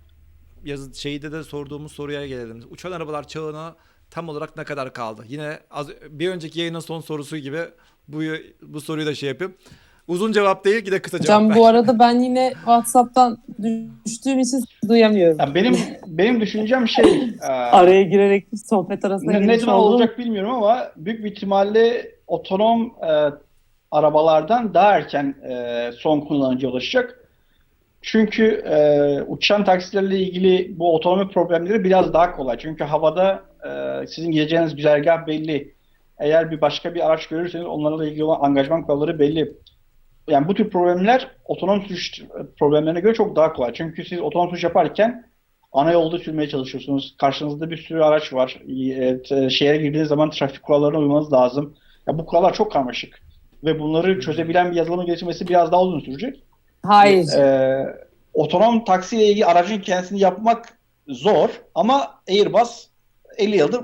yazı 0.65 1.01
şeyde 1.01 1.31
de 1.31 1.43
sorduğumuz 1.43 1.91
soruya 1.91 2.27
gelelim. 2.27 2.63
Uçan 2.69 2.91
arabalar 2.91 3.27
çağına 3.27 3.75
tam 4.11 4.29
olarak 4.29 4.57
ne 4.57 4.63
kadar 4.63 4.93
kaldı? 4.93 5.23
Yine 5.27 5.59
az, 5.71 5.87
bir 6.09 6.29
önceki 6.29 6.59
yayının 6.59 6.79
son 6.79 7.01
sorusu 7.01 7.37
gibi 7.37 7.59
bu 8.07 8.21
bu 8.61 8.81
soruyu 8.81 9.05
da 9.05 9.15
şey 9.15 9.29
yapayım. 9.29 9.53
Uzun 10.07 10.31
cevap 10.31 10.65
değil, 10.65 10.85
yine 10.85 10.99
kısa 10.99 11.19
cevap 11.19 11.41
Hocam 11.41 11.49
ver. 11.49 11.57
bu 11.57 11.65
arada 11.67 11.99
ben 11.99 12.19
yine 12.19 12.53
WhatsApp'tan 12.55 13.37
düştüğüm 14.05 14.39
için 14.39 14.63
duyamıyorum. 14.89 15.37
Ya 15.39 15.55
benim 15.55 15.75
benim 16.07 16.41
düşüncem 16.41 16.87
şey 16.87 17.23
e, 17.41 17.45
Araya 17.47 18.03
girerek 18.03 18.47
sohbet 18.65 19.05
arasında 19.05 19.31
Ne, 19.31 19.47
ne 19.47 19.59
zaman 19.59 19.75
olacak 19.75 20.19
bilmiyorum 20.19 20.51
ama 20.51 20.91
büyük 20.97 21.23
bir 21.23 21.31
ihtimalle 21.31 22.11
otonom 22.27 22.85
e, 22.85 23.31
arabalardan 23.91 24.73
daha 24.73 24.97
erken 24.97 25.35
e, 25.49 25.91
son 25.97 26.21
kullanıcıya 26.21 26.71
ulaşacak. 26.71 27.19
Çünkü 28.01 28.45
e, 28.45 29.21
uçan 29.21 29.63
taksilerle 29.63 30.19
ilgili 30.19 30.79
bu 30.79 30.95
otonomi 30.95 31.31
problemleri 31.31 31.83
biraz 31.83 32.13
daha 32.13 32.35
kolay. 32.35 32.57
Çünkü 32.57 32.83
havada 32.83 33.43
e, 33.67 34.07
sizin 34.07 34.31
gideceğiniz 34.31 34.75
güzergah 34.75 35.27
belli. 35.27 35.75
Eğer 36.19 36.51
bir 36.51 36.61
başka 36.61 36.95
bir 36.95 37.05
araç 37.05 37.27
görürseniz 37.27 37.65
onlarla 37.65 38.05
ilgili 38.05 38.23
olan 38.23 38.39
angajman 38.41 38.85
kuralları 38.85 39.19
belli. 39.19 39.53
Yani 40.27 40.47
bu 40.47 40.53
tür 40.53 40.69
problemler 40.69 41.27
otonom 41.45 41.81
sürüş 41.81 42.23
problemlerine 42.59 42.99
göre 42.99 43.13
çok 43.13 43.35
daha 43.35 43.53
kolay. 43.53 43.73
Çünkü 43.73 44.05
siz 44.05 44.19
otonom 44.19 44.49
sürüş 44.49 44.63
yaparken 44.63 45.25
ana 45.71 45.91
yolda 45.91 46.17
sürmeye 46.17 46.49
çalışıyorsunuz. 46.49 47.15
Karşınızda 47.17 47.69
bir 47.71 47.77
sürü 47.77 48.01
araç 48.01 48.33
var. 48.33 48.61
E, 49.31 49.49
şehre 49.49 49.77
girdiğiniz 49.77 50.07
zaman 50.07 50.29
trafik 50.29 50.63
kurallarına 50.63 50.99
uymanız 50.99 51.33
lazım. 51.33 51.75
Ya 52.07 52.17
bu 52.17 52.25
kurallar 52.25 52.53
çok 52.53 52.71
karmaşık. 52.71 53.21
Ve 53.65 53.79
bunları 53.79 54.19
çözebilen 54.19 54.71
bir 54.71 54.75
yazılımın 54.75 55.05
gelişmesi 55.05 55.47
biraz 55.47 55.71
daha 55.71 55.81
uzun 55.81 55.99
sürecek. 55.99 56.43
Hayır. 56.83 57.27
Ee, 57.33 57.85
otonom 58.33 58.85
taksiyle 58.85 59.25
ilgili 59.25 59.45
aracın 59.45 59.79
kendisini 59.79 60.19
yapmak 60.19 60.77
zor 61.07 61.49
ama 61.75 62.21
Airbus 62.29 62.87
50 63.37 63.57
yıldır 63.57 63.81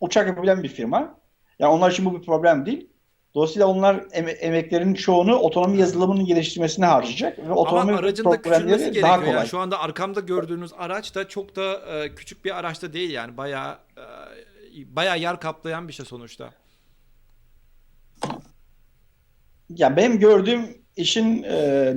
uçak 0.00 0.26
yapabilen 0.26 0.62
bir 0.62 0.68
firma. 0.68 1.14
Yani 1.58 1.72
onlar 1.72 1.90
için 1.90 2.04
bu 2.04 2.20
bir 2.20 2.26
problem 2.26 2.66
değil. 2.66 2.88
Dolayısıyla 3.34 3.66
onlar 3.66 3.94
eme- 3.94 4.30
emeklerinin 4.30 4.94
çoğunu 4.94 5.36
otonomi 5.36 5.78
yazılımının 5.80 6.24
geliştirmesine 6.24 6.86
harcayacak 6.86 7.38
ve 7.38 7.52
otonomi 7.52 7.90
Ama 7.90 7.98
aracın 8.00 8.24
da 8.24 8.42
küçülmesi 8.42 8.84
daha 8.84 8.90
gerekiyor. 8.90 9.18
kolay. 9.20 9.32
Yani 9.34 9.48
şu 9.48 9.58
anda 9.58 9.80
arkamda 9.80 10.20
gördüğünüz 10.20 10.70
araç 10.78 11.14
da 11.14 11.28
çok 11.28 11.56
da 11.56 11.72
e, 11.72 12.14
küçük 12.14 12.44
bir 12.44 12.58
araç 12.58 12.82
da 12.82 12.92
değil 12.92 13.10
yani. 13.10 13.36
Bayağı 13.36 13.78
e, 13.96 14.04
bayağı 14.96 15.18
yer 15.18 15.40
kaplayan 15.40 15.88
bir 15.88 15.92
şey 15.92 16.06
sonuçta. 16.06 16.50
Ya 19.70 19.96
benim 19.96 20.18
gördüğüm 20.18 20.78
işin 20.96 21.42
e, 21.42 21.50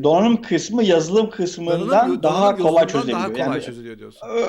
donanım 0.04 0.42
kısmı 0.42 0.84
yazılım 0.84 1.30
kısmından 1.30 1.80
Donanım- 1.82 2.24
daha 2.24 2.42
donanım 2.42 2.62
kolay 2.62 2.88
çözülüyor. 2.88 3.20
Daha 3.20 3.34
kolay 3.34 3.42
Yani 3.48 3.62
çözülüyor 3.62 4.00
diyorsun. 4.00 4.28
e, 4.28 4.44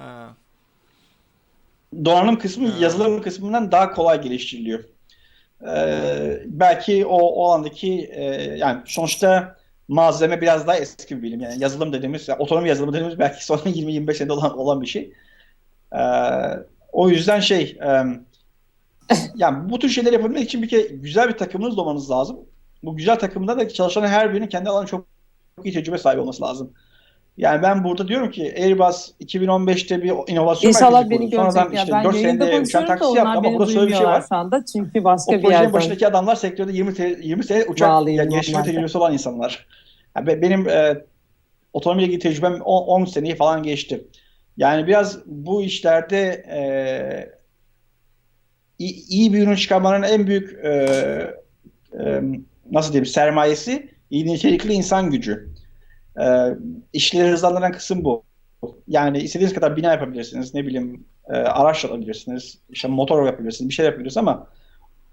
Ha. 0.00 0.36
donanım 2.04 2.38
kısmı 2.38 2.68
Ha. 2.68 2.76
yazılım 2.80 3.22
kısmından 3.22 3.72
daha 3.72 3.92
kolay 3.92 4.22
geliştiriliyor. 4.22 4.84
Ee, 5.68 6.42
belki 6.46 7.06
o, 7.06 7.16
o 7.18 7.50
andaki 7.50 8.10
e, 8.12 8.24
yani 8.58 8.80
sonuçta 8.86 9.56
malzeme 9.88 10.40
biraz 10.40 10.66
daha 10.66 10.76
eski 10.76 11.16
bir 11.16 11.22
bilim. 11.22 11.40
Yani 11.40 11.62
yazılım 11.62 11.92
dediğimiz, 11.92 12.28
yani 12.28 12.38
otonom 12.42 12.66
yazılımı 12.66 12.92
dediğimiz 12.92 13.18
belki 13.18 13.44
son 13.44 13.56
20-25 13.64 14.14
senede 14.14 14.32
olan, 14.32 14.58
olan 14.58 14.80
bir 14.80 14.86
şey. 14.86 15.12
Ee, 15.92 15.98
o 16.92 17.08
yüzden 17.08 17.40
şey 17.40 17.78
e, 17.82 18.02
yani 19.36 19.70
bu 19.70 19.78
tür 19.78 19.88
şeyler 19.88 20.12
yapabilmek 20.12 20.44
için 20.44 20.62
bir 20.62 20.68
kere 20.68 20.82
güzel 20.82 21.28
bir 21.28 21.36
takımınız 21.38 21.78
olmanız 21.78 22.10
lazım. 22.10 22.36
Bu 22.82 22.96
güzel 22.96 23.18
takımda 23.18 23.58
da 23.58 23.68
çalışan 23.68 24.06
her 24.06 24.32
birinin 24.32 24.46
kendi 24.46 24.70
alanı 24.70 24.86
çok, 24.86 25.06
çok 25.56 25.66
iyi 25.66 25.74
tecrübe 25.74 25.98
sahibi 25.98 26.20
olması 26.20 26.42
lazım. 26.42 26.72
Yani 27.36 27.62
ben 27.62 27.84
burada 27.84 28.08
diyorum 28.08 28.30
ki 28.30 28.54
Airbus 28.58 29.10
2015'te 29.20 30.02
bir 30.02 30.12
inovasyon 30.32 30.68
İnşallah 30.68 31.10
beni. 31.10 31.30
Sonradan 31.30 31.52
görecek 31.54 31.74
ya. 31.76 31.82
işte 31.82 31.92
Ben 31.92 32.04
4 32.04 32.14
yayında 32.14 32.44
senede 32.46 32.60
uçan 32.60 32.86
taksi 32.86 33.04
yaptı 33.04 33.38
ama 33.38 33.52
burada 33.52 33.72
şöyle 33.72 33.90
bir 33.90 33.94
şey 33.96 34.06
var. 34.06 34.24
şu 34.28 34.34
anda. 34.36 34.64
Çünkü 34.64 35.00
O 35.00 35.04
başka 35.04 35.32
bir 35.32 35.40
projenin 35.40 35.60
yerden. 35.60 35.72
başındaki 35.72 36.06
adamlar 36.06 36.36
sektörde 36.36 36.72
20 36.72 36.94
te- 36.94 37.18
20 37.22 37.44
sene 37.44 37.64
uçak 37.64 37.88
Bağlıyım 37.88 38.18
yani 38.18 38.28
geliştirme 38.30 38.62
tecrübesi 38.62 38.98
olan 38.98 39.12
insanlar. 39.12 39.66
Yani 40.16 40.26
be- 40.26 40.42
benim 40.42 40.68
e, 40.68 41.04
otonomiyle 41.72 42.06
ilgili 42.06 42.20
tecrübem 42.22 42.60
10, 42.60 43.00
10 43.00 43.04
seneyi 43.04 43.36
falan 43.36 43.62
geçti. 43.62 44.04
Yani 44.56 44.86
biraz 44.86 45.18
bu 45.26 45.62
işlerde 45.62 46.44
e, 46.50 46.60
iyi, 48.78 49.06
iyi 49.08 49.32
bir 49.32 49.42
ürün 49.42 49.54
çıkarmanın 49.54 50.02
en 50.02 50.26
büyük 50.26 50.64
e, 50.64 50.68
e, 52.00 52.22
nasıl 52.70 52.92
diyeyim 52.92 53.06
sermayesi 53.06 53.90
iyi 54.10 54.26
nitelikli 54.26 54.72
insan 54.72 55.10
gücü. 55.10 55.48
E, 56.20 56.26
işleri 56.92 57.30
hızlandıran 57.30 57.72
kısım 57.72 58.04
bu. 58.04 58.24
Yani 58.88 59.18
istediğiniz 59.18 59.54
kadar 59.54 59.76
bina 59.76 59.92
yapabilirsiniz, 59.92 60.54
ne 60.54 60.66
bileyim 60.66 61.04
e, 61.28 61.32
araç 61.32 61.84
alabilirsiniz, 61.84 62.58
işte 62.70 62.88
motor 62.88 63.26
yapabilirsiniz, 63.26 63.68
bir 63.68 63.74
şey 63.74 63.86
yapabilirsiniz 63.86 64.16
ama 64.16 64.46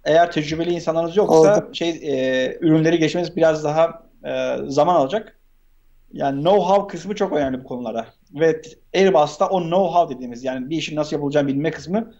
eğer 0.03 0.31
tecrübeli 0.31 0.73
insanlarınız 0.73 1.17
yoksa 1.17 1.57
Oldu. 1.57 1.69
şey 1.73 1.89
e, 1.89 2.57
ürünleri 2.61 2.99
geçmeniz 2.99 3.35
biraz 3.35 3.63
daha 3.63 4.03
e, 4.25 4.57
zaman 4.67 4.95
alacak. 4.95 5.39
Yani 6.13 6.41
know-how 6.41 6.87
kısmı 6.87 7.15
çok 7.15 7.33
önemli 7.33 7.63
bu 7.63 7.67
konulara. 7.67 8.05
Ve 8.33 8.61
Airbus'ta 8.95 9.49
o 9.49 9.61
know-how 9.61 10.15
dediğimiz 10.15 10.43
yani 10.43 10.69
bir 10.69 10.77
işin 10.77 10.95
nasıl 10.95 11.15
yapılacağını 11.15 11.47
bilme 11.47 11.71
kısmı 11.71 12.13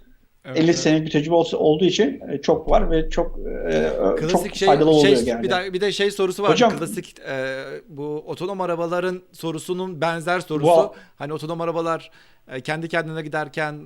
Evet, 0.46 0.58
50 0.58 0.66
evet. 0.66 0.78
senelik 0.80 1.06
bir 1.06 1.12
tecrübe 1.12 1.34
olduğu 1.36 1.86
için 1.86 2.22
e, 2.30 2.42
çok 2.42 2.70
var 2.70 2.92
ve 2.92 3.10
çok 3.10 3.40
e, 3.70 3.92
Klasik 4.20 4.30
çok 4.46 4.56
şey, 4.56 4.66
faydalı 4.68 4.90
oluyor 4.90 5.16
şey 5.16 5.26
yani. 5.26 5.44
bir, 5.44 5.50
de, 5.50 5.74
bir 5.74 5.82
de 5.82 5.92
şey 5.92 6.12
sorusu 6.12 6.44
var. 6.44 6.52
Hocam- 6.52 6.78
Klasik 6.78 7.20
e, 7.20 7.64
bu 7.90 8.24
otonom 8.28 8.62
arabaların 8.62 9.22
sorusunun 9.32 10.02
benzer 10.02 10.40
sorusu. 10.40 10.68
Bu- 10.68 10.96
Hani 11.16 11.34
otonom 11.34 11.62
arabalar 11.62 12.12
e, 12.52 12.62
kendi 12.62 12.88
kendine 12.90 13.22
giderken 13.22 13.80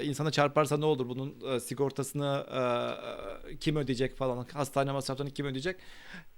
e, 0.00 0.04
insana 0.04 0.30
çarparsa 0.30 0.76
ne 0.76 0.84
olur? 0.84 1.08
Bunun 1.08 1.34
e, 1.54 1.60
sigortasını 1.60 2.46
e, 2.54 3.56
kim 3.56 3.76
ödeyecek 3.76 4.16
falan? 4.16 4.46
Hastane 4.52 4.92
masraflarını 4.92 5.30
kim 5.32 5.46
ödeyecek? 5.46 5.76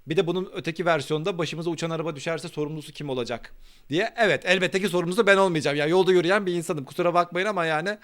Bir 0.07 0.17
de 0.17 0.27
bunun 0.27 0.49
öteki 0.55 0.85
versiyonda 0.85 1.37
başımıza 1.37 1.69
uçan 1.69 1.89
araba 1.89 2.15
düşerse 2.15 2.47
sorumlusu 2.47 2.91
kim 2.91 3.09
olacak 3.09 3.53
diye. 3.89 4.13
Evet 4.17 4.43
elbette 4.45 4.81
ki 4.81 4.89
sorumlusu 4.89 5.27
ben 5.27 5.37
olmayacağım. 5.37 5.77
Ya 5.77 5.85
yolda 5.87 6.11
yürüyen 6.11 6.45
bir 6.45 6.53
insanım. 6.53 6.85
Kusura 6.85 7.13
bakmayın 7.13 7.47
ama 7.47 7.65
yani 7.65 7.97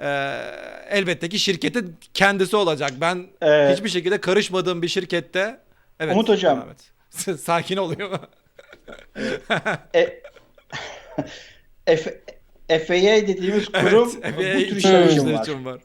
e, 0.00 0.06
elbette 0.90 1.28
ki 1.28 1.38
şirketin 1.38 1.96
kendisi 2.14 2.56
olacak. 2.56 2.90
Ben 3.00 3.26
Ee, 3.42 3.72
hiçbir 3.72 3.88
şekilde 3.88 4.20
karışmadığım 4.20 4.82
bir 4.82 4.88
şirkette 4.88 5.60
evet. 6.00 6.14
Umut 6.14 6.28
hocam. 6.28 6.56
devam 6.56 6.70
et. 6.70 7.40
Sakin 7.40 7.76
oluyor? 7.76 8.18
E, 9.94 10.20
F- 11.96 12.20
FAA 12.68 13.26
dediğimiz 13.28 13.66
kurum 13.66 14.12
evet. 14.22 14.36
bu 14.36 14.68
tür 14.68 14.76
işler 14.76 15.06
için 15.08 15.32
var. 15.34 15.42
için 15.42 15.64
var. 15.64 15.80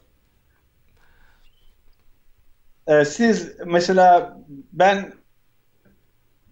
Ee, 2.87 3.05
siz 3.05 3.51
mesela 3.65 4.37
ben 4.73 5.13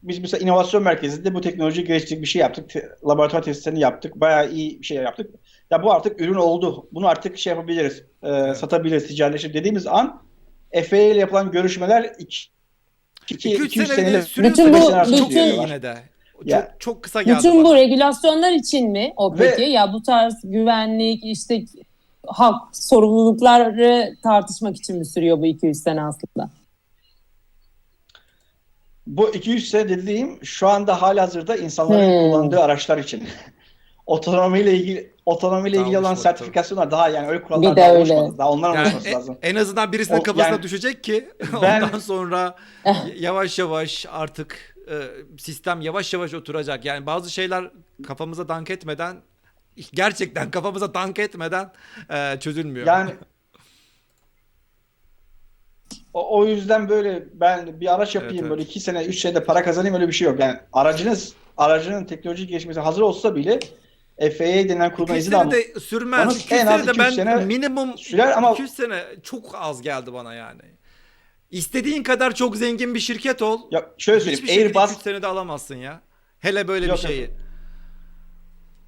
biz 0.07 0.19
mesela 0.19 0.43
inovasyon 0.43 0.83
merkezinde 0.83 1.33
bu 1.33 1.41
teknolojiyi 1.41 1.87
geliştirdik 1.87 2.21
bir 2.21 2.27
şey 2.27 2.41
yaptık. 2.41 2.69
Te- 2.69 2.89
laboratuvar 3.07 3.41
testlerini 3.43 3.79
yaptık. 3.79 4.15
Bayağı 4.15 4.51
iyi 4.51 4.79
bir 4.81 4.85
şey 4.85 4.97
yaptık. 4.97 5.31
Ya 5.71 5.83
bu 5.83 5.91
artık 5.93 6.21
ürün 6.21 6.33
oldu. 6.33 6.87
Bunu 6.91 7.07
artık 7.07 7.37
şey 7.37 7.51
yapabiliriz. 7.53 8.03
e, 8.23 8.53
Satabiliriz, 8.53 9.07
ticaretleşir 9.07 9.53
dediğimiz 9.53 9.87
an 9.87 10.21
FAA 10.89 10.97
ile 10.99 11.19
yapılan 11.19 11.51
görüşmeler 11.51 12.11
2 12.19 12.47
2-3 13.31 13.65
2 13.65 13.79
sene 13.79 13.87
seneyle 13.95 14.21
sürüyor 14.21 14.51
Bütün 14.53 14.73
bu- 14.73 15.27
bütün- 15.27 15.61
yine 15.61 15.81
de. 15.81 15.95
Çok, 16.33 16.47
Ya- 16.47 16.75
çok 16.79 17.03
kısa 17.03 17.21
geldi 17.21 17.37
Bütün 17.37 17.63
bu 17.63 17.69
bana. 17.69 17.75
regülasyonlar 17.75 18.51
için 18.51 18.91
mi 18.91 19.13
o 19.17 19.33
Ve- 19.39 19.55
peki? 19.55 19.69
Ya 19.71 19.93
bu 19.93 20.03
tarz 20.03 20.33
güvenlik, 20.43 21.23
işte 21.25 21.63
hak, 22.27 22.55
sorumlulukları 22.75 24.13
tartışmak 24.23 24.75
için 24.75 24.97
mi 24.97 25.05
sürüyor 25.05 25.39
bu 25.39 25.45
200 25.45 25.83
sene 25.83 26.01
aslında? 26.03 26.49
Bu 29.07 29.29
200 29.33 29.69
sene 29.69 29.89
dediğim 29.89 30.45
şu 30.45 30.67
anda 30.67 31.01
halihazırda 31.01 31.55
insanların 31.55 32.01
Hmm. 32.01 32.31
kullandığı 32.31 32.59
araçlar 32.59 32.97
için. 32.97 33.27
Otonomiyle 34.05 34.73
ilgili 34.73 35.11
otonomiyle 35.25 35.77
ilgili 35.77 35.97
olan 35.97 36.15
sertifikasyonlar 36.15 36.91
daha 36.91 37.09
yani 37.09 37.27
öyle 37.27 37.41
kurallar 37.43 37.75
daha 37.75 37.89
öyle. 37.89 37.97
oluşmadı. 37.99 38.37
Daha 38.37 38.51
onlar 38.51 38.75
Yani 38.75 38.83
oluşması 38.83 39.09
e- 39.09 39.11
lazım. 39.11 39.37
en 39.41 39.55
azından 39.55 39.91
birisinin 39.91 40.19
O- 40.19 40.23
kafasına 40.23 40.51
yani- 40.53 40.63
düşecek 40.63 41.03
ki 41.03 41.29
Ben- 41.61 41.81
ondan 41.81 41.99
sonra 41.99 42.55
yavaş 43.19 43.59
yavaş 43.59 44.05
artık 44.11 44.75
e, 44.89 44.95
sistem 45.37 45.81
yavaş 45.81 46.13
yavaş 46.13 46.33
oturacak. 46.33 46.85
Yani 46.85 47.05
bazı 47.05 47.29
şeyler 47.31 47.71
kafamıza 48.07 48.49
dank 48.49 48.69
etmeden 48.69 49.15
gerçekten 49.93 50.51
kafamıza 50.51 50.93
dank 50.93 51.19
etmeden 51.19 51.71
e, 52.13 52.39
çözülmüyor. 52.39 52.87
Yani 52.87 53.11
o, 56.13 56.39
o 56.39 56.45
yüzden 56.45 56.89
böyle 56.89 57.23
ben 57.33 57.79
bir 57.79 57.93
araç 57.93 58.15
yapayım 58.15 58.33
Evet, 58.33 58.41
evet. 58.41 58.51
böyle 58.51 58.61
iki 58.61 58.79
sene, 58.79 59.05
üç 59.05 59.19
senede 59.19 59.43
para 59.43 59.63
kazanayım 59.63 59.95
öyle 59.95 60.07
bir 60.07 60.13
şey 60.13 60.27
yok. 60.27 60.39
Yani 60.39 60.57
aracınız 60.73 61.33
aracının 61.57 62.05
teknolojik 62.05 62.49
gelişmesi 62.49 62.79
hazır 62.79 63.01
olsa 63.01 63.35
bile 63.35 63.59
FAA 64.19 64.39
denilen 64.39 64.93
kurumdan 64.93 65.15
200 65.15 65.17
izin 65.17 65.31
sene 65.31 65.41
almak 65.41 65.53
de 65.53 65.79
sürmez. 65.79 66.27
Bana 66.27 66.33
200 66.37 66.61
en 66.61 66.67
az 66.67 66.79
sene 66.79 66.87
de 66.87 66.91
200 66.91 66.97
ben 66.97 67.09
sene 67.09 67.45
minimum 67.45 67.97
sürer 67.97 68.37
ama 68.37 68.51
200 68.51 68.73
sene 68.73 69.03
çok 69.23 69.55
az 69.55 69.81
geldi 69.81 70.13
bana 70.13 70.33
yani. 70.33 70.61
İstediğin 71.51 72.03
kadar 72.03 72.35
çok 72.35 72.57
zengin 72.57 72.95
bir 72.95 72.99
şirket 72.99 73.41
ol. 73.41 73.61
ya 73.71 73.85
şöyle 73.97 74.19
söyleyeyim 74.19 74.43
Hiçbir 74.43 74.61
Airbus 74.61 74.83
200 74.83 75.01
senede 75.01 75.27
alamazsın 75.27 75.75
ya. 75.75 76.01
Hele 76.39 76.67
böyle 76.67 76.85
Yok, 76.85 76.97
bir 76.97 77.07
şeyi. 77.07 77.29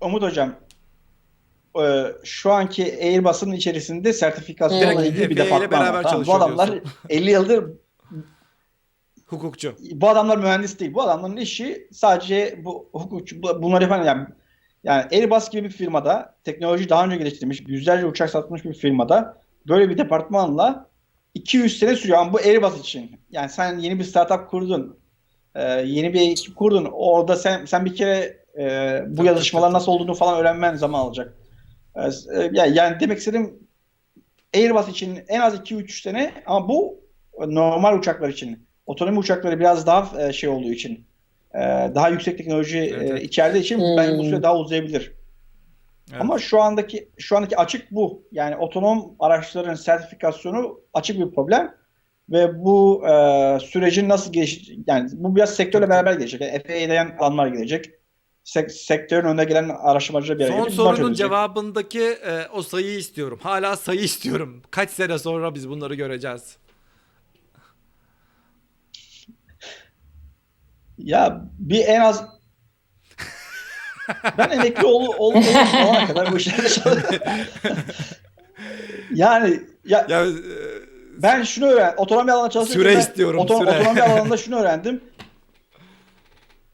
Umut 0.02 0.24
hocam 0.24 0.56
e, 1.82 2.06
şu 2.24 2.52
anki 2.52 3.00
Airbus'un 3.02 3.52
içerisinde 3.52 4.14
sertifikasyonla 4.14 5.06
ilgili 5.06 5.30
bir 5.30 5.38
departman 5.38 5.94
var. 5.94 6.04
Tamam, 6.04 6.26
bu 6.28 6.34
adamlar 6.36 6.72
diyorsun. 6.72 6.92
50 7.10 7.32
yıldır 7.32 7.66
Hukukçu. 9.26 9.76
bu 9.92 10.10
adamlar 10.10 10.38
mühendis 10.38 10.80
değil. 10.80 10.94
Bu 10.94 11.02
adamların 11.02 11.38
işi 11.38 11.88
sadece 11.92 12.60
bu 12.66 12.90
hukukçu 12.92 13.44
bu- 13.44 13.62
bunları 13.64 13.84
yapan 13.84 14.04
yani 14.04 14.28
yani 14.84 15.06
Airbus 15.12 15.50
gibi 15.50 15.64
bir 15.64 15.74
firmada 15.74 16.36
teknoloji 16.44 16.90
daha 16.90 17.06
önce 17.06 17.16
geliştirmiş, 17.16 17.62
yüzlerce 17.68 18.06
uçak 18.06 18.30
satmış 18.30 18.66
bir 18.66 18.74
firmada 18.74 19.38
böyle 19.68 19.90
bir 19.90 19.98
departmanla 19.98 20.90
200 21.34 21.80
sene 21.80 21.96
sürüyor 21.96 22.18
ama 22.20 22.34
bu 22.34 22.38
Airbus 22.38 22.80
için. 22.80 23.12
Yani 23.32 23.50
sen 23.50 23.78
yeni 23.80 24.00
bir 24.00 24.04
startup 24.04 24.50
kurdun. 24.50 25.00
e, 25.56 25.64
yeni 25.82 26.14
bir 26.14 26.22
ekip 26.32 26.56
kurdun. 26.56 26.88
Orada 26.92 27.36
sen 27.36 27.66
sen 27.66 27.86
bir 27.86 27.96
kere 27.96 28.38
e, 28.60 29.04
bu 29.08 29.24
yazışmalar 29.26 29.74
nasıl 29.74 29.92
olduğunu 29.92 30.14
falan 30.14 30.40
öğrenmen 30.40 30.76
zaman 30.76 31.00
alacak. 31.00 31.34
E, 31.96 32.10
yani, 32.52 32.78
yani 32.78 33.00
demek 33.00 33.18
istediğim 33.18 33.60
Airbus 34.56 34.90
için 34.90 35.20
en 35.28 35.40
az 35.40 35.56
2-3 35.56 36.02
sene 36.02 36.34
ama 36.46 36.70
bu 36.70 37.00
normal 37.40 37.98
uçaklar 38.00 38.30
için. 38.30 38.68
Otonomi 38.86 39.20
uçakları 39.20 39.60
biraz 39.60 39.88
daha 39.88 40.28
e, 40.28 40.34
şey 40.34 40.50
olduğu 40.50 40.72
için 40.72 41.06
e, 41.54 41.60
daha 41.96 42.10
yüksek 42.10 42.38
teknoloji 42.38 42.80
Evet, 42.80 43.10
evet. 43.12 43.24
içerdiği 43.24 43.64
için 43.64 43.82
belki 43.98 44.18
bu 44.18 44.22
Hmm. 44.22 44.30
süre 44.30 44.44
daha 44.44 44.58
uzayabilir. 44.58 45.14
Evet. 46.12 46.22
Ama 46.22 46.40
şu 46.40 46.62
andaki 46.62 47.10
şu 47.18 47.38
andaki 47.38 47.58
açık 47.58 47.92
bu. 47.92 48.24
Yani 48.32 48.56
otonom 48.56 49.16
araçların 49.20 49.76
sertifikasyonu 49.76 50.80
açık 50.94 51.20
bir 51.20 51.32
problem 51.32 51.76
ve 52.30 52.64
bu 52.66 53.08
e, 53.08 53.12
sürecin 53.60 54.10
nasıl 54.10 54.34
geliş 54.34 54.72
yani 54.88 55.10
bu 55.14 55.36
biraz 55.36 55.56
sektörle 55.56 55.90
beraber 55.90 56.14
gelecek. 56.14 56.42
Yani 56.42 56.64
FAA'den 56.68 57.16
alanlar 57.20 57.48
gelecek. 57.48 57.86
Sek- 58.50 58.72
sektörün 58.72 59.28
önüne 59.28 59.44
gelen 59.44 59.70
araştırmacılar 59.70 60.40
bir 60.40 60.48
Son 60.48 60.70
sorunun 60.70 61.14
cevabındaki 61.14 62.02
e, 62.02 62.48
o 62.54 62.62
sayıyı 62.62 62.98
istiyorum. 62.98 63.40
Hala 63.44 63.76
sayı 63.78 64.00
istiyorum. 64.00 64.62
Kaç 64.72 64.90
sene 64.90 65.20
sonra 65.20 65.56
biz 65.56 65.70
bunları 65.70 65.96
göreceğiz? 65.96 66.58
Ya 70.98 71.42
bir 71.60 71.86
en 71.88 72.00
az 72.02 72.24
ben 74.38 74.50
emekli 74.50 74.86
ol, 74.86 75.08
ol, 75.18 75.34
ol 75.36 75.44
olana 75.84 76.08
kadar 76.08 76.32
bu 76.32 76.38
işlerde 76.38 76.70
çalışıyorum. 76.70 77.04
yani 79.14 79.60
ya 79.86 80.06
Ya 80.10 80.26
e, 80.26 80.30
ben 81.18 81.44
şunu 81.44 81.66
öğren 81.66 81.94
otonomi 81.98 82.32
alanında 82.32 82.50
çalışırken 82.50 82.82
Süre 82.82 83.00
istiyorum, 83.00 83.40
oto- 83.40 83.60
süre. 83.60 83.80
otonomi 83.80 84.02
alanında 84.02 84.38
şunu 84.44 84.56
öğrendim. 84.60 85.02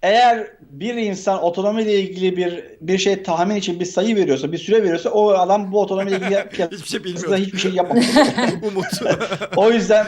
Eğer 0.06 0.48
bir 0.60 0.96
insan 0.96 1.44
otonomiyle 1.44 2.00
ilgili 2.00 2.38
bir 2.38 2.64
bir 2.82 2.98
şey 2.98 3.24
tahmin 3.24 3.56
için 3.56 3.80
bir 3.80 3.86
sayı 3.86 4.16
veriyorsa, 4.16 4.52
bir 4.52 4.58
süre 4.58 4.84
veriyorsa 4.84 5.10
o 5.10 5.30
adam 5.30 5.72
bu 5.72 5.82
otonomiyle 5.82 6.16
ilgili 6.16 6.38
hiçbir 6.72 6.88
şey 6.88 7.04
bilmiyorum. 7.04 7.36
hiçbir 7.36 7.58
şey 7.58 7.72
yapamaz. 7.72 8.06
Umut. 8.68 8.86
O 9.58 9.72
yüzden 9.72 10.08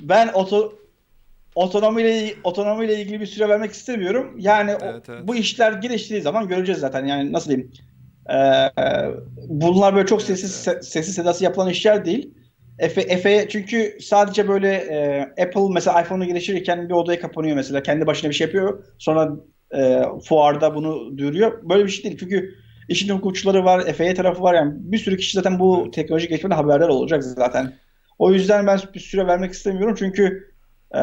ben 0.00 0.28
oto 0.28 0.72
otonomiyle 1.54 2.34
otonomiyle 2.44 3.00
ilgili 3.00 3.20
bir 3.20 3.26
süre 3.26 3.48
vermek 3.48 3.72
istemiyorum. 3.72 4.34
Yani 4.38 4.70
Evet, 4.82 5.08
evet. 5.08 5.20
bu 5.24 5.34
işler 5.34 5.72
geliştiği 5.72 6.20
zaman 6.22 6.48
göreceğiz 6.48 6.80
zaten. 6.80 7.06
Yani 7.06 7.32
nasıl 7.32 7.50
diyeyim? 7.50 7.72
Ee, 8.30 8.34
bunlar 9.48 9.94
böyle 9.94 10.06
çok 10.06 10.18
Evet, 10.20 10.26
sessiz 10.28 10.66
se- 10.66 10.82
sessiz 10.82 11.14
sedası 11.14 11.44
yapılan 11.44 11.70
işler 11.70 12.04
değil. 12.04 12.34
Efe, 12.78 13.00
Efe 13.00 13.46
çünkü 13.48 13.98
sadece 14.00 14.48
böyle 14.48 14.72
e, 14.74 15.20
Apple 15.42 15.74
mesela 15.74 16.02
iPhone'u 16.02 16.24
geliştirirken 16.26 16.88
bir 16.88 16.94
odaya 16.94 17.20
kapanıyor 17.20 17.56
mesela. 17.56 17.82
Kendi 17.82 18.06
başına 18.06 18.30
bir 18.30 18.34
şey 18.34 18.46
yapıyor. 18.46 18.84
Sonra 18.98 19.30
e, 19.76 20.02
fuarda 20.24 20.74
bunu 20.74 21.18
duyuruyor. 21.18 21.68
Böyle 21.68 21.84
bir 21.84 21.90
şey 21.90 22.04
değil. 22.04 22.16
Çünkü 22.20 22.54
işin 22.88 23.14
hukukçuları 23.14 23.64
var, 23.64 23.92
FAA 23.92 24.14
tarafı 24.14 24.42
var. 24.42 24.54
Yani 24.54 24.72
bir 24.76 24.98
sürü 24.98 25.16
kişi 25.16 25.32
zaten 25.36 25.58
bu 25.58 25.90
teknoloji 25.90 26.28
gelişmeden 26.28 26.56
haberdar 26.56 26.88
olacak 26.88 27.24
zaten. 27.24 27.74
O 28.18 28.32
yüzden 28.32 28.66
ben 28.66 28.78
bir 28.94 29.00
süre 29.00 29.26
vermek 29.26 29.52
istemiyorum. 29.52 29.94
Çünkü 29.98 30.52
e, 30.94 31.00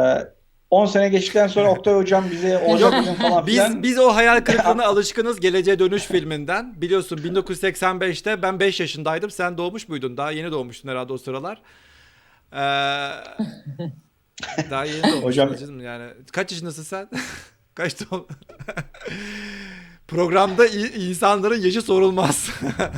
10 0.72 0.86
sene 0.86 1.10
geçtikten 1.10 1.48
sonra 1.48 1.68
Oktay 1.72 1.94
Hocam 1.96 2.26
bize 2.32 2.58
olacak 2.58 2.94
falan 3.22 3.48
Biz 3.48 3.54
filan. 3.56 3.84
biz 3.84 4.00
o 4.00 4.16
hayal 4.16 4.42
kırıklığına 4.42 4.86
alışkınız 4.86 5.40
Geleceğe 5.40 5.80
Dönüş 5.80 6.04
filminden. 6.04 6.82
Biliyorsun 6.82 7.18
1985'te 7.18 8.42
ben 8.42 8.60
5 8.60 8.80
yaşındaydım. 8.80 9.32
Sen 9.32 9.58
doğmuş 9.58 9.90
muydun? 9.90 10.18
Daha 10.18 10.32
yeni 10.32 10.52
doğmuştun 10.52 10.90
herhalde 10.90 11.14
o 11.14 11.18
sıralar. 11.18 11.62
Ee, 12.54 12.58
daha 14.70 14.86
yeni 14.86 15.04
doğmuştun 15.04 15.22
Hocam- 15.48 15.82
yani. 15.82 16.04
Kaç 16.32 16.52
yaşındasın 16.52 16.84
sen? 16.84 17.10
Kaç 17.76 17.96
doğum? 18.12 18.28
Programda 20.08 20.66
insanların 20.68 21.62
yaşı 21.62 21.82
sorulmaz 21.82 22.50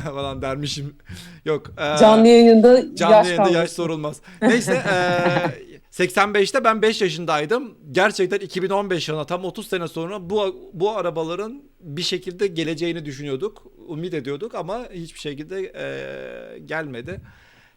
falan 0.04 0.42
dermişim. 0.42 0.96
Yok. 1.44 1.66
ee, 1.78 1.96
Canlı 2.00 2.28
yayında 2.28 2.94
Canlı 2.96 3.14
yaş 3.14 3.26
yayında 3.26 3.42
yaş 3.44 3.52
kavgası. 3.54 3.74
sorulmaz. 3.74 4.16
Neyse 4.42 4.82
eee, 4.86 5.62
85'te 5.98 6.64
ben 6.64 6.82
5 6.82 7.00
yaşındaydım. 7.02 7.78
Gerçekten 7.92 8.38
2015 8.38 9.08
yılına 9.08 9.24
tam 9.26 9.44
30 9.44 9.68
sene 9.68 9.88
sonra 9.88 10.30
bu 10.30 10.70
bu 10.72 10.96
arabaların 10.96 11.62
bir 11.80 12.02
şekilde 12.02 12.46
geleceğini 12.46 13.04
düşünüyorduk. 13.04 13.66
Umut 13.88 14.14
ediyorduk 14.14 14.54
ama 14.54 14.88
hiçbir 14.92 15.20
şekilde 15.20 15.72
e, 15.76 16.58
gelmedi. 16.58 17.20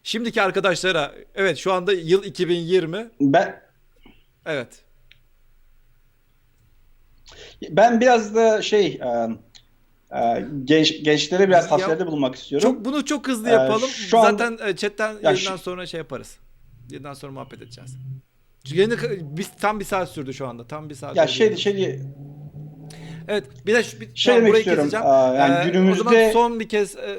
Şimdiki 0.02 0.42
arkadaşlara 0.42 1.12
evet 1.34 1.58
şu 1.58 1.72
anda 1.72 1.92
yıl 1.92 2.24
2020. 2.24 3.10
Ben 3.20 3.62
Evet. 4.46 4.68
ben 7.70 8.00
biraz 8.00 8.34
da 8.34 8.62
şey 8.62 8.86
e, 8.86 9.28
e, 10.18 10.44
genç 10.64 11.02
gençlere 11.04 11.48
biraz 11.48 11.68
tavsiyede 11.68 12.06
bulunmak 12.06 12.34
istiyorum. 12.34 12.72
Çok 12.72 12.84
bunu 12.84 13.04
çok 13.04 13.28
hızlı 13.28 13.48
yapalım. 13.48 13.88
şu 13.88 14.18
an- 14.18 14.30
Zaten 14.30 14.68
e, 14.68 14.76
chatten 14.76 15.12
Ya 15.12 15.18
yayından 15.22 15.56
şu- 15.56 15.62
sonra 15.62 15.86
şey 15.86 15.98
yaparız. 15.98 16.36
Yayından 16.92 17.14
sonra 17.14 17.32
muhabbet 17.32 17.62
edeceğiz. 17.62 17.96
Yayını 18.72 18.96
biz 19.36 19.50
tam 19.60 19.80
bir 19.80 19.84
saat 19.84 20.08
sürdü 20.08 20.34
şu 20.34 20.46
anda. 20.46 20.66
Tam 20.66 20.90
bir 20.90 20.94
saat. 20.94 21.16
Ya 21.16 21.26
şey 21.26 21.56
şey 21.56 22.00
Evet 23.28 23.44
bir 23.66 23.74
de 23.74 23.82
şu, 23.82 24.00
bir, 24.00 24.14
Şey 24.14 24.34
tamam, 24.34 24.48
burayı 24.48 24.60
istiyorum, 24.60 24.84
keseceğim. 24.84 25.06
aa, 25.06 25.34
yani 25.34 25.68
Ee, 25.68 25.70
günümüzde- 25.72 26.00
O 26.00 26.04
zaman 26.04 26.30
son 26.30 26.60
bir 26.60 26.68
kez 26.68 26.96
e, 26.96 27.18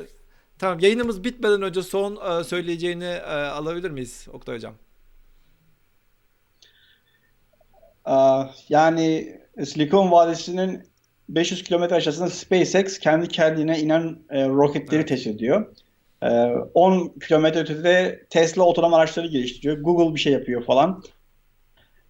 tamam 0.59 0.79
yayınımız 0.79 1.23
bitmeden 1.23 1.61
önce 1.61 1.83
son 1.83 2.39
e, 2.39 2.43
söyleyeceğini 2.43 3.03
e, 3.03 3.19
alabilir 3.33 3.91
miyiz 3.91 4.27
Oktay 4.33 4.55
Hocam? 4.55 4.73
Aa, 8.05 8.45
yani 8.69 9.37
Silikon 9.65 10.11
Vadisi'nin 10.11 10.83
500 11.29 11.63
kilometre 11.63 11.95
aşağısında 11.95 12.29
SpaceX 12.29 12.99
kendi 12.99 13.27
kendine 13.27 13.79
inen 13.79 14.19
e, 14.29 14.47
roketleri 14.47 14.99
Evet. 14.99 15.07
test 15.07 15.27
ediyor. 15.27 15.65
E, 16.23 16.29
10 16.73 17.13
kilometre 17.27 17.59
ötede 17.59 18.25
Tesla 18.29 18.63
otonom 18.63 18.93
araçları 18.93 19.27
geliştiriyor. 19.27 19.77
Google 19.77 20.15
bir 20.15 20.19
şey 20.19 20.33
yapıyor 20.33 20.63
falan. 20.63 21.03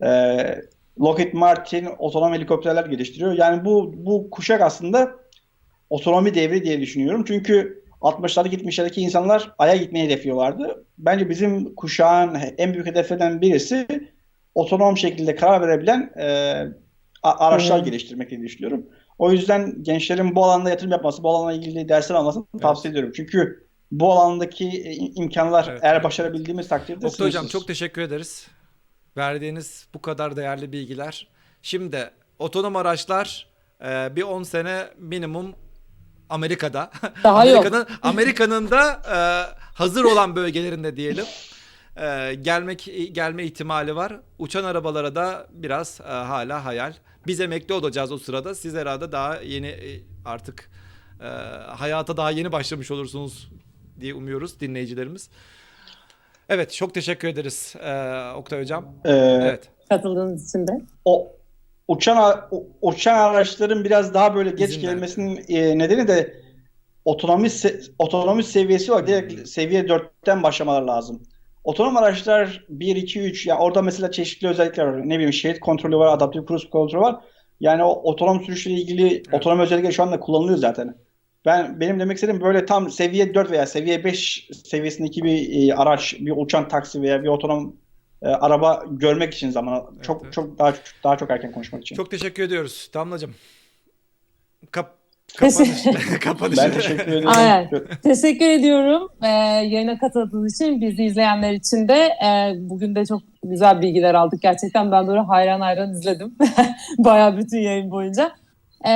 E, 0.03 0.09
Lockheed 1.01 1.33
Martin 1.33 1.87
otonom 1.97 2.33
helikopterler 2.33 2.85
geliştiriyor. 2.85 3.33
Yani 3.33 3.65
bu 3.65 3.93
bu 3.95 4.29
kuşak 4.29 4.61
aslında 4.61 5.11
otonomi 5.89 6.35
devri 6.35 6.63
diye 6.63 6.81
düşünüyorum. 6.81 7.23
Çünkü 7.27 7.83
60'larda 8.01 8.47
70'lerdeki 8.47 9.01
insanlar 9.01 9.51
Ay'a 9.57 9.75
gitmeyi 9.75 10.05
hedefliyorlardı. 10.05 10.85
Bence 10.97 11.29
bizim 11.29 11.75
kuşağın 11.75 12.37
en 12.57 12.73
büyük 12.73 12.87
hedeflerinden 12.87 13.41
birisi 13.41 13.87
otonom 14.55 14.97
şekilde 14.97 15.35
karar 15.35 15.67
verebilen 15.67 16.11
e, 16.19 16.27
araçlar 17.23 17.81
Hı. 17.81 17.85
geliştirmek 17.85 18.29
diye 18.29 18.41
düşünüyorum. 18.41 18.85
O 19.17 19.31
yüzden 19.31 19.83
gençlerin 19.83 20.35
bu 20.35 20.45
alanda 20.45 20.69
yatırım 20.69 20.91
yapması, 20.91 21.23
bu 21.23 21.29
alanla 21.29 21.53
ilgili 21.53 21.89
dersler 21.89 22.15
almasını 22.15 22.45
Evet. 22.53 22.61
tavsiye 22.61 22.91
ediyorum. 22.91 23.11
Çünkü 23.15 23.67
bu 23.91 24.13
alandaki 24.13 24.67
e, 24.67 24.93
imkanlar 24.95 25.67
Evet, 25.69 25.79
eğer 25.83 25.93
evet. 25.93 26.03
başarabildiğimiz 26.03 26.67
takdirde 26.67 27.07
Oktay 27.07 27.27
Hocam 27.27 27.47
çok 27.47 27.67
teşekkür 27.67 28.01
ederiz. 28.01 28.47
Verdiğiniz 29.17 29.87
bu 29.93 30.01
kadar 30.01 30.35
değerli 30.35 30.71
bilgiler. 30.71 31.27
Şimdi 31.61 32.09
otonom 32.39 32.75
araçlar 32.75 33.47
e, 33.85 34.15
bir 34.15 34.23
10 34.23 34.43
sene 34.43 34.87
minimum 34.97 35.55
Amerika'da. 36.29 36.91
Daha 37.23 37.45
yok. 37.45 37.57
Amerika'nın 37.57 37.87
Amerika'nın 38.01 38.71
da 38.71 39.01
e, 39.15 39.17
hazır 39.73 40.03
olan 40.03 40.35
bölgelerinde 40.35 40.97
diyelim. 40.97 41.25
E, 41.97 42.33
gelmek 42.41 42.89
gelme 43.11 43.43
ihtimali 43.43 43.95
var. 43.95 44.19
Uçan 44.39 44.63
arabalara 44.63 45.15
da 45.15 45.47
biraz 45.51 46.01
e, 46.01 46.03
hala 46.03 46.65
hayal. 46.65 46.93
Biz 47.27 47.39
emekli 47.39 47.73
olacağız 47.73 48.11
o 48.11 48.17
sırada. 48.17 48.55
Siz 48.55 48.75
herhalde 48.75 49.11
daha 49.11 49.35
yeni 49.35 50.01
artık 50.25 50.69
e, 51.21 51.27
hayata 51.67 52.17
daha 52.17 52.31
yeni 52.31 52.51
başlamış 52.51 52.91
olursunuz 52.91 53.49
diye 53.99 54.13
umuyoruz 54.13 54.59
dinleyicilerimiz. 54.59 55.29
Evet 56.49 56.71
çok 56.73 56.93
teşekkür 56.93 57.27
ederiz 57.27 57.75
e, 57.83 58.31
Oktay 58.35 58.61
Hocam. 58.61 58.85
Ee, 59.05 59.11
Evet. 59.41 59.69
Katıldığınız 59.89 60.49
için 60.49 60.67
de. 60.67 60.71
o 61.05 61.27
uçan 61.87 62.49
uçan 62.81 63.17
araçların 63.17 63.83
biraz 63.83 64.13
daha 64.13 64.35
böyle 64.35 64.49
geç 64.49 64.69
İzin 64.69 64.81
gelmesinin 64.81 65.45
e, 65.49 65.77
nedeni 65.77 66.07
de 66.07 66.33
otonomi 67.05 67.47
se- 67.47 67.91
otonomi 67.99 68.43
seviyesi 68.43 68.91
olarak 68.91 69.07
direkt 69.07 69.49
seviye 69.49 69.81
4'ten 69.81 70.43
başlamalar 70.43 70.81
lazım. 70.81 71.23
Otonom 71.63 71.97
araçlar 71.97 72.65
1 72.69 72.95
2 72.95 73.21
3 73.21 73.47
ya 73.47 73.57
orada 73.57 73.81
mesela 73.81 74.11
çeşitli 74.11 74.47
özellikler 74.47 74.85
var. 74.85 75.09
Ne 75.09 75.13
bileyim 75.15 75.33
şerit 75.33 75.59
kontrolü 75.59 75.97
var, 75.97 76.13
adaptif 76.13 76.47
cruise 76.47 76.69
kontrolü 76.69 77.01
var. 77.01 77.15
Yani 77.59 77.83
o 77.83 77.89
otonom 77.89 78.43
sürüşle 78.43 78.71
ilgili 78.71 79.23
otonom 79.31 79.59
özellikler 79.59 79.91
şu 79.91 80.03
anda 80.03 80.19
kullanılıyor 80.19 80.57
zaten. 80.57 80.95
Ben 81.45 81.79
benim 81.79 81.99
demek 81.99 82.15
istediğim 82.15 82.41
böyle 82.41 82.65
tam 82.65 82.89
seviye 82.89 83.33
4 83.33 83.51
veya 83.51 83.65
seviye 83.65 84.03
5 84.03 84.49
seviyesindeki 84.65 85.23
bir 85.23 85.69
e, 85.69 85.75
araç, 85.75 86.15
bir 86.19 86.33
uçan 86.35 86.67
taksi 86.67 87.01
veya 87.01 87.23
bir 87.23 87.27
otonom 87.27 87.75
e, 88.21 88.27
araba 88.27 88.83
görmek 88.91 89.33
için 89.33 89.49
zaman 89.49 89.85
çok 90.01 90.23
evet. 90.23 90.33
çok 90.33 90.59
daha 90.59 90.73
daha 91.03 91.17
çok 91.17 91.29
erken 91.31 91.51
konuşmak 91.51 91.81
için. 91.81 91.95
Çok 91.95 92.11
teşekkür 92.11 92.43
ediyoruz 92.43 92.89
Damlacığım. 92.93 93.35
Kap 94.71 95.03
kapanış. 96.21 96.57
Ben 96.57 96.71
teşekkür 96.71 97.07
ederim. 97.07 97.27
Aynen. 97.27 97.69
Teşekkür 98.03 98.49
ediyorum 98.49 99.09
e, 99.23 99.27
yayına 99.27 99.97
katıldığınız 99.97 100.55
için. 100.55 100.81
Bizi 100.81 101.03
izleyenler 101.03 101.53
için 101.53 101.87
de 101.87 102.09
e, 102.25 102.53
bugün 102.57 102.95
de 102.95 103.05
çok 103.05 103.21
güzel 103.43 103.81
bilgiler 103.81 104.13
aldık. 104.13 104.41
Gerçekten 104.41 104.91
ben 104.91 105.07
böyle 105.07 105.19
hayran 105.19 105.61
hayran 105.61 105.91
izledim. 105.91 106.35
Bayağı 106.97 107.37
bütün 107.37 107.57
yayın 107.57 107.91
boyunca. 107.91 108.31
E, 108.87 108.91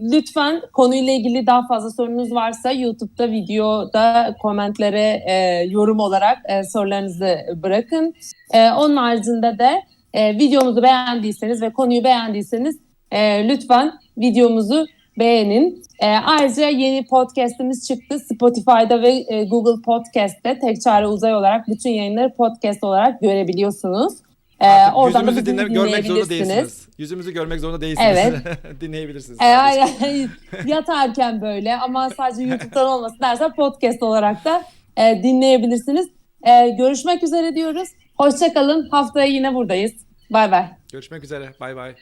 lütfen 0.00 0.62
konuyla 0.72 1.12
ilgili 1.12 1.46
daha 1.46 1.66
fazla 1.66 1.90
sorunuz 1.90 2.32
varsa 2.32 2.72
YouTube'da 2.72 3.30
videoda 3.30 4.36
komentlere 4.42 5.22
e, 5.26 5.64
yorum 5.68 5.98
olarak 5.98 6.38
e, 6.48 6.64
sorularınızı 6.64 7.38
bırakın. 7.62 8.14
E, 8.52 8.70
onun 8.70 8.96
haricinde 8.96 9.58
de 9.58 9.82
e, 10.14 10.34
videomuzu 10.34 10.82
beğendiyseniz 10.82 11.62
ve 11.62 11.72
konuyu 11.72 12.04
beğendiyseniz 12.04 12.78
e, 13.10 13.48
lütfen 13.48 13.92
videomuzu 14.18 14.86
beğenin. 15.18 15.82
E, 16.00 16.06
ayrıca 16.06 16.68
yeni 16.68 17.06
podcast'imiz 17.06 17.88
çıktı. 17.88 18.18
Spotify'da 18.18 19.02
ve 19.02 19.24
e, 19.28 19.44
Google 19.44 19.82
Podcast'te 19.82 20.58
Tek 20.58 20.82
Çare 20.82 21.06
Uzay 21.06 21.34
olarak 21.34 21.68
bütün 21.68 21.90
yayınları 21.90 22.34
podcast 22.34 22.84
olarak 22.84 23.20
görebiliyorsunuz. 23.20 24.14
Ee, 24.60 24.66
Artık 24.66 24.96
oradan 24.96 25.20
yüzümüzü 25.20 25.46
dinle, 25.46 25.62
görmek 25.62 26.06
zorunda 26.06 26.28
değilsiniz. 26.28 26.88
Yüzümüzü 26.98 27.32
görmek 27.32 27.60
zorunda 27.60 27.80
değilsiniz. 27.80 28.18
Evet. 28.18 28.34
Dinleyebilirsiniz. 28.80 29.38
Ee, 29.40 30.28
yatarken 30.66 31.42
böyle 31.42 31.76
ama 31.76 32.10
sadece 32.10 32.42
YouTube'dan 32.42 32.86
olmasın 32.86 33.18
dersen 33.20 33.54
podcast 33.54 34.02
olarak 34.02 34.44
da 34.44 34.64
e, 34.96 35.22
dinleyebilirsiniz. 35.22 36.06
E, 36.46 36.68
görüşmek 36.68 37.22
üzere 37.22 37.54
diyoruz. 37.54 37.88
Hoşçakalın. 38.18 38.88
Haftaya 38.88 39.26
yine 39.26 39.54
buradayız. 39.54 39.92
Bay 40.30 40.50
bay. 40.50 40.66
Görüşmek 40.92 41.24
üzere. 41.24 41.52
Bay 41.60 41.76
bay. 41.76 41.94